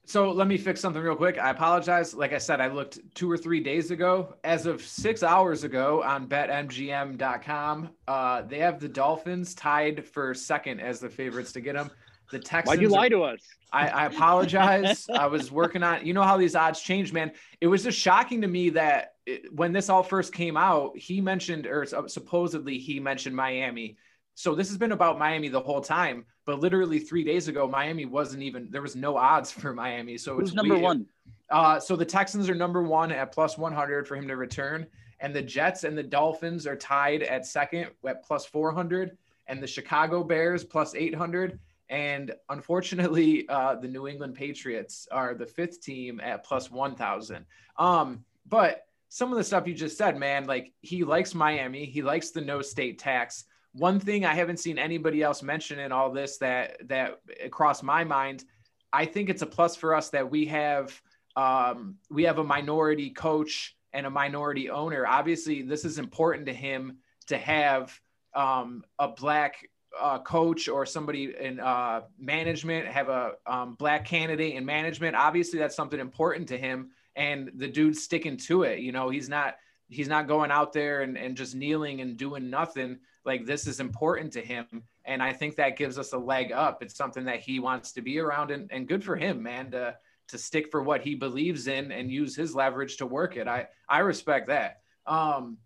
So 0.09 0.31
let 0.31 0.47
me 0.47 0.57
fix 0.57 0.81
something 0.81 1.03
real 1.03 1.17
quick. 1.17 1.37
I 1.37 1.51
apologize. 1.51 2.15
Like 2.15 2.33
I 2.33 2.39
said, 2.39 2.61
I 2.61 2.69
looked 2.69 3.01
two 3.17 3.29
or 3.29 3.37
three 3.37 3.59
days 3.59 3.91
ago. 3.91 4.37
As 4.45 4.65
of 4.65 4.81
six 4.81 5.25
hours 5.25 5.65
ago 5.65 6.01
on 6.05 6.29
betmgm.com, 6.29 7.91
uh, 8.07 8.43
they 8.43 8.61
have 8.61 8.79
the 8.79 8.89
Dolphins 8.89 9.53
tied 9.53 10.05
for 10.05 10.33
second 10.33 10.79
as 10.79 11.01
the 11.01 11.11
favorites 11.11 11.51
to 11.53 11.61
get 11.61 11.75
them. 11.75 11.91
The 12.31 12.39
Texans. 12.39 12.77
Why'd 12.77 12.83
you 12.83 12.89
lie 12.89 13.09
to 13.09 13.25
us? 13.25 13.41
I, 13.73 13.89
I 13.89 14.07
apologize. 14.07 15.07
I 15.13 15.27
was 15.27 15.51
working 15.51 15.83
on, 15.83 16.07
you 16.07 16.15
know 16.15 16.23
how 16.23 16.37
these 16.37 16.55
odds 16.55 16.81
change, 16.81 17.13
man. 17.13 17.33
It 17.61 17.67
was 17.67 17.83
just 17.83 17.99
shocking 17.99 18.41
to 18.43 18.49
me 18.49 18.71
that 18.71 19.15
it, 19.27 19.53
when 19.53 19.73
this 19.73 19.89
all 19.89 20.05
first 20.05 20.33
came 20.33 20.57
out, 20.57 20.97
he 20.97 21.21
mentioned, 21.21 21.67
or 21.67 21.85
supposedly 22.07 22.79
he 22.79 23.01
mentioned 23.01 23.35
Miami. 23.35 23.97
So 24.37 24.55
this 24.55 24.69
has 24.69 24.77
been 24.77 24.93
about 24.93 25.19
Miami 25.19 25.49
the 25.49 25.61
whole 25.61 25.81
time, 25.81 26.27
but 26.45 26.61
literally 26.61 26.99
three 26.99 27.25
days 27.25 27.49
ago, 27.49 27.67
Miami 27.67 28.05
wasn't 28.05 28.43
even 28.43 28.69
there 28.71 28.83
was 28.83 28.95
no 28.95 29.17
odds 29.17 29.51
for 29.61 29.73
Miami. 29.73 30.19
So 30.19 30.35
Who's 30.35 30.51
it's 30.51 30.55
number 30.55 30.75
weird. 30.75 30.85
one? 30.85 31.07
Uh, 31.49 31.81
so 31.81 31.97
the 31.97 32.05
Texans 32.05 32.51
are 32.51 32.55
number 32.55 32.83
one 32.83 33.11
at 33.11 33.33
plus 33.33 33.57
100 33.57 34.07
for 34.07 34.15
him 34.15 34.29
to 34.29 34.37
return, 34.37 34.87
and 35.21 35.35
the 35.35 35.41
Jets 35.41 35.85
and 35.85 35.97
the 35.97 36.03
Dolphins 36.03 36.67
are 36.67 36.77
tied 36.77 37.23
at 37.23 37.47
second 37.47 37.89
at 38.07 38.23
plus 38.25 38.45
400, 38.45 39.17
and 39.47 39.63
the 39.63 39.67
Chicago 39.67 40.23
Bears 40.23 40.65
plus 40.65 40.95
800, 40.95 41.59
and 41.89 42.35
unfortunately, 42.51 43.47
uh, 43.49 43.77
the 43.77 43.89
New 43.89 44.07
England 44.07 44.35
Patriots 44.35 45.09
are 45.11 45.33
the 45.35 45.47
fifth 45.47 45.81
team 45.81 46.21
at 46.21 46.45
plus 46.45 46.71
1,000. 46.71 47.47
Um, 47.79 48.23
but 48.47 48.87
some 49.09 49.33
of 49.33 49.39
the 49.39 49.45
stuff 49.45 49.67
you 49.67 49.73
just 49.73 49.97
said, 49.97 50.19
man, 50.19 50.47
like 50.47 50.75
he 50.83 51.05
likes 51.05 51.35
Miami, 51.35 51.87
he 51.87 52.03
likes 52.03 52.33
the 52.33 52.43
no 52.43 52.61
state 52.61 52.99
tax 52.99 53.45
one 53.77 54.01
thing 54.01 54.25
I 54.25 54.35
haven't 54.35 54.59
seen 54.59 54.79
anybody 54.79 55.23
else 55.23 55.43
mention 55.43 55.79
in 55.79 55.93
all 55.93 56.11
this 56.11 56.39
that 56.39 56.89
that 56.89 57.21
crossed 57.51 57.83
my 57.83 58.05
mind, 58.05 58.45
I 58.93 59.05
think 59.05 59.29
it's 59.29 59.43
a 59.43 59.47
plus 59.47 59.77
for 59.77 59.95
us 59.95 60.09
that 60.11 60.31
we 60.31 60.47
have 60.47 61.01
um, 61.37 61.97
we 62.11 62.25
have 62.25 62.39
a 62.39 62.45
minority 62.45 63.11
coach 63.11 63.77
and 63.93 64.07
a 64.07 64.11
minority 64.11 64.71
owner. 64.71 65.07
Obviously, 65.07 65.63
this 65.63 65.85
is 65.85 65.99
important 65.99 66.47
to 66.47 66.55
him 66.55 66.99
to 67.27 67.37
have 67.37 67.99
um, 68.35 68.83
a 68.99 69.09
black 69.09 69.69
uh, 70.01 70.19
coach 70.21 70.69
or 70.69 70.87
somebody 70.87 71.35
in 71.39 71.61
uh, 71.61 72.03
management, 72.19 72.87
have 72.87 73.09
a 73.09 73.33
um, 73.47 73.75
black 73.75 74.05
candidate 74.05 74.55
in 74.55 74.65
management. 74.65 75.17
Obviously, 75.17 75.59
that's 75.59 75.77
something 75.77 76.01
important 76.01 76.49
to 76.49 76.59
him, 76.59 76.91
and 77.15 77.51
the 77.57 77.69
dude's 77.69 78.03
sticking 78.03 78.37
to 78.37 78.63
it. 78.63 78.79
You 78.81 78.93
know, 78.93 79.11
he's 79.11 79.29
not 79.29 79.57
he's 79.89 80.09
not 80.09 80.27
going 80.27 80.51
out 80.51 80.73
there 80.73 81.03
and, 81.03 81.17
and 81.17 81.37
just 81.37 81.55
kneeling 81.55 82.01
and 82.01 82.17
doing 82.17 82.51
nothing 82.51 82.99
like 83.25 83.47
this 83.47 83.67
is 83.67 83.81
important 83.81 84.33
to 84.33 84.41
him 84.41 84.67
and 85.05 85.23
i 85.23 85.33
think 85.33 85.57
that 85.57 85.77
gives 85.77 85.99
us 85.99 86.13
a 86.13 86.19
leg 86.19 86.53
up 86.53 86.83
it's 86.83 86.97
something 86.97 87.25
that 87.25 87.41
he 87.41 87.61
wants 87.61 87.93
to 87.93 88.03
be 88.03 88.19
around 88.19 88.51
and, 88.51 88.71
and 88.73 88.89
good 88.89 89.05
for 89.05 89.17
him 89.17 89.43
man 89.43 89.71
to 89.71 89.95
to 90.29 90.39
stick 90.39 90.71
for 90.71 90.83
what 90.83 91.03
he 91.03 91.15
believes 91.15 91.69
in 91.69 91.93
and 91.93 92.11
use 92.11 92.35
his 92.35 92.55
leverage 92.55 92.97
to 92.97 93.07
work 93.07 93.37
it 93.37 93.47
i 93.47 93.67
i 93.89 93.99
respect 93.99 94.49
that 94.49 94.81
um 95.07 95.57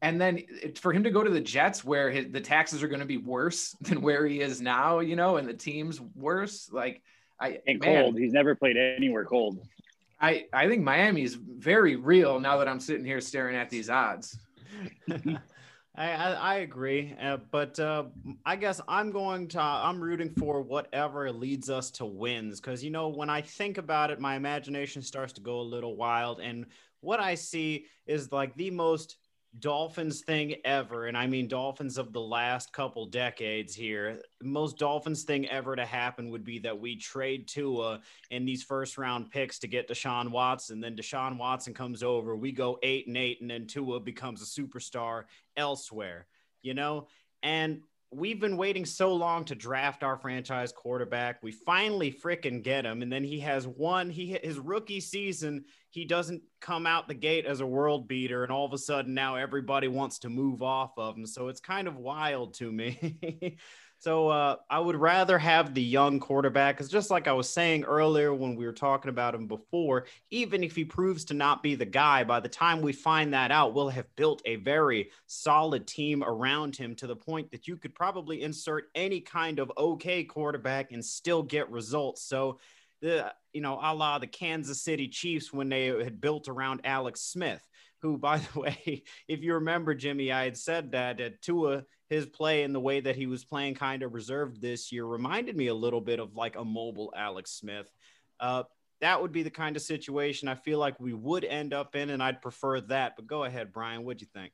and 0.00 0.20
then 0.20 0.44
it, 0.62 0.78
for 0.78 0.92
him 0.92 1.02
to 1.04 1.10
go 1.10 1.24
to 1.24 1.30
the 1.30 1.40
Jets, 1.40 1.84
where 1.84 2.10
his, 2.10 2.30
the 2.30 2.40
taxes 2.40 2.82
are 2.82 2.88
going 2.88 3.00
to 3.00 3.06
be 3.06 3.16
worse 3.16 3.72
than 3.80 4.00
where 4.00 4.26
he 4.26 4.40
is 4.40 4.60
now, 4.60 5.00
you 5.00 5.16
know, 5.16 5.36
and 5.36 5.48
the 5.48 5.54
team's 5.54 6.00
worse. 6.00 6.70
Like, 6.72 7.02
I 7.40 7.60
And 7.66 7.80
man, 7.80 8.04
cold. 8.04 8.18
He's 8.18 8.32
never 8.32 8.54
played 8.54 8.76
anywhere 8.76 9.24
cold. 9.24 9.60
I 10.20 10.46
I 10.52 10.68
think 10.68 10.82
Miami's 10.82 11.34
very 11.34 11.96
real 11.96 12.40
now 12.40 12.58
that 12.58 12.68
I'm 12.68 12.80
sitting 12.80 13.04
here 13.04 13.20
staring 13.20 13.56
at 13.56 13.70
these 13.70 13.88
odds. 13.88 14.38
I, 15.98 16.12
I, 16.12 16.32
I 16.32 16.54
agree, 16.56 17.16
uh, 17.20 17.38
but 17.50 17.78
uh, 17.80 18.04
I 18.46 18.54
guess 18.54 18.80
I'm 18.86 19.10
going 19.10 19.48
to 19.48 19.60
I'm 19.60 20.00
rooting 20.00 20.30
for 20.30 20.62
whatever 20.62 21.32
leads 21.32 21.70
us 21.70 21.90
to 21.92 22.04
wins 22.04 22.60
because 22.60 22.84
you 22.84 22.90
know 22.90 23.08
when 23.08 23.28
I 23.28 23.40
think 23.42 23.78
about 23.78 24.10
it, 24.10 24.20
my 24.20 24.36
imagination 24.36 25.02
starts 25.02 25.32
to 25.34 25.40
go 25.40 25.60
a 25.60 25.62
little 25.62 25.96
wild, 25.96 26.40
and 26.40 26.66
what 27.00 27.20
I 27.20 27.34
see 27.34 27.86
is 28.06 28.30
like 28.30 28.54
the 28.56 28.70
most 28.70 29.16
Dolphins 29.60 30.20
thing 30.20 30.56
ever, 30.64 31.06
and 31.06 31.16
I 31.16 31.26
mean 31.26 31.48
Dolphins 31.48 31.98
of 31.98 32.12
the 32.12 32.20
last 32.20 32.72
couple 32.72 33.06
decades 33.06 33.74
here. 33.74 34.20
Most 34.42 34.78
Dolphins 34.78 35.24
thing 35.24 35.48
ever 35.48 35.74
to 35.74 35.84
happen 35.84 36.30
would 36.30 36.44
be 36.44 36.58
that 36.60 36.78
we 36.78 36.96
trade 36.96 37.48
Tua 37.48 38.00
in 38.30 38.44
these 38.44 38.62
first 38.62 38.98
round 38.98 39.30
picks 39.30 39.58
to 39.60 39.66
get 39.66 39.88
Deshaun 39.88 40.30
Watson. 40.30 40.80
Then 40.80 40.96
Deshaun 40.96 41.38
Watson 41.38 41.74
comes 41.74 42.02
over, 42.02 42.36
we 42.36 42.52
go 42.52 42.78
eight 42.82 43.06
and 43.06 43.16
eight, 43.16 43.40
and 43.40 43.50
then 43.50 43.66
Tua 43.66 44.00
becomes 44.00 44.42
a 44.42 44.44
superstar 44.44 45.24
elsewhere, 45.56 46.26
you 46.62 46.74
know? 46.74 47.08
And 47.42 47.82
we've 48.10 48.40
been 48.40 48.56
waiting 48.56 48.84
so 48.84 49.14
long 49.14 49.44
to 49.44 49.54
draft 49.54 50.02
our 50.02 50.16
franchise 50.16 50.72
quarterback. 50.72 51.42
We 51.42 51.52
finally 51.52 52.10
freaking 52.10 52.62
get 52.62 52.86
him. 52.86 53.02
And 53.02 53.12
then 53.12 53.22
he 53.22 53.40
has 53.40 53.66
one, 53.66 54.08
he 54.08 54.38
his 54.42 54.58
rookie 54.58 55.00
season, 55.00 55.64
he 55.90 56.04
doesn't 56.04 56.42
come 56.60 56.86
out 56.86 57.08
the 57.08 57.14
gate 57.14 57.44
as 57.44 57.60
a 57.60 57.66
world 57.66 58.08
beater. 58.08 58.42
And 58.42 58.52
all 58.52 58.64
of 58.64 58.72
a 58.72 58.78
sudden 58.78 59.14
now 59.14 59.36
everybody 59.36 59.88
wants 59.88 60.20
to 60.20 60.30
move 60.30 60.62
off 60.62 60.92
of 60.96 61.16
him. 61.16 61.26
So 61.26 61.48
it's 61.48 61.60
kind 61.60 61.86
of 61.86 61.96
wild 61.96 62.54
to 62.54 62.72
me. 62.72 63.58
so 64.00 64.28
uh, 64.28 64.56
I 64.70 64.78
would 64.78 64.94
rather 64.94 65.38
have 65.38 65.74
the 65.74 65.82
young 65.82 66.20
quarterback 66.20 66.76
because 66.76 66.90
just 66.90 67.10
like 67.10 67.26
I 67.26 67.32
was 67.32 67.48
saying 67.48 67.84
earlier 67.84 68.32
when 68.32 68.54
we 68.54 68.64
were 68.64 68.72
talking 68.72 69.08
about 69.08 69.34
him 69.34 69.48
before, 69.48 70.06
even 70.30 70.62
if 70.62 70.76
he 70.76 70.84
proves 70.84 71.24
to 71.26 71.34
not 71.34 71.62
be 71.64 71.74
the 71.74 71.84
guy, 71.84 72.22
by 72.22 72.38
the 72.38 72.48
time 72.48 72.80
we 72.80 72.92
find 72.92 73.34
that 73.34 73.50
out, 73.50 73.74
we'll 73.74 73.88
have 73.88 74.06
built 74.14 74.40
a 74.44 74.56
very 74.56 75.10
solid 75.26 75.86
team 75.86 76.22
around 76.22 76.76
him 76.76 76.94
to 76.96 77.08
the 77.08 77.16
point 77.16 77.50
that 77.50 77.66
you 77.66 77.76
could 77.76 77.94
probably 77.94 78.42
insert 78.42 78.84
any 78.94 79.20
kind 79.20 79.58
of 79.58 79.72
okay 79.76 80.22
quarterback 80.22 80.92
and 80.92 81.04
still 81.04 81.42
get 81.42 81.68
results. 81.70 82.22
So 82.22 82.60
the 83.00 83.32
you 83.52 83.60
know, 83.60 83.80
a 83.82 83.94
la 83.94 84.18
the 84.18 84.26
Kansas 84.26 84.82
City 84.82 85.08
Chiefs 85.08 85.52
when 85.52 85.68
they 85.68 85.86
had 85.86 86.20
built 86.20 86.48
around 86.48 86.82
Alex 86.84 87.22
Smith, 87.22 87.66
who, 88.00 88.16
by 88.18 88.38
the 88.38 88.60
way, 88.60 89.02
if 89.26 89.42
you 89.42 89.54
remember, 89.54 89.94
Jimmy, 89.94 90.30
I 90.30 90.44
had 90.44 90.56
said 90.56 90.92
that 90.92 91.20
uh, 91.20 91.30
Tua, 91.42 91.82
his 92.08 92.26
play 92.26 92.62
and 92.62 92.74
the 92.74 92.80
way 92.80 93.00
that 93.00 93.16
he 93.16 93.26
was 93.26 93.44
playing 93.44 93.74
kind 93.74 94.02
of 94.02 94.14
reserved 94.14 94.60
this 94.60 94.90
year 94.90 95.04
reminded 95.04 95.56
me 95.56 95.66
a 95.66 95.74
little 95.74 96.00
bit 96.00 96.20
of 96.20 96.34
like 96.34 96.56
a 96.56 96.64
mobile 96.64 97.12
Alex 97.16 97.52
Smith. 97.52 97.90
Uh, 98.40 98.62
that 99.00 99.20
would 99.20 99.32
be 99.32 99.42
the 99.42 99.50
kind 99.50 99.76
of 99.76 99.82
situation 99.82 100.48
I 100.48 100.54
feel 100.54 100.78
like 100.78 100.98
we 100.98 101.12
would 101.12 101.44
end 101.44 101.72
up 101.72 101.94
in, 101.94 102.10
and 102.10 102.22
I'd 102.22 102.42
prefer 102.42 102.80
that. 102.82 103.14
But 103.16 103.26
go 103.26 103.44
ahead, 103.44 103.72
Brian. 103.72 104.04
What'd 104.04 104.20
you 104.20 104.28
think? 104.32 104.52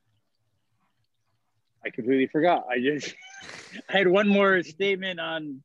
I 1.83 1.89
completely 1.89 2.27
forgot. 2.27 2.65
I 2.69 2.79
just 2.79 3.15
I 3.89 3.97
had 3.97 4.07
one 4.07 4.27
more 4.27 4.61
statement 4.63 5.19
on 5.19 5.61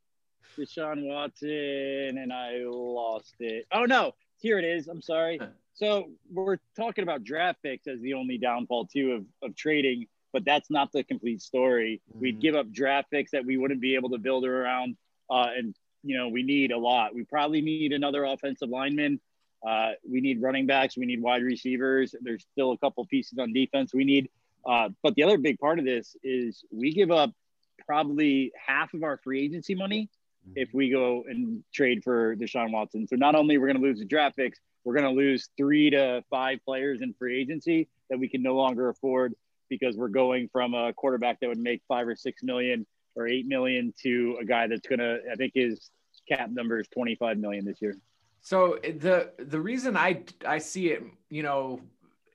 Deshaun 0.59 1.07
Watson 1.07 2.18
and 2.18 2.32
I 2.32 2.59
lost 2.64 3.34
it. 3.41 3.66
Oh 3.72 3.84
no, 3.84 4.12
here 4.38 4.59
it 4.59 4.64
is. 4.64 4.88
I'm 4.88 5.03
sorry. 5.03 5.41
So 5.74 6.11
we're 6.30 6.59
talking 6.76 7.03
about 7.03 7.24
draft 7.24 7.62
picks 7.62 7.86
as 7.86 8.01
the 8.01 8.14
only 8.14 8.36
downfall 8.36 8.86
too 8.86 9.12
of, 9.12 9.49
of 9.49 9.57
trading, 9.57 10.07
but 10.33 10.45
that's 10.45 10.70
not 10.70 10.93
the 10.93 11.03
complete 11.05 11.43
story. 11.43 12.01
We'd 12.14 12.37
Mhm. 12.39 12.41
give 12.41 12.55
up 12.55 12.70
draft 12.72 13.11
picks 13.11 13.31
that 13.33 13.45
we 13.45 13.57
wouldn't 13.57 13.81
be 13.81 13.95
able 13.95 14.11
to 14.11 14.18
build 14.18 14.45
around, 14.45 14.97
uh, 15.28 15.51
and 15.57 15.74
you 16.03 16.16
know 16.16 16.28
we 16.28 16.43
need 16.43 16.72
a 16.72 16.78
lot. 16.78 17.14
We 17.14 17.24
probably 17.24 17.61
need 17.61 17.93
another 17.93 18.24
offensive 18.24 18.68
lineman. 18.68 19.20
Uh, 19.66 19.93
we 20.09 20.20
need 20.20 20.41
running 20.41 20.66
backs. 20.66 20.97
We 20.97 21.05
need 21.07 21.20
wide 21.20 21.43
receivers. 21.43 22.14
There's 22.22 22.47
still 22.53 22.72
a 22.72 22.78
couple 22.78 23.05
pieces 23.07 23.39
on 23.39 23.53
defense. 23.53 23.93
We 23.93 24.05
need, 24.05 24.31
uh, 24.64 24.89
but 25.03 25.14
the 25.16 25.22
other 25.22 25.37
big 25.37 25.59
part 25.59 25.78
of 25.78 25.85
this 25.85 26.16
is 26.22 26.64
we 26.70 26.93
give 26.93 27.11
up 27.11 27.33
probably 27.87 28.53
half 28.57 28.95
of 28.95 29.03
our 29.03 29.18
free 29.18 29.43
agency 29.43 29.74
money 29.74 30.09
if 30.57 30.72
we 30.72 30.89
go 30.89 31.24
and 31.28 31.62
trade 31.72 32.03
for 32.03 32.35
Deshaun 32.37 32.72
Watson. 32.72 33.07
So 33.07 33.16
not 33.16 33.35
only 33.35 33.59
we're 33.59 33.66
going 33.66 33.76
to 33.76 33.83
lose 33.83 33.99
the 33.99 34.05
draft 34.07 34.37
picks, 34.37 34.59
we're 34.85 34.95
going 34.95 35.05
to 35.05 35.11
lose 35.14 35.51
three 35.59 35.91
to 35.91 36.24
five 36.31 36.61
players 36.64 37.03
in 37.03 37.12
free 37.14 37.39
agency 37.39 37.89
that 38.09 38.18
we 38.18 38.28
can 38.28 38.43
no 38.43 38.55
longer 38.57 38.89
afford 38.89 39.35
because 39.71 39.97
we're 39.97 40.09
going 40.09 40.49
from 40.53 40.75
a 40.75 40.93
quarterback 40.93 41.41
that 41.41 41.49
would 41.49 41.59
make 41.59 41.81
five 41.89 42.07
or 42.07 42.16
six 42.16 42.43
million 42.43 42.87
or 43.16 43.27
eight 43.27 43.47
million 43.47 43.95
to 44.03 44.37
a 44.41 44.45
guy 44.45 44.66
that's 44.66 44.83
to, 44.83 45.21
I 45.31 45.37
think 45.37 45.53
his 45.55 45.91
cap 46.29 46.51
number 46.51 46.79
is 46.79 46.87
25 46.89 47.39
million 47.39 47.64
this 47.64 47.81
year. 47.81 47.97
So 48.43 48.79
the 48.83 49.33
the 49.39 49.61
reason 49.61 49.97
I 49.97 50.23
I 50.47 50.59
see 50.59 50.89
it, 50.89 51.03
you 51.29 51.43
know, 51.43 51.81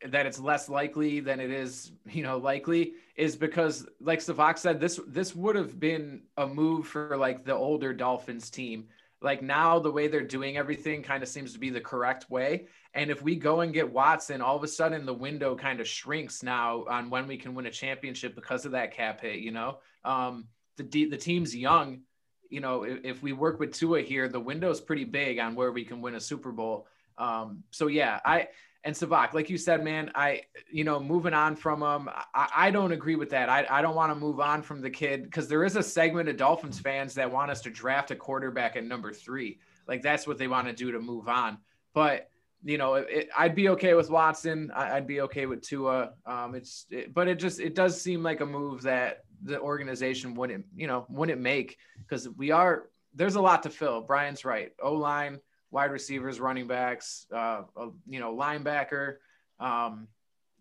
that 0.07 0.25
it's 0.25 0.39
less 0.39 0.69
likely 0.69 1.19
than 1.19 1.39
it 1.39 1.49
is, 1.49 1.91
you 2.05 2.23
know, 2.23 2.37
likely 2.37 2.93
is 3.15 3.35
because 3.35 3.87
like 3.99 4.19
Sevach 4.19 4.57
said, 4.57 4.79
this 4.79 4.99
this 5.07 5.35
would 5.35 5.55
have 5.55 5.79
been 5.79 6.21
a 6.37 6.45
move 6.45 6.87
for 6.87 7.17
like 7.17 7.43
the 7.43 7.55
older 7.55 7.93
Dolphins 7.93 8.49
team. 8.49 8.87
Like 9.25 9.41
now 9.41 9.79
the 9.79 9.91
way 9.91 10.07
they're 10.07 10.21
doing 10.21 10.55
everything 10.55 11.03
kind 11.03 11.21
of 11.21 11.27
seems 11.27 11.51
to 11.51 11.59
be 11.59 11.69
the 11.69 11.81
correct 11.81 12.29
way. 12.29 12.67
And 12.93 13.09
if 13.09 13.21
we 13.21 13.35
go 13.35 13.59
and 13.61 13.73
get 13.73 13.91
Watson, 13.91 14.39
all 14.39 14.55
of 14.55 14.63
a 14.63 14.67
sudden 14.67 15.05
the 15.05 15.13
window 15.13 15.55
kind 15.55 15.81
of 15.81 15.87
shrinks 15.87 16.43
now 16.43 16.85
on 16.89 17.09
when 17.09 17.27
we 17.27 17.35
can 17.35 17.55
win 17.55 17.65
a 17.65 17.71
championship 17.71 18.35
because 18.35 18.65
of 18.65 18.71
that 18.71 18.93
cap 18.93 19.19
hit, 19.19 19.39
you 19.39 19.51
know. 19.51 19.79
Um 20.05 20.45
the 20.77 21.05
the 21.05 21.17
team's 21.17 21.55
young 21.55 22.01
you 22.49 22.59
know, 22.59 22.83
if, 22.83 22.99
if 23.03 23.23
we 23.23 23.33
work 23.33 23.59
with 23.59 23.73
Tua 23.73 24.01
here, 24.01 24.29
the 24.29 24.39
window's 24.39 24.79
pretty 24.79 25.03
big 25.03 25.39
on 25.39 25.55
where 25.55 25.71
we 25.71 25.83
can 25.83 26.01
win 26.01 26.15
a 26.15 26.19
Super 26.19 26.51
Bowl. 26.51 26.87
Um, 27.17 27.63
so 27.71 27.87
yeah, 27.87 28.19
I 28.25 28.49
and 28.85 28.95
Sevach, 28.95 29.33
like 29.33 29.49
you 29.49 29.57
said, 29.57 29.83
man, 29.83 30.11
I 30.13 30.43
you 30.71 30.83
know, 30.83 30.99
moving 30.99 31.33
on 31.33 31.55
from 31.55 31.81
him, 31.81 32.07
I, 32.35 32.49
I 32.55 32.71
don't 32.71 32.91
agree 32.91 33.15
with 33.15 33.31
that. 33.31 33.49
I, 33.49 33.65
I 33.69 33.81
don't 33.81 33.95
want 33.95 34.11
to 34.11 34.15
move 34.15 34.39
on 34.39 34.61
from 34.61 34.79
the 34.79 34.91
kid 34.91 35.23
because 35.23 35.47
there 35.47 35.63
is 35.63 35.75
a 35.75 35.83
segment 35.83 36.29
of 36.29 36.37
Dolphins 36.37 36.79
fans 36.79 37.15
that 37.15 37.31
want 37.31 37.49
us 37.49 37.61
to 37.61 37.71
draft 37.71 38.11
a 38.11 38.15
quarterback 38.15 38.75
at 38.75 38.85
number 38.85 39.11
three. 39.11 39.59
Like 39.87 40.03
that's 40.03 40.27
what 40.27 40.37
they 40.37 40.47
want 40.47 40.67
to 40.67 40.73
do 40.73 40.91
to 40.91 40.99
move 40.99 41.27
on. 41.27 41.57
But 41.93 42.29
you 42.63 42.77
know, 42.77 42.93
it, 42.95 43.29
I'd 43.35 43.55
be 43.55 43.69
okay 43.69 43.95
with 43.95 44.09
Watson. 44.09 44.71
I, 44.73 44.97
I'd 44.97 45.07
be 45.07 45.21
okay 45.21 45.47
with 45.47 45.61
Tua. 45.61 46.13
Um, 46.25 46.55
it's, 46.55 46.85
it, 46.91 47.13
but 47.13 47.27
it 47.27 47.39
just 47.39 47.59
it 47.59 47.73
does 47.73 47.99
seem 47.99 48.21
like 48.21 48.41
a 48.41 48.45
move 48.45 48.83
that 48.83 49.23
the 49.43 49.59
organization 49.59 50.35
wouldn't, 50.35 50.65
you 50.75 50.85
know, 50.85 51.07
wouldn't 51.09 51.41
make 51.41 51.77
because 51.99 52.29
we 52.29 52.51
are 52.51 52.89
there's 53.15 53.35
a 53.35 53.41
lot 53.41 53.63
to 53.63 53.69
fill. 53.69 54.01
Brian's 54.01 54.45
right. 54.45 54.73
O 54.81 54.93
line, 54.93 55.39
wide 55.75 55.91
receivers, 55.91 56.39
running 56.39 56.67
backs, 56.67 57.27
uh, 57.31 57.63
uh, 57.75 57.89
you 58.07 58.19
know, 58.21 58.33
linebacker. 58.33 59.17
Um, 59.59 60.07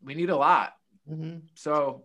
we 0.02 0.14
need 0.14 0.28
a 0.30 0.36
lot. 0.36 0.74
Mhm. 1.08 1.42
So 1.54 2.04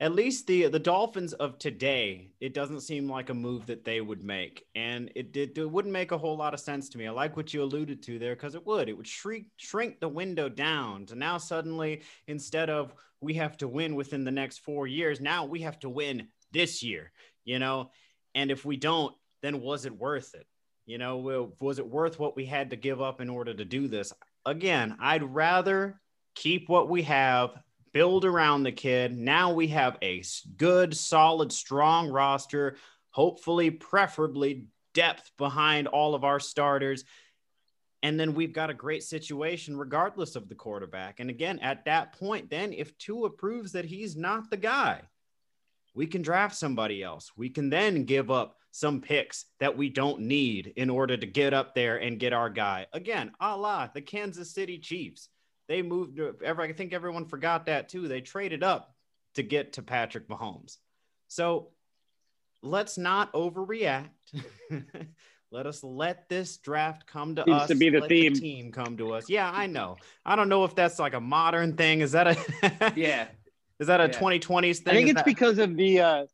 At 0.00 0.14
least 0.16 0.46
the 0.48 0.66
the 0.68 0.80
Dolphins 0.80 1.32
of 1.32 1.58
today, 1.58 2.32
it 2.40 2.54
doesn't 2.54 2.80
seem 2.80 3.08
like 3.08 3.30
a 3.30 3.34
move 3.34 3.66
that 3.66 3.84
they 3.84 4.00
would 4.00 4.24
make, 4.24 4.64
and 4.74 5.10
it 5.14 5.32
did 5.32 5.56
it 5.56 5.70
wouldn't 5.70 5.92
make 5.92 6.10
a 6.12 6.18
whole 6.18 6.36
lot 6.36 6.54
of 6.54 6.60
sense 6.60 6.88
to 6.88 6.98
me. 6.98 7.06
I 7.06 7.12
like 7.12 7.36
what 7.36 7.54
you 7.54 7.62
alluded 7.62 8.02
to 8.04 8.18
there 8.18 8.34
because 8.34 8.56
it 8.56 8.66
would 8.66 8.88
it 8.88 8.96
would 8.96 9.06
shrink 9.06 9.46
shrink 9.56 10.00
the 10.00 10.08
window 10.08 10.48
down 10.48 11.06
to 11.06 11.14
now 11.14 11.38
suddenly 11.38 12.02
instead 12.26 12.68
of 12.68 12.94
we 13.20 13.34
have 13.34 13.56
to 13.58 13.68
win 13.68 13.94
within 13.94 14.24
the 14.24 14.32
next 14.42 14.58
four 14.58 14.88
years, 14.88 15.20
now 15.20 15.44
we 15.44 15.60
have 15.60 15.78
to 15.80 15.88
win 15.88 16.28
this 16.50 16.82
year, 16.82 17.12
you 17.44 17.58
know, 17.60 17.90
and 18.34 18.50
if 18.50 18.64
we 18.64 18.76
don't, 18.76 19.14
then 19.42 19.60
was 19.60 19.84
it 19.86 19.96
worth 19.96 20.34
it? 20.34 20.46
You 20.86 20.98
know, 20.98 21.52
was 21.60 21.78
it 21.78 21.88
worth 21.88 22.18
what 22.18 22.34
we 22.34 22.44
had 22.44 22.70
to 22.70 22.76
give 22.76 23.00
up 23.00 23.20
in 23.20 23.30
order 23.30 23.54
to 23.54 23.64
do 23.64 23.88
this? 23.88 24.12
Again, 24.44 24.96
I'd 25.00 25.22
rather 25.22 26.00
keep 26.34 26.68
what 26.68 26.88
we 26.88 27.02
have, 27.02 27.50
build 27.92 28.24
around 28.24 28.64
the 28.64 28.72
kid. 28.72 29.16
Now 29.16 29.52
we 29.52 29.68
have 29.68 29.96
a 30.02 30.22
good, 30.56 30.96
solid, 30.96 31.52
strong 31.52 32.08
roster, 32.08 32.76
hopefully, 33.10 33.70
preferably 33.70 34.66
depth 34.92 35.30
behind 35.38 35.86
all 35.86 36.14
of 36.14 36.24
our 36.24 36.40
starters. 36.40 37.04
And 38.02 38.18
then 38.18 38.34
we've 38.34 38.52
got 38.52 38.70
a 38.70 38.74
great 38.74 39.04
situation 39.04 39.76
regardless 39.76 40.34
of 40.34 40.48
the 40.48 40.56
quarterback. 40.56 41.20
And 41.20 41.30
again, 41.30 41.60
at 41.60 41.84
that 41.84 42.18
point, 42.18 42.50
then 42.50 42.72
if 42.72 42.98
Tua 42.98 43.30
proves 43.30 43.72
that 43.72 43.84
he's 43.84 44.16
not 44.16 44.50
the 44.50 44.56
guy, 44.56 45.02
we 45.94 46.06
can 46.06 46.22
draft 46.22 46.54
somebody 46.56 47.02
else. 47.02 47.30
We 47.36 47.50
can 47.50 47.70
then 47.70 48.04
give 48.04 48.30
up 48.30 48.56
some 48.70 49.00
picks 49.00 49.44
that 49.60 49.76
we 49.76 49.90
don't 49.90 50.20
need 50.20 50.72
in 50.76 50.88
order 50.88 51.16
to 51.16 51.26
get 51.26 51.52
up 51.52 51.74
there 51.74 51.98
and 51.98 52.18
get 52.18 52.32
our 52.32 52.48
guy. 52.48 52.86
Again, 52.92 53.32
a 53.40 53.56
la 53.56 53.88
the 53.92 54.00
Kansas 54.00 54.52
City 54.54 54.78
Chiefs. 54.78 55.28
They 55.68 55.82
moved, 55.82 56.18
I 56.46 56.72
think 56.72 56.92
everyone 56.92 57.26
forgot 57.26 57.66
that 57.66 57.88
too. 57.88 58.08
They 58.08 58.20
traded 58.20 58.62
up 58.62 58.94
to 59.34 59.42
get 59.42 59.74
to 59.74 59.82
Patrick 59.82 60.28
Mahomes. 60.28 60.78
So 61.28 61.68
let's 62.62 62.98
not 62.98 63.32
overreact. 63.32 64.08
let 65.50 65.66
us 65.66 65.84
let 65.84 66.28
this 66.28 66.56
draft 66.56 67.06
come 67.06 67.36
to 67.36 67.44
Seems 67.44 67.62
us. 67.62 67.68
to 67.68 67.74
be 67.74 67.90
the 67.90 68.00
let 68.00 68.08
theme. 68.08 68.34
team 68.34 68.72
come 68.72 68.96
to 68.96 69.14
us. 69.14 69.28
Yeah, 69.28 69.50
I 69.50 69.66
know. 69.66 69.96
I 70.24 70.36
don't 70.36 70.48
know 70.48 70.64
if 70.64 70.74
that's 70.74 70.98
like 70.98 71.14
a 71.14 71.20
modern 71.20 71.76
thing. 71.76 72.00
Is 72.00 72.12
that 72.12 72.26
a 72.26 72.92
yeah, 72.96 73.28
Is 73.82 73.88
that 73.88 74.00
a 74.00 74.04
Yeah. 74.04 74.10
2020s 74.10 74.78
thing? 74.78 74.92
I 74.92 74.96
think 74.96 75.06
Is 75.06 75.10
it's 75.10 75.16
that- 75.18 75.24
because 75.24 75.58
of 75.58 75.76
the. 75.76 76.00
Uh, 76.00 76.26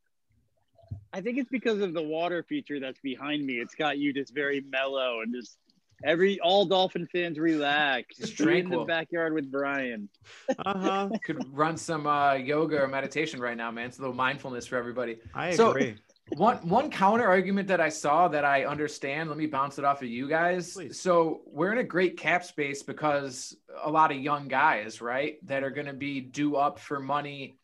I 1.14 1.22
think 1.22 1.38
it's 1.38 1.48
because 1.48 1.80
of 1.80 1.94
the 1.94 2.02
water 2.02 2.42
feature 2.42 2.78
that's 2.78 3.00
behind 3.00 3.44
me. 3.46 3.54
It's 3.54 3.74
got 3.74 3.96
you 3.96 4.12
just 4.12 4.34
very 4.34 4.60
mellow 4.60 5.22
and 5.22 5.34
just 5.34 5.56
every 6.04 6.38
all 6.40 6.66
Dolphin 6.66 7.06
fans 7.06 7.38
relax. 7.38 8.18
Just 8.18 8.38
in 8.38 8.68
the 8.68 8.84
backyard 8.84 9.32
with 9.32 9.50
Brian. 9.50 10.10
uh-huh. 10.58 11.08
could 11.24 11.42
run 11.56 11.78
some 11.78 12.06
uh, 12.06 12.34
yoga 12.34 12.82
or 12.82 12.86
meditation 12.86 13.40
right 13.40 13.56
now, 13.56 13.70
man. 13.70 13.86
It's 13.86 13.96
a 13.96 14.02
little 14.02 14.14
mindfulness 14.14 14.66
for 14.66 14.76
everybody. 14.76 15.16
I 15.34 15.54
So- 15.54 15.70
agree. 15.70 15.96
One 16.36 16.56
one 16.68 16.90
counter 16.90 17.26
argument 17.26 17.68
that 17.68 17.80
I 17.80 17.88
saw 17.88 18.28
that 18.28 18.44
I 18.44 18.64
understand. 18.64 19.28
Let 19.28 19.38
me 19.38 19.46
bounce 19.46 19.78
it 19.78 19.84
off 19.84 20.02
of 20.02 20.08
you 20.08 20.28
guys. 20.28 20.72
Please. 20.72 21.00
So 21.00 21.42
we're 21.46 21.72
in 21.72 21.78
a 21.78 21.84
great 21.84 22.16
cap 22.16 22.44
space 22.44 22.82
because 22.82 23.56
a 23.82 23.90
lot 23.90 24.10
of 24.10 24.18
young 24.18 24.48
guys, 24.48 25.00
right, 25.00 25.36
that 25.46 25.62
are 25.62 25.70
going 25.70 25.86
to 25.86 25.92
be 25.92 26.20
due 26.20 26.56
up 26.56 26.78
for 26.78 27.00
money 27.00 27.58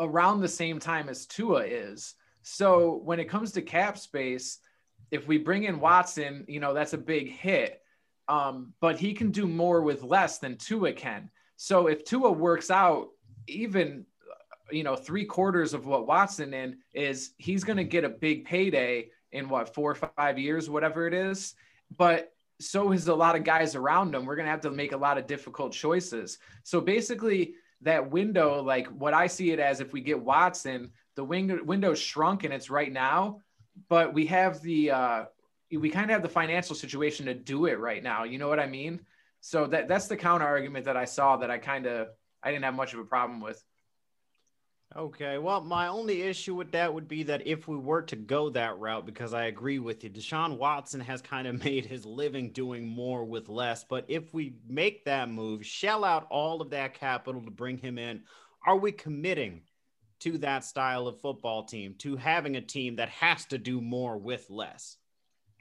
around 0.00 0.40
the 0.40 0.48
same 0.48 0.78
time 0.78 1.08
as 1.08 1.26
Tua 1.26 1.64
is. 1.64 2.14
So 2.42 3.00
when 3.04 3.20
it 3.20 3.28
comes 3.28 3.52
to 3.52 3.62
cap 3.62 3.98
space, 3.98 4.58
if 5.10 5.26
we 5.26 5.38
bring 5.38 5.64
in 5.64 5.80
Watson, 5.80 6.44
you 6.48 6.60
know 6.60 6.74
that's 6.74 6.94
a 6.94 6.98
big 6.98 7.30
hit. 7.30 7.80
Um, 8.28 8.72
but 8.80 8.98
he 8.98 9.12
can 9.12 9.30
do 9.30 9.46
more 9.46 9.82
with 9.82 10.02
less 10.02 10.38
than 10.38 10.56
Tua 10.56 10.92
can. 10.92 11.30
So 11.56 11.88
if 11.88 12.04
Tua 12.04 12.30
works 12.30 12.70
out 12.70 13.08
even 13.46 14.06
you 14.72 14.84
know 14.84 14.96
three 14.96 15.24
quarters 15.24 15.74
of 15.74 15.86
what 15.86 16.06
Watson 16.06 16.54
in 16.54 16.78
is 16.92 17.34
he's 17.38 17.64
going 17.64 17.76
to 17.76 17.84
get 17.84 18.04
a 18.04 18.08
big 18.08 18.44
payday 18.44 19.10
in 19.32 19.48
what 19.48 19.74
four 19.74 19.92
or 19.92 20.10
five 20.16 20.38
years, 20.38 20.68
whatever 20.68 21.06
it 21.06 21.14
is. 21.14 21.54
But 21.96 22.32
so 22.60 22.92
is 22.92 23.08
a 23.08 23.14
lot 23.14 23.36
of 23.36 23.44
guys 23.44 23.74
around 23.74 24.14
him. 24.14 24.24
We're 24.24 24.36
going 24.36 24.46
to 24.46 24.50
have 24.50 24.60
to 24.62 24.70
make 24.70 24.92
a 24.92 24.96
lot 24.96 25.18
of 25.18 25.26
difficult 25.26 25.72
choices. 25.72 26.38
So 26.62 26.80
basically, 26.80 27.54
that 27.80 28.10
window, 28.10 28.62
like 28.62 28.86
what 28.88 29.14
I 29.14 29.26
see 29.26 29.50
it 29.50 29.58
as, 29.58 29.80
if 29.80 29.92
we 29.92 30.00
get 30.00 30.20
Watson, 30.20 30.90
the 31.16 31.24
wing 31.24 31.66
window's 31.66 31.98
shrunk 31.98 32.44
and 32.44 32.54
it's 32.54 32.70
right 32.70 32.92
now, 32.92 33.40
but 33.88 34.14
we 34.14 34.26
have 34.26 34.60
the 34.62 34.90
uh, 34.90 35.24
we 35.70 35.90
kind 35.90 36.04
of 36.04 36.10
have 36.10 36.22
the 36.22 36.28
financial 36.28 36.76
situation 36.76 37.26
to 37.26 37.34
do 37.34 37.66
it 37.66 37.78
right 37.78 38.02
now. 38.02 38.24
You 38.24 38.38
know 38.38 38.48
what 38.48 38.60
I 38.60 38.66
mean? 38.66 39.00
So 39.40 39.66
that 39.66 39.88
that's 39.88 40.06
the 40.06 40.16
counter 40.16 40.46
argument 40.46 40.84
that 40.84 40.96
I 40.96 41.04
saw 41.04 41.36
that 41.38 41.50
I 41.50 41.58
kind 41.58 41.86
of 41.86 42.08
I 42.42 42.50
didn't 42.50 42.64
have 42.64 42.74
much 42.74 42.94
of 42.94 43.00
a 43.00 43.04
problem 43.04 43.40
with. 43.40 43.62
Okay. 44.94 45.38
Well, 45.38 45.62
my 45.62 45.86
only 45.86 46.22
issue 46.22 46.54
with 46.54 46.72
that 46.72 46.92
would 46.92 47.08
be 47.08 47.22
that 47.24 47.46
if 47.46 47.66
we 47.66 47.76
were 47.76 48.02
to 48.02 48.16
go 48.16 48.50
that 48.50 48.78
route, 48.78 49.06
because 49.06 49.32
I 49.32 49.44
agree 49.44 49.78
with 49.78 50.04
you, 50.04 50.10
Deshaun 50.10 50.58
Watson 50.58 51.00
has 51.00 51.22
kind 51.22 51.46
of 51.46 51.64
made 51.64 51.86
his 51.86 52.04
living 52.04 52.50
doing 52.50 52.86
more 52.86 53.24
with 53.24 53.48
less. 53.48 53.84
But 53.84 54.04
if 54.08 54.34
we 54.34 54.54
make 54.68 55.04
that 55.06 55.30
move, 55.30 55.64
shell 55.64 56.04
out 56.04 56.26
all 56.30 56.60
of 56.60 56.70
that 56.70 56.94
capital 56.94 57.42
to 57.42 57.50
bring 57.50 57.78
him 57.78 57.98
in, 57.98 58.22
are 58.66 58.76
we 58.76 58.92
committing 58.92 59.62
to 60.20 60.38
that 60.38 60.64
style 60.64 61.08
of 61.08 61.20
football 61.20 61.64
team, 61.64 61.94
to 61.98 62.16
having 62.16 62.56
a 62.56 62.60
team 62.60 62.96
that 62.96 63.08
has 63.08 63.44
to 63.46 63.58
do 63.58 63.80
more 63.80 64.18
with 64.18 64.48
less? 64.50 64.98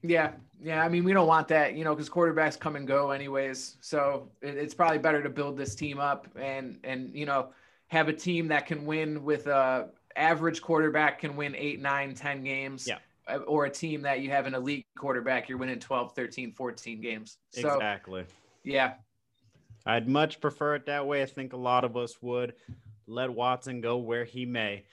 Yeah, 0.03 0.34
yeah. 0.61 0.84
I 0.84 0.89
mean, 0.89 1.03
we 1.03 1.13
don't 1.13 1.27
want 1.27 1.47
that, 1.49 1.75
you 1.75 1.84
know, 1.84 1.95
because 1.95 2.09
quarterbacks 2.09 2.59
come 2.59 2.75
and 2.75 2.88
go 2.88 3.11
anyways. 3.11 3.77
So 3.82 4.29
it's 4.41 4.73
probably 4.73 4.97
better 4.97 5.21
to 5.23 5.29
build 5.29 5.57
this 5.57 5.75
team 5.75 5.99
up 5.99 6.27
and 6.36 6.79
and 6.84 7.15
you 7.15 7.25
know 7.25 7.49
have 7.91 8.07
a 8.07 8.13
team 8.13 8.47
that 8.47 8.65
can 8.65 8.85
win 8.85 9.23
with 9.23 9.47
uh 9.47 9.83
average 10.15 10.61
quarterback 10.61 11.19
can 11.19 11.35
win 11.35 11.55
eight, 11.55 11.81
nine, 11.81 12.13
10 12.13 12.43
games. 12.43 12.87
Yeah. 12.87 12.97
uh, 13.27 13.37
Or 13.39 13.65
a 13.65 13.69
team 13.69 14.01
that 14.01 14.21
you 14.21 14.29
have 14.29 14.45
an 14.45 14.55
elite 14.55 14.85
quarterback, 14.97 15.49
you're 15.49 15.57
winning 15.57 15.79
12, 15.79 16.13
13, 16.13 16.53
14 16.53 17.01
games. 17.01 17.37
So, 17.49 17.73
exactly. 17.73 18.25
yeah. 18.63 18.93
I'd 19.85 20.07
much 20.07 20.39
prefer 20.39 20.75
it 20.75 20.85
that 20.85 21.07
way. 21.07 21.21
I 21.21 21.25
think 21.25 21.53
a 21.53 21.57
lot 21.57 21.83
of 21.83 21.97
us 21.97 22.21
would 22.21 22.53
let 23.07 23.31
Watson 23.31 23.81
go 23.81 23.97
where 23.97 24.25
he 24.25 24.45
may. 24.45 24.83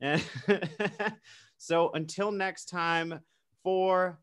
And 0.00 0.22
so 1.58 1.90
until 1.92 2.30
next 2.30 2.66
time, 2.66 3.20
for 3.62 4.20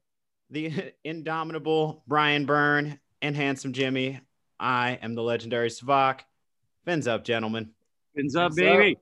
the 0.49 0.93
indomitable 1.03 2.03
Brian 2.07 2.45
Byrne 2.45 2.99
and 3.21 3.35
handsome 3.35 3.73
Jimmy, 3.73 4.21
I 4.59 4.99
am 5.01 5.15
the 5.15 5.23
legendary 5.23 5.69
Sevach. 5.69 6.21
Fins 6.85 7.07
up, 7.07 7.23
gentlemen. 7.23 7.71
Fins 8.15 8.35
up, 8.35 8.53
Fins 8.53 8.67
up. 8.67 8.77
baby. 8.77 8.97